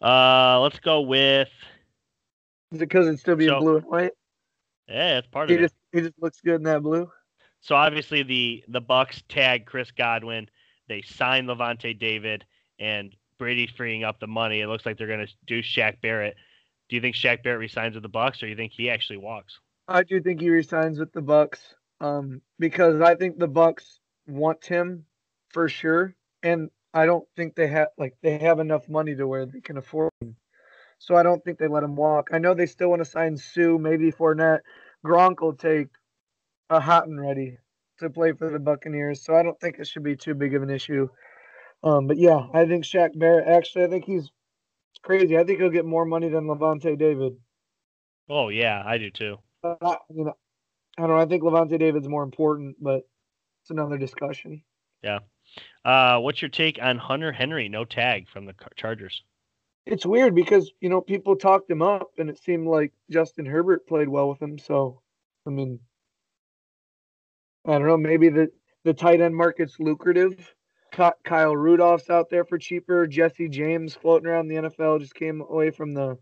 Uh, 0.00 0.60
let's 0.60 0.78
go 0.80 1.00
with 1.00 1.48
is 2.72 2.78
it 2.80 2.88
because 2.88 3.06
it's 3.08 3.20
still 3.20 3.36
being 3.36 3.50
So- 3.50 3.60
blue 3.60 3.76
and 3.78 3.86
white? 3.86 4.12
yeah, 4.88 5.14
that's 5.14 5.26
part 5.28 5.48
He 5.48 5.56
of 5.56 5.62
it. 5.62 5.72
he 5.92 6.00
just 6.00 6.14
looks 6.20 6.40
good 6.40 6.56
in 6.56 6.62
that 6.64 6.82
blue. 6.82 7.10
So 7.60 7.74
obviously 7.74 8.22
the 8.22 8.64
the 8.68 8.80
Bucks 8.80 9.22
tag 9.28 9.66
Chris 9.66 9.90
Godwin. 9.90 10.48
They 10.88 11.02
sign 11.02 11.46
Lavonte 11.46 11.98
David 11.98 12.44
and 12.78 13.14
Brady 13.38 13.66
freeing 13.66 14.04
up 14.04 14.20
the 14.20 14.26
money. 14.28 14.60
It 14.60 14.68
looks 14.68 14.86
like 14.86 14.96
they're 14.98 15.06
going 15.08 15.26
to 15.26 15.32
do 15.46 15.62
Shaq 15.62 16.00
Barrett. 16.00 16.36
Do 16.88 16.94
you 16.96 17.02
think 17.02 17.16
Shaq 17.16 17.42
Barrett 17.42 17.58
resigns 17.58 17.94
with 17.94 18.02
the 18.04 18.08
Bucks, 18.08 18.40
or 18.42 18.46
do 18.46 18.50
you 18.50 18.56
think 18.56 18.72
he 18.72 18.88
actually 18.88 19.16
walks? 19.16 19.58
I 19.88 20.04
do 20.04 20.20
think 20.22 20.40
he 20.40 20.50
resigns 20.50 20.98
with 21.00 21.12
the 21.12 21.20
Bucks, 21.22 21.60
um, 22.00 22.40
because 22.60 23.00
I 23.00 23.16
think 23.16 23.38
the 23.38 23.48
Bucks 23.48 23.98
want 24.28 24.64
him 24.64 25.04
for 25.50 25.68
sure, 25.68 26.14
and 26.44 26.70
I 26.94 27.06
don't 27.06 27.26
think 27.36 27.56
they 27.56 27.66
have 27.66 27.88
like 27.98 28.14
they 28.22 28.38
have 28.38 28.60
enough 28.60 28.88
money 28.88 29.16
to 29.16 29.26
where 29.26 29.44
they 29.46 29.60
can 29.60 29.76
afford 29.76 30.12
him. 30.20 30.36
So 30.98 31.14
I 31.14 31.22
don't 31.22 31.42
think 31.44 31.58
they 31.58 31.68
let 31.68 31.82
him 31.82 31.96
walk. 31.96 32.30
I 32.32 32.38
know 32.38 32.54
they 32.54 32.66
still 32.66 32.90
want 32.90 33.04
to 33.04 33.10
sign 33.10 33.36
Suh, 33.36 33.78
maybe 33.78 34.12
Fournette. 34.12 34.60
Gronk 35.04 35.40
will 35.40 35.54
take 35.54 35.88
a 36.70 36.80
hot 36.80 37.06
and 37.06 37.20
ready 37.20 37.58
to 37.98 38.10
play 38.10 38.32
for 38.32 38.50
the 38.50 38.58
Buccaneers. 38.58 39.24
So 39.24 39.34
I 39.34 39.42
don't 39.42 39.58
think 39.60 39.78
it 39.78 39.86
should 39.86 40.02
be 40.02 40.16
too 40.16 40.34
big 40.34 40.54
of 40.54 40.62
an 40.62 40.70
issue. 40.70 41.08
Um, 41.82 42.06
but 42.06 42.18
yeah, 42.18 42.46
I 42.52 42.66
think 42.66 42.84
Shaq 42.84 43.18
Barrett. 43.18 43.48
Actually, 43.48 43.84
I 43.84 43.88
think 43.88 44.04
he's 44.04 44.30
crazy. 45.02 45.38
I 45.38 45.44
think 45.44 45.60
he'll 45.60 45.70
get 45.70 45.84
more 45.84 46.04
money 46.04 46.28
than 46.28 46.44
Lavonte 46.44 46.98
David. 46.98 47.36
Oh 48.28 48.48
yeah, 48.48 48.82
I 48.84 48.98
do 48.98 49.10
too. 49.10 49.38
Uh, 49.62 49.96
you 50.10 50.24
know, 50.24 50.36
I 50.98 51.02
don't 51.02 51.10
know. 51.10 51.18
I 51.18 51.26
think 51.26 51.42
Lavonte 51.42 51.78
David's 51.78 52.08
more 52.08 52.22
important, 52.22 52.76
but 52.80 53.02
it's 53.62 53.70
another 53.70 53.98
discussion. 53.98 54.62
Yeah. 55.02 55.20
Uh, 55.84 56.18
what's 56.18 56.42
your 56.42 56.48
take 56.48 56.78
on 56.82 56.98
Hunter 56.98 57.30
Henry? 57.30 57.68
No 57.68 57.84
tag 57.84 58.28
from 58.28 58.46
the 58.46 58.54
Chargers. 58.74 59.22
It's 59.86 60.04
weird 60.04 60.34
because 60.34 60.72
you 60.80 60.88
know 60.88 61.00
people 61.00 61.36
talked 61.36 61.70
him 61.70 61.82
up, 61.82 62.10
and 62.18 62.28
it 62.28 62.38
seemed 62.38 62.66
like 62.66 62.92
Justin 63.10 63.46
Herbert 63.46 63.86
played 63.86 64.08
well 64.08 64.28
with 64.28 64.42
him. 64.42 64.58
So, 64.58 65.00
I 65.46 65.50
mean, 65.50 65.78
I 67.64 67.72
don't 67.72 67.86
know. 67.86 67.96
Maybe 67.96 68.28
the 68.28 68.50
the 68.84 68.94
tight 68.94 69.20
end 69.20 69.36
market's 69.36 69.78
lucrative. 69.78 70.54
Kyle 71.24 71.54
Rudolph's 71.54 72.08
out 72.08 72.30
there 72.30 72.44
for 72.44 72.58
cheaper. 72.58 73.06
Jesse 73.06 73.48
James 73.48 73.94
floating 73.94 74.28
around 74.28 74.48
the 74.48 74.54
NFL 74.56 75.00
just 75.00 75.14
came 75.14 75.42
away 75.42 75.70
from 75.70 75.92
the 75.92 76.16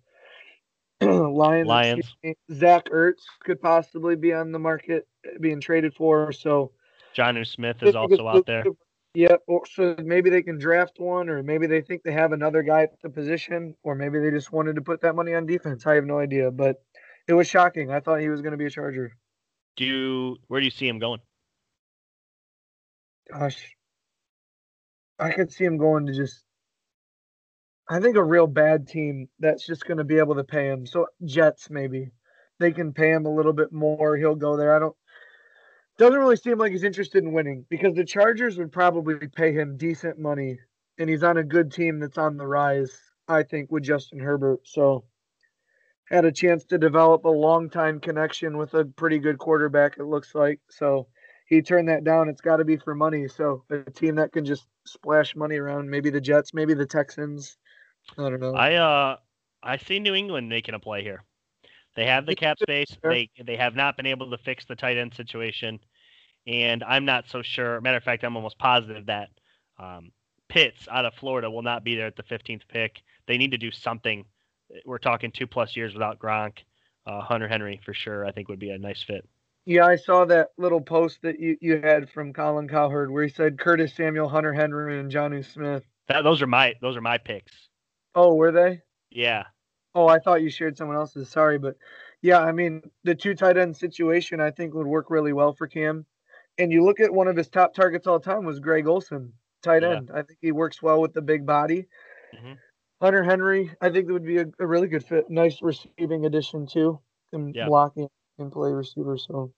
Lions. 1.00 1.68
Lions. 1.68 2.16
Zach 2.53 2.87
Ertz 2.87 3.22
could 3.44 3.61
possibly 3.61 4.16
be 4.16 4.33
on 4.33 4.53
the 4.53 4.59
market 4.59 5.07
being 5.40 5.61
traded 5.61 5.94
for. 5.94 6.33
So 6.33 6.72
Jonnu 7.16 7.46
Smith 7.46 7.83
is 7.83 7.94
also 7.94 8.27
out 8.27 8.46
there. 8.46 8.64
Yeah, 9.14 9.37
or 9.46 9.62
so 9.72 9.94
maybe 10.03 10.29
they 10.29 10.42
can 10.42 10.59
draft 10.59 10.98
one, 10.98 11.29
or 11.29 11.40
maybe 11.44 11.68
they 11.68 11.83
think 11.83 12.03
they 12.03 12.12
have 12.12 12.33
another 12.33 12.62
guy 12.62 12.83
at 12.83 13.00
the 13.00 13.09
position, 13.09 13.77
or 13.85 13.94
maybe 13.94 14.18
they 14.18 14.31
just 14.31 14.53
wanted 14.53 14.74
to 14.74 14.83
put 14.83 15.03
that 15.03 15.14
money 15.14 15.35
on 15.35 15.46
defense. 15.46 15.87
I 15.87 15.94
have 15.94 16.05
no 16.05 16.18
idea, 16.18 16.50
but 16.50 16.83
it 17.29 17.33
was 17.33 17.48
shocking. 17.48 17.92
I 17.92 18.00
thought 18.00 18.20
he 18.20 18.29
was 18.29 18.42
going 18.42 18.53
to 18.53 18.59
be 18.59 18.66
a 18.66 18.70
Charger. 18.70 19.16
Do 19.77 19.85
you? 19.85 20.37
Where 20.48 20.61
do 20.61 20.64
you 20.64 20.70
see 20.72 20.88
him 20.88 20.98
going? 20.98 21.20
Gosh, 23.33 23.77
I 25.18 25.31
could 25.31 25.53
see 25.53 25.64
him 25.64 25.79
going 25.79 26.07
to 26.07 26.12
just. 26.12 26.42
I 27.88 28.00
think 28.00 28.16
a 28.16 28.24
real 28.24 28.48
bad 28.48 28.88
team 28.88 29.29
that's 29.38 29.64
just 29.64 29.87
going 29.87 29.98
to 29.98 30.05
be 30.05 30.18
able 30.18 30.35
to 30.37 30.44
pay 30.44 30.66
him. 30.66 30.87
So 30.87 31.07
Jets 31.24 31.70
maybe 31.70 32.11
they 32.59 32.72
can 32.72 32.92
pay 32.92 33.12
him 33.12 33.27
a 33.27 33.35
little 33.35 33.53
bit 33.53 33.72
more. 33.72 34.16
He'll 34.16 34.35
go 34.35 34.57
there. 34.57 34.74
I 34.74 34.81
don't 34.81 34.96
doesn't 35.98 36.18
really 36.18 36.37
seem 36.37 36.59
like 36.59 36.72
he's 36.72 36.85
interested 36.85 37.22
in 37.22 37.33
winning 37.33 37.64
because 37.68 37.94
the 37.94 38.04
Chargers 38.04 38.59
would 38.59 38.72
probably 38.72 39.28
pay 39.28 39.52
him 39.52 39.76
decent 39.76 40.18
money, 40.18 40.59
and 40.98 41.09
he's 41.09 41.22
on 41.22 41.37
a 41.37 41.44
good 41.44 41.72
team 41.72 42.00
that's 42.00 42.18
on 42.18 42.37
the 42.37 42.46
rise. 42.46 42.96
I 43.28 43.42
think 43.42 43.70
with 43.70 43.85
Justin 43.85 44.18
Herbert, 44.18 44.61
so 44.64 45.04
had 46.09 46.24
a 46.24 46.33
chance 46.33 46.64
to 46.66 46.78
develop 46.78 47.24
a 47.24 47.30
long 47.30 47.70
time 47.70 48.00
connection 48.00 48.59
with 48.59 48.74
a 48.74 48.85
pretty 48.85 49.18
good 49.18 49.38
quarterback. 49.38 49.96
It 49.98 50.04
looks 50.04 50.35
like 50.35 50.61
so 50.68 51.09
he 51.46 51.62
turned 51.62 51.88
that 51.88 52.04
down. 52.04 52.28
It's 52.28 52.40
got 52.40 52.57
to 52.57 52.64
be 52.64 52.76
for 52.76 52.94
money. 52.94 53.28
So 53.28 53.64
a 53.70 53.90
team 53.90 54.16
that 54.16 54.33
can 54.33 54.44
just 54.44 54.66
splash 54.87 55.35
money 55.37 55.57
around, 55.57 55.90
maybe 55.90 56.11
the 56.11 56.20
Jets, 56.20 56.52
maybe 56.54 56.74
the 56.74 56.87
Texans. 56.87 57.57
I 58.18 58.28
don't 58.28 58.40
know. 58.40 58.54
I 58.54 58.74
uh 58.74 59.16
I 59.62 59.78
see 59.78 59.98
New 59.98 60.14
England 60.14 60.48
making 60.48 60.74
a 60.74 60.78
play 60.78 61.02
here. 61.02 61.22
They 61.96 62.07
have 62.07 62.26
the 62.26 62.35
cap 62.35 62.59
space. 62.61 62.96
They 63.02 63.30
they 63.44 63.57
have 63.57 63.76
not 63.76 63.96
been 63.96 64.07
able 64.07 64.30
to 64.30 64.38
fix 64.38 64.64
the 64.64 64.74
tight 64.74 64.96
end 64.96 65.14
situation, 65.14 65.78
and 66.46 66.83
I'm 66.83 67.04
not 67.04 67.28
so 67.28 67.42
sure. 67.42 67.80
Matter 67.80 67.98
of 67.98 68.02
fact, 68.02 68.24
I'm 68.24 68.37
almost 68.37 68.59
positive 68.59 69.07
that 69.07 69.28
um, 69.78 70.11
Pitts 70.48 70.87
out 70.90 71.04
of 71.04 71.14
Florida 71.14 71.50
will 71.50 71.62
not 71.62 71.85
be 71.85 71.96
there 71.96 72.07
at 72.07 72.16
the 72.16 72.22
15th 72.22 72.62
pick. 72.68 73.02
They 73.26 73.38
need 73.38 73.52
to 73.52 73.59
do 73.59 73.70
something. 73.70 74.24
We're 74.85 74.98
talking 74.98 75.30
two 75.30 75.46
plus 75.46 75.76
years 75.76 75.94
without 75.94 76.18
Gronk. 76.18 76.59
Uh, 77.07 77.20
Hunter 77.20 77.48
Henry 77.48 77.80
for 77.85 77.92
sure. 77.92 78.24
I 78.24 78.33
think 78.33 78.48
would 78.48 78.59
be 78.59 78.70
a 78.70 78.78
nice 78.78 79.02
fit. 79.02 79.28
Yeah, 79.66 79.87
I 79.87 79.96
saw 79.96 80.24
that 80.26 80.50
little 80.59 80.80
post 80.80 81.20
that 81.22 81.40
you, 81.40 81.57
you 81.61 81.80
had 81.80 82.11
from 82.11 82.33
Colin 82.33 82.68
Cowherd 82.68 83.11
where 83.11 83.24
he 83.24 83.30
said 83.30 83.59
Curtis 83.59 83.94
Samuel, 83.94 84.28
Hunter 84.28 84.52
Henry, 84.52 84.98
and 84.98 85.11
Jonnu 85.11 85.44
Smith. 85.44 85.83
That, 86.09 86.22
those 86.22 86.42
are 86.42 86.46
my 86.46 86.74
those 86.80 86.96
are 86.96 87.00
my 87.00 87.18
picks. 87.18 87.52
Oh, 88.14 88.35
were 88.35 88.52
they? 88.52 88.83
Yeah. 89.11 89.44
Oh, 89.94 90.09
I 90.09 90.18
thought 90.18 90.42
you 90.42 90.50
shared 90.50 90.76
someone 90.76 90.96
else's. 90.96 91.28
Sorry, 91.28 91.59
but 91.59 91.76
yeah, 92.22 92.40
I 92.40 92.52
mean 92.52 92.83
the 93.04 93.14
two 93.14 93.35
tight 93.35 93.57
end 93.57 93.76
situation 93.76 94.40
I 94.40 94.50
think 94.50 94.74
would 94.74 94.87
work 94.87 95.11
really 95.11 95.33
well 95.33 95.52
for 95.52 95.66
Cam. 95.66 96.07
And 96.59 96.72
you 96.72 96.85
look 96.85 97.00
at 97.00 97.12
one 97.12 97.28
of 97.28 97.37
his 97.37 97.48
top 97.48 97.74
targets 97.74 98.07
all 98.07 98.18
the 98.18 98.24
time 98.24 98.44
was 98.44 98.61
Greg 98.61 98.87
Olsen, 98.87 99.33
tight 99.62 99.83
yeah. 99.83 99.96
end. 99.96 100.11
I 100.12 100.22
think 100.22 100.38
he 100.40 100.52
works 100.52 100.80
well 100.80 101.00
with 101.00 101.12
the 101.12 101.22
big 101.22 101.44
body. 101.44 101.87
Mm-hmm. 102.35 102.52
Hunter 103.00 103.24
Henry, 103.24 103.70
I 103.80 103.90
think 103.90 104.07
that 104.07 104.12
would 104.12 104.24
be 104.24 104.38
a, 104.38 104.46
a, 104.59 104.66
really 104.66 104.87
good 104.87 105.04
fit. 105.04 105.28
Nice 105.28 105.61
receiving 105.61 106.26
addition 106.26 106.66
too, 106.66 107.00
and 107.33 107.54
yeah. 107.54 107.66
blocking 107.66 108.09
and 108.38 108.50
play 108.50 108.72
receiver. 108.72 109.18
So, 109.18 109.52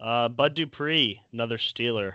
uh, 0.00 0.28
Bud 0.28 0.54
Dupree, 0.54 1.20
another 1.32 1.58
Steeler. 1.58 2.14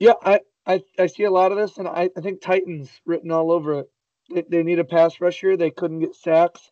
Yeah, 0.00 0.14
I, 0.22 0.40
I, 0.66 0.82
I 0.98 1.06
see 1.06 1.24
a 1.24 1.30
lot 1.30 1.52
of 1.52 1.58
this, 1.58 1.78
and 1.78 1.86
I, 1.86 2.10
I 2.16 2.20
think 2.20 2.40
Titans 2.40 2.90
written 3.06 3.30
all 3.30 3.52
over 3.52 3.80
it. 3.80 3.91
They, 4.32 4.44
they 4.48 4.62
need 4.62 4.78
a 4.78 4.84
pass 4.84 5.20
rusher. 5.20 5.56
They 5.56 5.70
couldn't 5.70 6.00
get 6.00 6.14
sacks. 6.14 6.70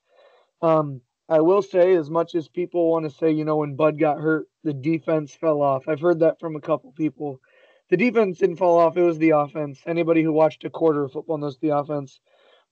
Um, 0.63 1.01
I 1.29 1.41
will 1.41 1.63
say, 1.63 1.95
as 1.95 2.11
much 2.11 2.35
as 2.35 2.49
people 2.49 2.91
want 2.91 3.05
to 3.05 3.17
say, 3.17 3.31
you 3.31 3.45
know, 3.45 3.59
when 3.59 3.77
Bud 3.77 3.99
got 3.99 4.19
hurt, 4.19 4.47
the 4.65 4.73
defense 4.73 5.33
fell 5.33 5.63
off. 5.63 5.89
I've 5.89 6.01
heard 6.01 6.21
that 6.21 6.41
from 6.41 6.57
a 6.57 6.61
couple 6.61 6.93
people. 6.93 7.41
The 7.89 7.97
defense 7.97 8.39
didn't 8.39 8.57
fall 8.57 8.79
off; 8.79 8.97
it 8.97 9.03
was 9.03 9.19
the 9.19 9.31
offense. 9.31 9.81
Anybody 9.87 10.23
who 10.23 10.33
watched 10.33 10.65
a 10.65 10.71
quarter 10.71 11.05
of 11.05 11.13
football 11.13 11.39
knows 11.39 11.59
the 11.59 11.77
offense. 11.77 12.21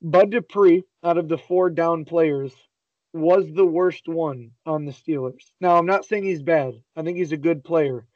Bud 0.02 0.30
Dupree, 0.30 0.84
out 1.02 1.18
of 1.18 1.28
the 1.28 1.38
four 1.38 1.70
down 1.70 2.04
players, 2.04 2.52
was 3.12 3.46
the 3.52 3.66
worst 3.66 4.08
one 4.08 4.50
on 4.66 4.84
the 4.84 4.92
Steelers. 4.92 5.52
Now, 5.60 5.76
I'm 5.76 5.86
not 5.86 6.04
saying 6.04 6.24
he's 6.24 6.42
bad. 6.42 6.74
I 6.96 7.02
think 7.02 7.16
he's 7.16 7.32
a 7.32 7.36
good 7.36 7.64
player, 7.64 8.06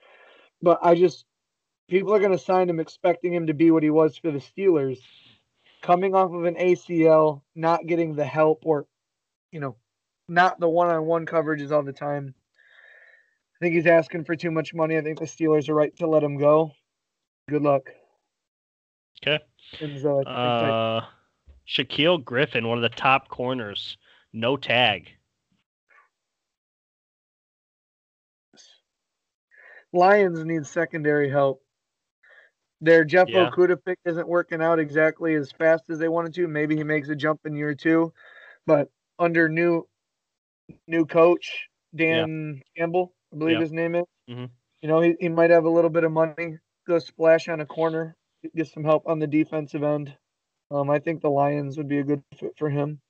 but 0.61 0.79
I 0.83 0.95
just 0.95 1.25
people 1.89 2.15
are 2.15 2.21
going 2.21 2.33
to 2.33 2.39
sign 2.39 2.69
him 2.69 2.81
expecting 2.81 3.33
him 3.33 3.47
to 3.47 3.55
be 3.55 3.71
what 3.71 3.83
he 3.83 3.91
was 3.91 4.17
for 4.17 4.31
the 4.31 4.39
Steelers 4.39 4.99
coming 5.83 6.15
off 6.15 6.33
of 6.33 6.45
an 6.45 6.55
ACL, 6.55 7.43
not 7.55 7.87
getting 7.87 8.15
the 8.15 8.25
help 8.25 8.63
or, 8.65 8.87
you 9.51 9.61
know, 9.61 9.77
not 10.29 10.59
the 10.59 10.69
one 10.69 10.89
on 10.89 11.05
one 11.05 11.27
coverages 11.27 11.73
all 11.73 11.83
the 11.83 11.93
time. 11.93 12.35
I 13.57 13.65
think 13.65 13.75
he's 13.75 13.87
asking 13.87 14.25
for 14.25 14.35
too 14.35 14.51
much 14.51 14.73
money. 14.73 14.97
I 14.97 15.03
think 15.03 15.19
the 15.19 15.27
Steelers 15.27 15.69
are 15.69 15.75
right 15.75 15.95
to 15.99 16.07
let 16.07 16.23
him 16.23 16.39
go. 16.39 16.73
Good 17.49 17.63
luck. 17.63 17.91
Okay. 19.25 19.45
uh, 20.31 21.01
Shaquill 21.69 22.25
Griffin, 22.25 22.67
one 22.67 22.79
of 22.79 22.83
the 22.83 22.97
top 22.97 23.29
corners, 23.29 23.97
no 24.33 24.57
tag. 24.57 25.09
Lions 29.93 30.45
need 30.45 30.67
secondary 30.67 31.31
help. 31.31 31.62
Their 32.83 33.05
Jeff 33.05 33.29
yeah. 33.29 33.49
Okudah 33.49 33.79
pick 33.85 34.01
isn't 34.05 34.27
working 34.27 34.61
out 34.61 34.81
exactly 34.81 35.37
as 35.37 35.53
fast 35.53 35.85
as 35.89 36.01
they 36.01 36.09
wanted 36.09 36.35
to. 36.35 36.49
Maybe 36.49 36.77
he 36.77 36.83
makes 36.83 37.09
a 37.09 37.15
jump 37.15 37.41
in 37.45 37.57
year 37.57 37.77
two, 37.77 38.13
but 38.67 38.91
under 39.21 39.49
new 39.49 39.87
new 40.89 41.07
coach 41.07 41.69
Dan 41.95 42.57
yeah. 42.57 42.83
Campbell, 42.83 43.15
I 43.33 43.39
believe 43.39 43.55
yeah. 43.55 43.61
his 43.61 43.73
name 43.73 43.95
is. 43.95 44.05
Mm-hmm. 44.29 44.47
You 44.83 44.89
know, 44.89 45.01
he, 45.01 45.15
he 45.21 45.29
might 45.29 45.51
have 45.51 45.65
a 45.65 45.71
little 45.71 45.91
bit 45.91 46.03
of 46.03 46.11
money, 46.11 46.59
go 46.89 46.99
splash 46.99 47.49
on 47.49 47.61
a 47.61 47.67
corner, 47.67 48.17
get 48.57 48.67
some 48.67 48.83
help 48.83 49.05
on 49.07 49.21
the 49.21 49.29
defensive 49.29 49.85
end. 49.85 50.13
Um, 50.73 50.91
I 50.91 50.99
think 50.99 51.23
the 51.23 51.31
Lions 51.31 51.77
would 51.77 51.89
be 51.89 51.99
a 51.99 52.05
good 52.05 52.25
fit 52.37 52.55
for 52.59 52.69
him. 52.69 53.01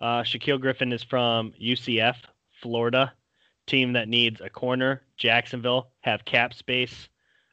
Uh, 0.00 0.22
Shaquill 0.22 0.60
Griffin 0.60 0.92
is 0.92 1.04
from 1.04 1.52
UCF, 1.60 2.16
Florida, 2.62 3.12
team 3.68 3.92
that 3.92 4.08
needs 4.08 4.40
a 4.40 4.50
corner. 4.50 5.02
Jacksonville 5.16 5.92
have 6.00 6.24
cap 6.24 6.52
space. 6.52 7.08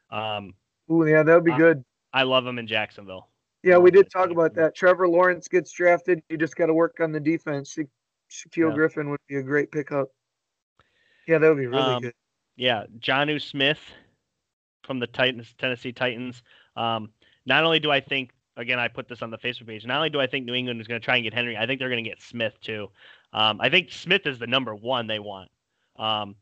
Um, 0.10 0.56
Ooh, 0.92 1.06
yeah, 1.08 1.24
that 1.24 1.34
would 1.34 1.44
be 1.44 1.56
good. 1.56 1.84
I 2.14 2.24
love 2.24 2.46
him 2.46 2.60
in 2.60 2.68
Jacksonville. 2.68 3.28
Yeah, 3.64 3.78
we 3.78 3.90
did 3.90 4.12
talk 4.12 4.30
about 4.30 4.54
that. 4.56 4.76
Trevor 4.76 5.08
Lawrence 5.08 5.48
gets 5.48 5.72
drafted. 5.72 6.22
You 6.30 6.38
just 6.38 6.56
got 6.56 6.68
to 6.68 6.74
work 6.74 7.00
on 7.00 7.12
the 7.12 7.20
defense. 7.20 7.72
Sha- 7.72 7.84
Shaquill 8.32 8.70
yeah. 8.70 8.76
Griffin 8.76 9.10
would 9.10 9.20
be 9.28 9.38
a 9.38 9.44
great 9.44 9.72
pickup. 9.72 10.10
Yeah, 11.28 11.40
that 11.40 11.50
would 11.50 11.58
be 11.58 11.66
really 11.66 11.82
um, 11.82 12.02
good. 12.04 12.14
Yeah, 12.56 12.84
Jonnu 13.00 13.42
Smith 13.42 13.80
from 14.86 15.00
the 15.00 15.08
Titans, 15.08 15.54
Tennessee 15.58 15.92
Titans. 15.92 16.44
Um, 16.76 17.10
not 17.46 17.64
only 17.64 17.80
do 17.80 17.92
I 17.92 18.00
think, 18.00 18.32
again, 18.56 18.78
I 18.78 18.88
put 18.88 19.08
this 19.08 19.22
on 19.22 19.32
the 19.32 19.38
Facebook 19.38 19.68
page. 19.68 19.86
Not 19.86 19.98
only 19.98 20.12
do 20.12 20.22
I 20.22 20.28
think 20.28 20.46
New 20.46 20.54
England 20.54 20.80
is 20.80 20.88
going 20.88 21.02
to 21.02 21.04
try 21.04 21.16
and 21.16 21.24
get 21.24 21.34
Henry, 21.34 21.58
I 21.58 21.66
think 21.66 21.80
they're 21.80 21.90
going 21.90 22.04
to 22.04 22.10
get 22.10 22.22
Smith 22.22 22.54
too. 22.62 22.90
Um, 23.34 23.60
I 23.60 23.70
think 23.70 23.92
Smith 23.92 24.26
is 24.26 24.38
the 24.38 24.48
number 24.48 24.76
one 24.76 25.08
they 25.08 25.20
want. 25.20 25.50
Um, 25.98 26.36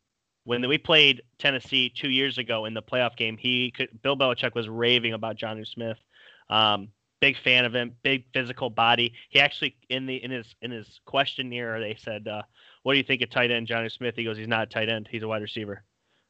when 0.46 0.68
we 0.68 0.78
played 0.78 1.22
Tennessee 1.40 1.90
two 1.90 2.10
years 2.10 2.38
ago 2.38 2.66
in 2.66 2.74
the 2.74 2.82
playoff 2.82 3.16
game, 3.16 3.38
he 3.38 3.72
could, 3.72 3.90
Bill 4.02 4.18
Belichick 4.18 4.56
was 4.56 4.68
raving 4.68 5.14
about 5.14 5.38
Jonnu 5.38 5.66
Smith. 5.66 5.98
Um, 6.50 6.90
big 7.22 7.38
fan 7.38 7.64
of 7.64 7.74
him, 7.74 7.96
big 8.04 8.26
physical 8.34 8.70
body. 8.70 9.14
He 9.30 9.40
actually 9.40 9.78
in 9.90 10.06
the 10.06 10.22
in 10.22 10.32
his 10.32 10.56
in 10.62 10.72
his 10.72 11.00
questionnaire 11.06 11.80
they 11.80 11.96
said, 11.98 12.28
uh, 12.28 12.42
"What 12.84 12.94
do 12.94 12.98
you 12.98 13.04
think 13.04 13.22
of 13.22 13.30
tight 13.30 13.52
end 13.52 13.68
Jonnu 13.68 13.92
Smith?" 13.92 14.16
He 14.16 14.26
goes, 14.26 14.38
"He's 14.38 14.48
not 14.48 14.64
a 14.64 14.70
tight 14.70 14.90
end. 14.90 15.08
He's 15.10 15.24
a 15.24 15.28
wide 15.28 15.42
receiver." 15.42 15.84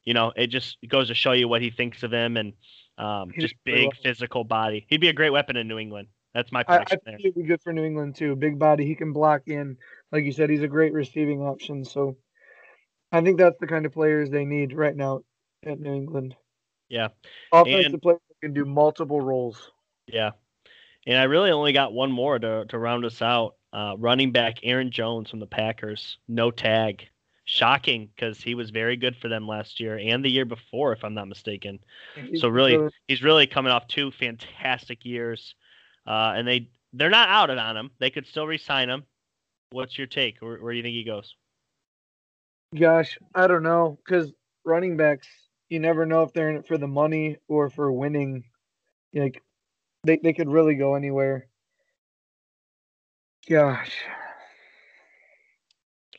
You 0.04 0.14
know, 0.14 0.32
it 0.36 0.48
just 0.48 0.78
goes 0.88 1.08
to 1.08 1.16
show 1.16 1.32
you 1.32 1.48
what 1.48 1.62
he 1.62 1.72
thinks 1.72 2.04
of 2.04 2.14
him 2.14 2.38
and 2.38 2.54
um, 2.98 3.32
just 3.40 3.56
big 3.64 3.90
physical 4.04 4.44
body. 4.44 4.86
He'd 4.90 5.02
be 5.02 5.10
a 5.10 5.14
great 5.14 5.32
weapon 5.32 5.58
in 5.58 5.68
New 5.68 5.80
England. 5.80 6.10
That's 6.34 6.52
my 6.52 6.64
I, 6.68 6.80
I 6.80 6.86
think 6.86 7.20
he'd 7.20 7.36
be 7.36 7.44
good 7.44 7.62
for 7.62 7.74
New 7.74 7.84
England 7.84 8.16
too. 8.16 8.36
Big 8.36 8.60
body, 8.60 8.86
he 8.86 8.96
can 8.96 9.14
block 9.14 9.44
in. 9.48 9.78
Like 10.12 10.26
you 10.26 10.32
said, 10.32 10.50
he's 10.50 10.64
a 10.64 10.68
great 10.68 10.94
receiving 10.94 11.42
option. 11.42 11.86
So 11.86 12.18
I 13.14 13.22
think 13.22 13.38
that's 13.38 13.58
the 13.60 13.68
kind 13.68 13.86
of 13.86 13.94
players 13.94 14.30
they 14.30 14.44
need 14.44 14.74
right 14.74 14.96
now 14.96 15.22
at 15.66 15.80
New 15.80 15.94
England. 15.94 16.36
Yeah. 16.90 17.10
Offensive 17.52 17.94
And- 17.94 18.02
players 18.02 18.20
can 18.42 18.54
do 18.54 18.66
multiple 18.66 19.22
roles. 19.22 19.72
Yeah. 20.08 20.32
And 21.08 21.18
I 21.18 21.24
really 21.24 21.52
only 21.52 21.72
got 21.74 21.94
one 21.94 22.12
more 22.12 22.38
to, 22.40 22.66
to 22.66 22.78
round 22.78 23.06
us 23.06 23.22
out. 23.22 23.56
Uh, 23.72 23.96
running 23.98 24.32
back 24.32 24.60
Aaron 24.64 24.92
Jones 24.92 25.30
from 25.30 25.40
the 25.40 25.48
Packers, 25.48 26.18
no 26.28 26.52
tag. 26.52 27.08
Shocking 27.46 28.10
because 28.16 28.42
he 28.42 28.56
was 28.56 28.70
very 28.70 28.96
good 28.96 29.18
for 29.18 29.28
them 29.28 29.48
last 29.48 29.82
year 29.82 29.98
and 29.98 30.24
the 30.24 30.30
year 30.30 30.46
before, 30.46 30.94
if 30.94 31.04
I'm 31.04 31.14
not 31.14 31.28
mistaken. 31.28 31.80
He's 32.16 32.40
So 32.40 32.48
really, 32.48 32.90
he's 33.10 33.22
really 33.22 33.48
coming 33.48 33.70
off 33.70 33.86
two 33.88 34.12
fantastic 34.12 35.04
years, 35.04 35.54
uh, 36.08 36.32
and 36.38 36.48
they 36.48 36.70
they're 36.94 37.10
not 37.10 37.28
out 37.28 37.50
on 37.50 37.76
him. 37.76 37.92
They 38.00 38.12
could 38.12 38.28
still 38.28 38.48
re-sign 38.48 38.90
him. 38.90 39.04
What's 39.72 39.98
your 39.98 40.08
take? 40.08 40.38
Where, 40.40 40.58
where 40.58 40.72
do 40.72 40.78
you 40.78 40.84
think 40.84 40.94
he 40.94 41.04
goes? 41.04 41.36
Gosh, 42.74 43.18
I 43.36 43.48
don't 43.48 43.64
know 43.64 43.98
because 44.04 44.32
running 44.66 44.98
backs, 44.98 45.28
you 45.70 45.80
never 45.80 46.06
know 46.06 46.24
if 46.24 46.34
they're 46.34 46.50
in 46.50 46.58
it 46.58 46.68
for 46.68 46.78
the 46.78 46.88
money 46.88 47.38
or 47.48 47.70
for 47.70 47.92
winning. 47.92 48.46
Like 49.14 49.42
they 50.04 50.18
they 50.18 50.34
could 50.34 50.50
really 50.50 50.76
go 50.76 50.96
anywhere. 50.96 51.48
Gosh, 53.48 53.92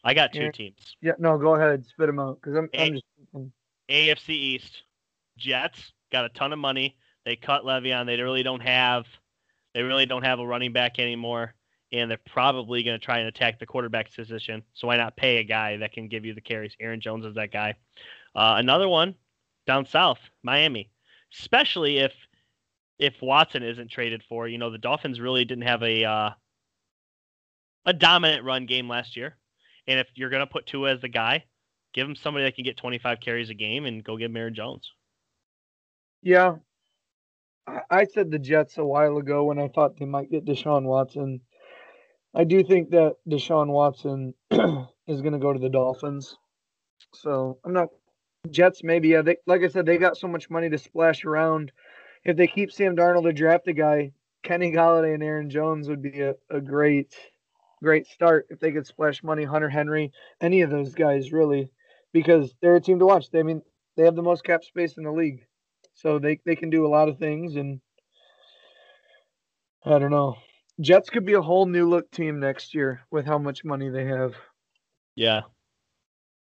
I 0.05 0.15
got 0.15 0.33
two 0.33 0.45
Yeah. 0.45 0.51
teams: 0.53 0.97
yeah, 1.01 1.13
no, 1.19 1.39
go 1.39 1.55
ahead, 1.55 1.85
spit 1.87 2.07
them 2.07 2.19
out 2.19 2.41
because 2.41 2.57
I'm 2.57 2.69
Hey. 2.73 2.87
I'm 2.87 2.93
just 2.93 3.05
thinking, 3.33 3.53
AFC 3.89 4.31
East. 4.31 4.83
Jets 5.37 5.93
got 6.13 6.25
a 6.25 6.29
ton 6.31 6.53
of 6.53 6.59
money. 6.59 6.97
They 7.25 7.37
cut 7.37 7.65
Le'Veon. 7.65 8.07
They 8.07 8.21
really 8.21 8.43
don't 8.43 8.63
have. 8.63 9.07
They 9.75 9.83
really 9.83 10.07
don't 10.07 10.23
have 10.23 10.39
a 10.39 10.47
running 10.47 10.73
back 10.73 10.99
anymore, 10.99 11.55
and 11.95 12.11
they're 12.11 12.19
probably 12.27 12.83
going 12.83 12.99
to 12.99 13.05
try 13.05 13.19
and 13.19 13.29
attack 13.29 13.61
the 13.61 13.67
quarterback 13.67 14.13
position. 14.13 14.63
So 14.75 14.89
why 14.89 14.97
not 14.97 15.17
pay 15.17 15.37
a 15.37 15.45
guy 15.45 15.77
that 15.77 15.93
can 15.93 16.09
give 16.09 16.25
you 16.25 16.35
the 16.35 16.41
carries? 16.41 16.77
Aaron 16.81 17.01
Jones 17.01 17.25
is 17.25 17.37
that 17.37 17.53
guy. 17.53 17.75
Uh, 18.35 18.57
another 18.59 18.89
one 18.89 19.15
down 19.65 19.87
south, 19.87 20.19
Miami, 20.43 20.91
especially 21.39 21.99
if 21.99 22.13
if 22.99 23.15
Watson 23.23 23.63
isn't 23.63 23.91
traded 23.91 24.23
for. 24.29 24.49
You 24.49 24.59
know, 24.59 24.71
the 24.71 24.79
Dolphins 24.79 25.21
really 25.21 25.45
didn't 25.45 25.67
have 25.69 25.83
a 25.85 26.05
uh, 26.05 26.31
a 27.87 27.93
dominant 27.93 28.45
run 28.45 28.67
game 28.67 28.89
last 28.89 29.17
year, 29.17 29.37
and 29.87 30.01
if 30.01 30.09
you're 30.17 30.31
going 30.31 30.41
to 30.41 30.53
put 30.53 30.67
Tua 30.67 30.95
as 30.95 31.01
the 31.01 31.09
guy, 31.09 31.45
give 31.93 32.09
him 32.09 32.17
somebody 32.17 32.45
that 32.45 32.57
can 32.57 32.65
get 32.65 32.77
25 32.77 33.21
carries 33.21 33.51
a 33.51 33.55
game 33.55 33.87
and 33.87 34.03
go 34.03 34.17
get 34.17 34.35
Aaron 34.35 34.55
Jones. 34.55 34.91
yeah. 36.23 36.57
I 37.91 38.05
said 38.05 38.31
the 38.31 38.39
Jets 38.39 38.77
a 38.77 38.85
while 38.85 39.17
ago 39.17 39.45
when 39.45 39.59
I 39.59 39.69
thought 39.69 39.99
they 39.99 40.05
might 40.05 40.31
get 40.31 40.45
Deshaun 40.45 40.83
Watson. 40.83 41.41
I 42.35 42.45
do 42.45 42.65
think 42.65 42.91
that 42.91 43.17
Deshaun 43.29 43.69
Watson 43.69 44.35
is 44.51 45.21
going 45.21 45.33
to 45.33 45.39
go 45.39 45.53
to 45.53 45.59
the 45.59 45.69
Dolphins. 45.69 46.37
So 47.15 47.59
I'm 47.65 47.73
not 47.73 47.89
Jets. 48.51 48.83
Maybe 48.83 49.09
yeah. 49.09 49.23
They 49.23 49.37
like 49.47 49.63
I 49.63 49.69
said, 49.69 49.87
they 49.87 49.99
got 49.99 50.17
so 50.17 50.27
much 50.27 50.51
money 50.51 50.69
to 50.71 50.79
splash 50.79 51.25
around. 51.25 51.71
If 52.25 52.37
they 52.37 52.47
keep 52.47 52.73
Sam 52.73 52.97
Darnold 52.97 53.25
to 53.25 53.33
draft 53.33 53.69
a 53.69 53.73
guy, 53.73 54.13
Kenny 54.43 54.73
Golladay 54.73 55.15
and 55.15 55.23
Aaron 55.23 55.49
Jones 55.49 55.89
would 55.89 56.03
be 56.03 56.21
a, 56.23 56.35
a 56.51 56.61
great, 56.61 57.15
great 57.83 58.07
start 58.07 58.47
if 58.51 58.59
they 58.59 58.73
could 58.73 58.87
splash 58.87 59.23
money. 59.23 59.45
Hunter 59.45 59.69
Henry, 59.69 60.11
any 60.41 60.63
of 60.63 60.71
those 60.71 60.95
guys 60.95 61.33
really, 61.33 61.71
because 62.13 62.55
they're 62.61 62.77
a 62.77 62.81
team 62.81 62.99
to 62.99 63.07
watch. 63.07 63.31
They, 63.31 63.41
I 63.41 63.45
mean, 63.45 63.63
they 63.97 64.05
have 64.05 64.17
the 64.17 64.23
most 64.23 64.43
cap 64.43 64.65
space 64.65 64.97
in 64.97 65.05
the 65.05 65.13
league, 65.13 65.47
so 65.95 66.19
they 66.19 66.41
they 66.45 66.57
can 66.57 66.71
do 66.71 66.85
a 66.85 66.89
lot 66.89 67.09
of 67.09 67.19
things. 67.19 67.55
And 67.55 67.81
I 69.85 69.99
don't 70.01 70.11
know. 70.11 70.37
Jets 70.81 71.11
could 71.11 71.25
be 71.25 71.35
a 71.35 71.43
whole 71.43 71.67
new 71.67 71.89
look 71.89 72.11
team 72.11 72.41
next 72.41 72.75
year 72.75 73.01
with 73.11 73.27
how 73.27 73.39
much 73.39 73.65
money 73.65 73.89
they 73.89 74.07
have. 74.07 74.35
Yeah. 75.15 75.43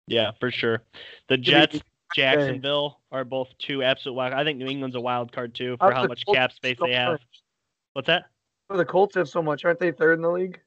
Yeah, 0.08 0.32
for 0.40 0.52
sure. 0.52 0.84
The 1.28 1.38
Jets, 1.38 1.80
Jacksonville 2.16 3.00
are 3.12 3.24
both 3.24 3.50
two 3.60 3.84
absolute 3.84 4.16
wild. 4.16 4.34
I 4.34 4.44
think 4.44 4.58
New 4.58 4.68
England's 4.68 4.96
a 4.96 5.02
wild 5.02 5.32
card 5.32 5.54
too 5.54 5.78
for 5.78 5.92
How's 5.92 6.04
how 6.04 6.08
much 6.08 6.26
Colts 6.26 6.38
cap 6.38 6.52
space 6.52 6.78
so 6.80 6.86
they 6.86 6.94
have. 6.94 7.14
much? 7.14 7.22
What's 7.94 8.08
that? 8.08 8.26
Oh, 8.70 8.78
the 8.78 8.86
Colts 8.86 9.16
have 9.16 9.30
so 9.30 9.42
much, 9.42 9.66
aren't 9.66 9.80
they? 9.80 9.92
Third 9.92 10.14
in 10.14 10.22
the 10.22 10.30
league. 10.30 10.60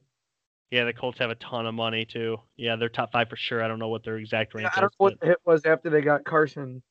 Yeah, 0.71 0.85
the 0.85 0.93
Colts 0.93 1.19
have 1.19 1.29
a 1.29 1.35
ton 1.35 1.65
of 1.65 1.73
money 1.73 2.05
too. 2.05 2.37
Yeah, 2.57 2.75
they're 2.75 2.89
top 2.89 3.11
five 3.11 3.29
for 3.29 3.35
sure. 3.35 3.63
I 3.63 3.67
don't 3.67 3.79
know 3.79 3.89
what 3.89 4.03
their 4.03 4.17
exact 4.17 4.55
rank 4.55 4.65
Yeah, 4.65 4.71
I 4.75 4.81
don't 4.81 4.93
know 4.99 5.05
what 5.05 5.19
the 5.19 5.27
hit 5.27 5.37
was 5.45 5.65
after 5.65 5.89
they 5.89 6.01
got 6.01 6.23
Carson. 6.23 6.81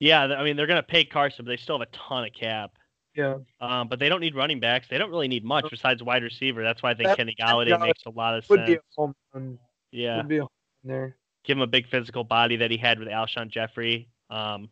Yeah, 0.00 0.22
I 0.22 0.44
mean 0.44 0.56
they're 0.56 0.66
gonna 0.66 0.82
pay 0.82 1.04
Carson, 1.04 1.44
but 1.44 1.50
they 1.50 1.56
still 1.56 1.78
have 1.78 1.88
a 1.88 1.96
ton 1.96 2.24
of 2.24 2.32
cap. 2.32 2.72
Yeah, 3.14 3.38
Um, 3.60 3.88
but 3.88 3.98
they 3.98 4.08
don't 4.08 4.20
need 4.20 4.36
running 4.36 4.60
backs. 4.60 4.86
They 4.88 4.96
don't 4.98 5.10
really 5.10 5.26
need 5.28 5.44
much 5.44 5.66
besides 5.70 6.02
wide 6.02 6.22
receiver. 6.22 6.62
That's 6.62 6.82
why 6.82 6.90
I 6.90 6.94
think 6.94 7.08
That- 7.08 7.16
Kenny 7.16 7.34
Golladay 7.40 7.80
makes 7.80 8.04
a 8.06 8.10
lot 8.10 8.36
of 8.38 8.48
would 8.48 8.64
be 8.66 8.72
a 8.74 8.76
sense. 8.76 8.84
home 8.96 9.14
run. 9.34 9.58
Yeah, 9.90 10.18
Would 10.18 10.28
be 10.28 10.36
a 10.36 10.40
home 10.42 10.50
run 10.84 10.94
there. 10.94 11.16
give 11.42 11.56
him 11.56 11.62
a 11.62 11.66
big 11.66 11.88
physical 11.88 12.22
body 12.22 12.56
that 12.56 12.70
he 12.70 12.76
had 12.76 12.98
with 13.00 13.08
Alshon 13.08 13.48
Jeffery. 13.48 14.08
Um, 14.30 14.70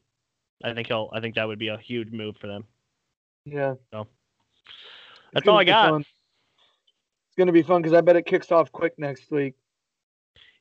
I 0.62 0.74
think 0.74 0.86
he'll. 0.86 1.10
I 1.12 1.20
think 1.20 1.34
that 1.34 1.48
would 1.48 1.58
be 1.58 1.68
a 1.68 1.76
huge 1.78 2.10
move 2.12 2.36
for 2.36 2.46
them. 2.46 2.64
Yeah. 3.44 3.74
So, 3.92 4.06
that's 5.32 5.48
all 5.48 5.58
I 5.58 5.64
got. 5.64 5.90
fun. 5.90 6.00
It's 6.02 7.36
gonna 7.36 7.52
be 7.52 7.62
fun 7.62 7.82
because 7.82 7.94
I 7.94 8.00
bet 8.00 8.16
it 8.16 8.26
kicks 8.26 8.52
off 8.52 8.70
quick 8.70 8.98
next 8.98 9.30
week. 9.30 9.54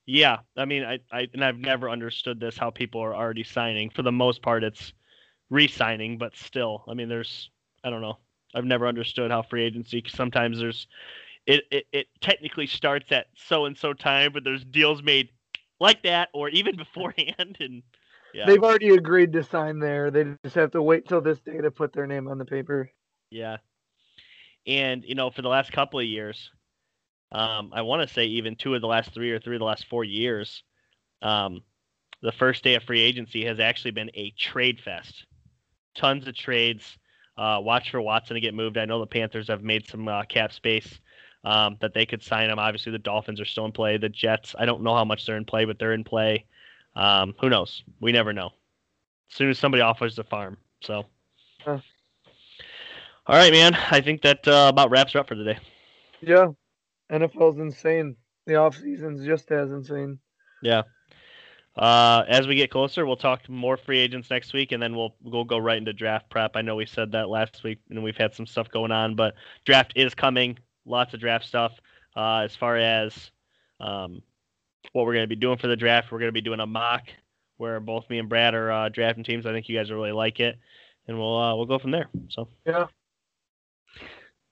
Yeah, 0.07 0.39
I 0.57 0.65
mean, 0.65 0.83
I, 0.83 0.99
I 1.11 1.27
and 1.33 1.43
I've 1.43 1.57
never 1.57 1.89
understood 1.89 2.39
this 2.39 2.57
how 2.57 2.69
people 2.71 3.01
are 3.01 3.15
already 3.15 3.43
signing. 3.43 3.89
For 3.89 4.01
the 4.01 4.11
most 4.11 4.41
part, 4.41 4.63
it's 4.63 4.93
re-signing, 5.49 6.17
but 6.17 6.35
still, 6.35 6.83
I 6.87 6.93
mean, 6.93 7.07
there's 7.09 7.49
I 7.85 7.89
don't 7.91 8.01
know. 8.01 8.17
I've 8.55 8.65
never 8.65 8.87
understood 8.87 9.31
how 9.31 9.43
free 9.43 9.63
agency 9.63 10.03
sometimes 10.07 10.59
there's 10.59 10.87
it, 11.45 11.63
it 11.71 11.85
it 11.91 12.07
technically 12.19 12.65
starts 12.67 13.11
at 13.11 13.27
so 13.35 13.65
and 13.65 13.77
so 13.77 13.93
time, 13.93 14.33
but 14.33 14.43
there's 14.43 14.65
deals 14.65 15.03
made 15.03 15.29
like 15.79 16.01
that 16.03 16.29
or 16.33 16.49
even 16.49 16.75
beforehand, 16.77 17.57
and 17.59 17.83
yeah, 18.33 18.47
They've 18.47 18.63
already 18.63 18.89
agreed 18.89 19.31
to 19.33 19.43
sign 19.43 19.79
there. 19.79 20.11
They 20.11 20.25
just 20.43 20.55
have 20.55 20.71
to 20.71 20.81
wait 20.81 21.07
till 21.07 21.21
this 21.21 21.39
day 21.39 21.61
to 21.61 21.71
put 21.71 21.93
their 21.93 22.07
name 22.07 22.27
on 22.27 22.37
the 22.37 22.45
paper. 22.45 22.91
yeah. 23.29 23.57
And 24.67 25.03
you 25.05 25.13
know, 25.13 25.29
for 25.29 25.43
the 25.43 25.49
last 25.49 25.71
couple 25.71 25.99
of 25.99 26.05
years, 26.05 26.49
um, 27.31 27.71
I 27.73 27.83
want 27.83 28.07
to 28.07 28.13
say 28.13 28.25
even 28.25 28.55
two 28.55 28.73
of 28.73 28.81
the 28.81 28.87
last 28.87 29.13
three 29.13 29.31
or 29.31 29.39
three 29.39 29.55
of 29.55 29.59
the 29.59 29.65
last 29.65 29.85
four 29.87 30.03
years, 30.03 30.63
um, 31.21 31.61
the 32.21 32.31
first 32.31 32.63
day 32.63 32.73
of 32.73 32.83
free 32.83 33.01
agency 33.01 33.45
has 33.45 33.59
actually 33.59 33.91
been 33.91 34.09
a 34.15 34.31
trade 34.31 34.79
fest. 34.83 35.25
Tons 35.95 36.27
of 36.27 36.35
trades. 36.35 36.97
Uh, 37.37 37.59
watch 37.61 37.91
for 37.91 38.01
Watson 38.01 38.35
to 38.35 38.41
get 38.41 38.53
moved. 38.53 38.77
I 38.77 38.85
know 38.85 38.99
the 38.99 39.07
Panthers 39.07 39.47
have 39.49 39.61
made 39.63 39.87
some 39.87 40.07
uh, 40.07 40.23
cap 40.23 40.53
space 40.53 40.99
um, 41.43 41.77
that 41.81 41.93
they 41.93 42.05
could 42.05 42.23
sign 42.23 42.49
him. 42.49 42.59
Obviously, 42.59 42.91
the 42.91 42.99
Dolphins 42.99 43.41
are 43.41 43.45
still 43.45 43.65
in 43.65 43.71
play. 43.71 43.97
The 43.97 44.09
Jets, 44.09 44.55
I 44.57 44.65
don't 44.65 44.83
know 44.83 44.95
how 44.95 45.05
much 45.05 45.25
they're 45.25 45.37
in 45.37 45.45
play, 45.45 45.65
but 45.65 45.77
they're 45.77 45.93
in 45.93 46.03
play. 46.03 46.45
Um, 46.95 47.35
who 47.41 47.49
knows? 47.49 47.83
We 47.99 48.11
never 48.11 48.31
know. 48.33 48.51
As 49.29 49.35
soon 49.37 49.49
as 49.49 49.59
somebody 49.59 49.81
offers 49.81 50.15
the 50.15 50.23
farm. 50.23 50.57
So, 50.81 51.05
Huh. 51.63 51.79
all 53.27 53.35
right, 53.35 53.51
man. 53.51 53.75
I 53.91 53.99
think 54.01 54.21
that 54.21 54.47
uh, 54.47 54.67
about 54.69 54.91
wraps 54.91 55.13
her 55.13 55.19
up 55.19 55.27
for 55.27 55.35
today. 55.35 55.57
Yeah. 56.21 56.49
NFL's 57.11 57.59
insane. 57.59 58.15
The 58.45 58.55
off 58.55 58.77
season's 58.77 59.25
just 59.25 59.51
as 59.51 59.71
insane. 59.71 60.19
Yeah. 60.61 60.83
Uh, 61.77 62.23
as 62.29 62.47
we 62.47 62.55
get 62.55 62.71
closer, 62.71 63.05
we'll 63.05 63.17
talk 63.17 63.47
more 63.49 63.75
free 63.75 63.99
agents 63.99 64.29
next 64.29 64.53
week, 64.53 64.71
and 64.71 64.81
then 64.81 64.95
we'll 64.95 65.13
we'll 65.21 65.43
go 65.43 65.57
right 65.57 65.77
into 65.77 65.91
draft 65.91 66.29
prep. 66.29 66.55
I 66.55 66.61
know 66.61 66.75
we 66.75 66.85
said 66.85 67.11
that 67.11 67.29
last 67.29 67.63
week, 67.63 67.79
and 67.89 68.01
we've 68.01 68.15
had 68.15 68.33
some 68.33 68.45
stuff 68.45 68.69
going 68.69 68.91
on, 68.91 69.15
but 69.15 69.35
draft 69.65 69.93
is 69.95 70.15
coming. 70.15 70.57
Lots 70.85 71.13
of 71.13 71.19
draft 71.19 71.45
stuff. 71.45 71.73
Uh, 72.15 72.39
as 72.39 72.55
far 72.55 72.77
as 72.77 73.31
um, 73.81 74.21
what 74.93 75.05
we're 75.05 75.13
going 75.13 75.23
to 75.23 75.35
be 75.35 75.35
doing 75.35 75.57
for 75.57 75.67
the 75.67 75.75
draft, 75.75 76.11
we're 76.11 76.19
going 76.19 76.29
to 76.29 76.33
be 76.33 76.41
doing 76.41 76.61
a 76.61 76.65
mock 76.65 77.09
where 77.57 77.79
both 77.79 78.09
me 78.09 78.19
and 78.19 78.29
Brad 78.29 78.53
are 78.53 78.71
uh, 78.71 78.89
drafting 78.89 79.23
teams. 79.23 79.45
I 79.45 79.51
think 79.51 79.67
you 79.67 79.77
guys 79.77 79.89
will 79.89 79.97
really 79.97 80.11
like 80.13 80.39
it, 80.39 80.57
and 81.07 81.17
we'll 81.17 81.37
uh, 81.37 81.55
we'll 81.55 81.65
go 81.65 81.79
from 81.79 81.91
there. 81.91 82.07
So. 82.29 82.47
Yeah. 82.65 82.87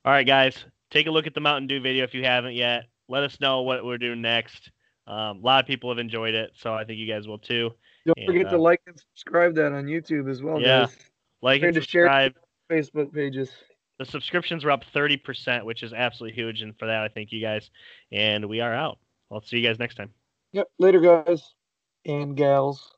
All 0.06 0.12
right, 0.12 0.28
guys, 0.28 0.66
take 0.92 1.08
a 1.08 1.12
look 1.12 1.28
at 1.28 1.34
the 1.34 1.40
Mountain 1.40 1.68
Dew 1.68 1.80
video 1.80 2.04
if 2.04 2.14
you 2.14 2.26
haven't 2.26 2.56
yet. 2.56 2.88
Let 3.08 3.24
us 3.24 3.40
know 3.40 3.62
what 3.62 3.86
we're 3.86 3.98
doing 3.98 4.22
next. 4.22 4.72
Um, 5.06 5.40
a 5.40 5.46
lot 5.46 5.64
of 5.64 5.68
people 5.68 5.90
have 5.90 6.00
enjoyed 6.00 6.34
it, 6.34 6.52
so 6.56 6.74
I 6.74 6.86
think 6.86 7.00
you 7.00 7.08
guys 7.12 7.28
will 7.28 7.40
too. 7.40 7.72
Don't 8.06 8.18
And, 8.18 8.26
forget 8.28 8.48
uh, 8.48 8.52
to 8.52 8.58
like 8.58 8.82
and 8.88 8.98
subscribe 8.98 9.56
that 9.56 9.72
on 9.74 9.86
YouTube 9.86 10.30
as 10.30 10.42
well, 10.42 10.62
Yeah. 10.62 10.86
guys. 10.86 10.98
Like 11.42 11.62
and 11.62 11.74
to 11.74 11.82
share 11.82 12.06
subscribe. 12.06 12.34
Facebook 12.72 13.14
pages. 13.14 13.52
The 14.00 14.06
subscriptions 14.06 14.64
are 14.66 14.72
up 14.72 14.84
30%, 14.96 15.66
which 15.66 15.84
is 15.84 15.94
absolutely 15.94 16.36
huge. 16.36 16.62
And 16.62 16.78
for 16.80 16.88
that, 16.88 17.04
I 17.04 17.10
thank 17.10 17.32
you 17.32 17.42
guys. 17.42 17.70
And 18.12 18.46
we 18.50 18.60
are 18.62 18.74
out. 18.74 18.98
I'll 19.32 19.42
see 19.42 19.58
you 19.58 19.68
guys 19.68 19.78
next 19.78 19.96
time. 19.96 20.12
Yep. 20.54 20.68
Later, 20.80 21.00
guys 21.02 21.54
and 22.06 22.36
gals. 22.36 22.92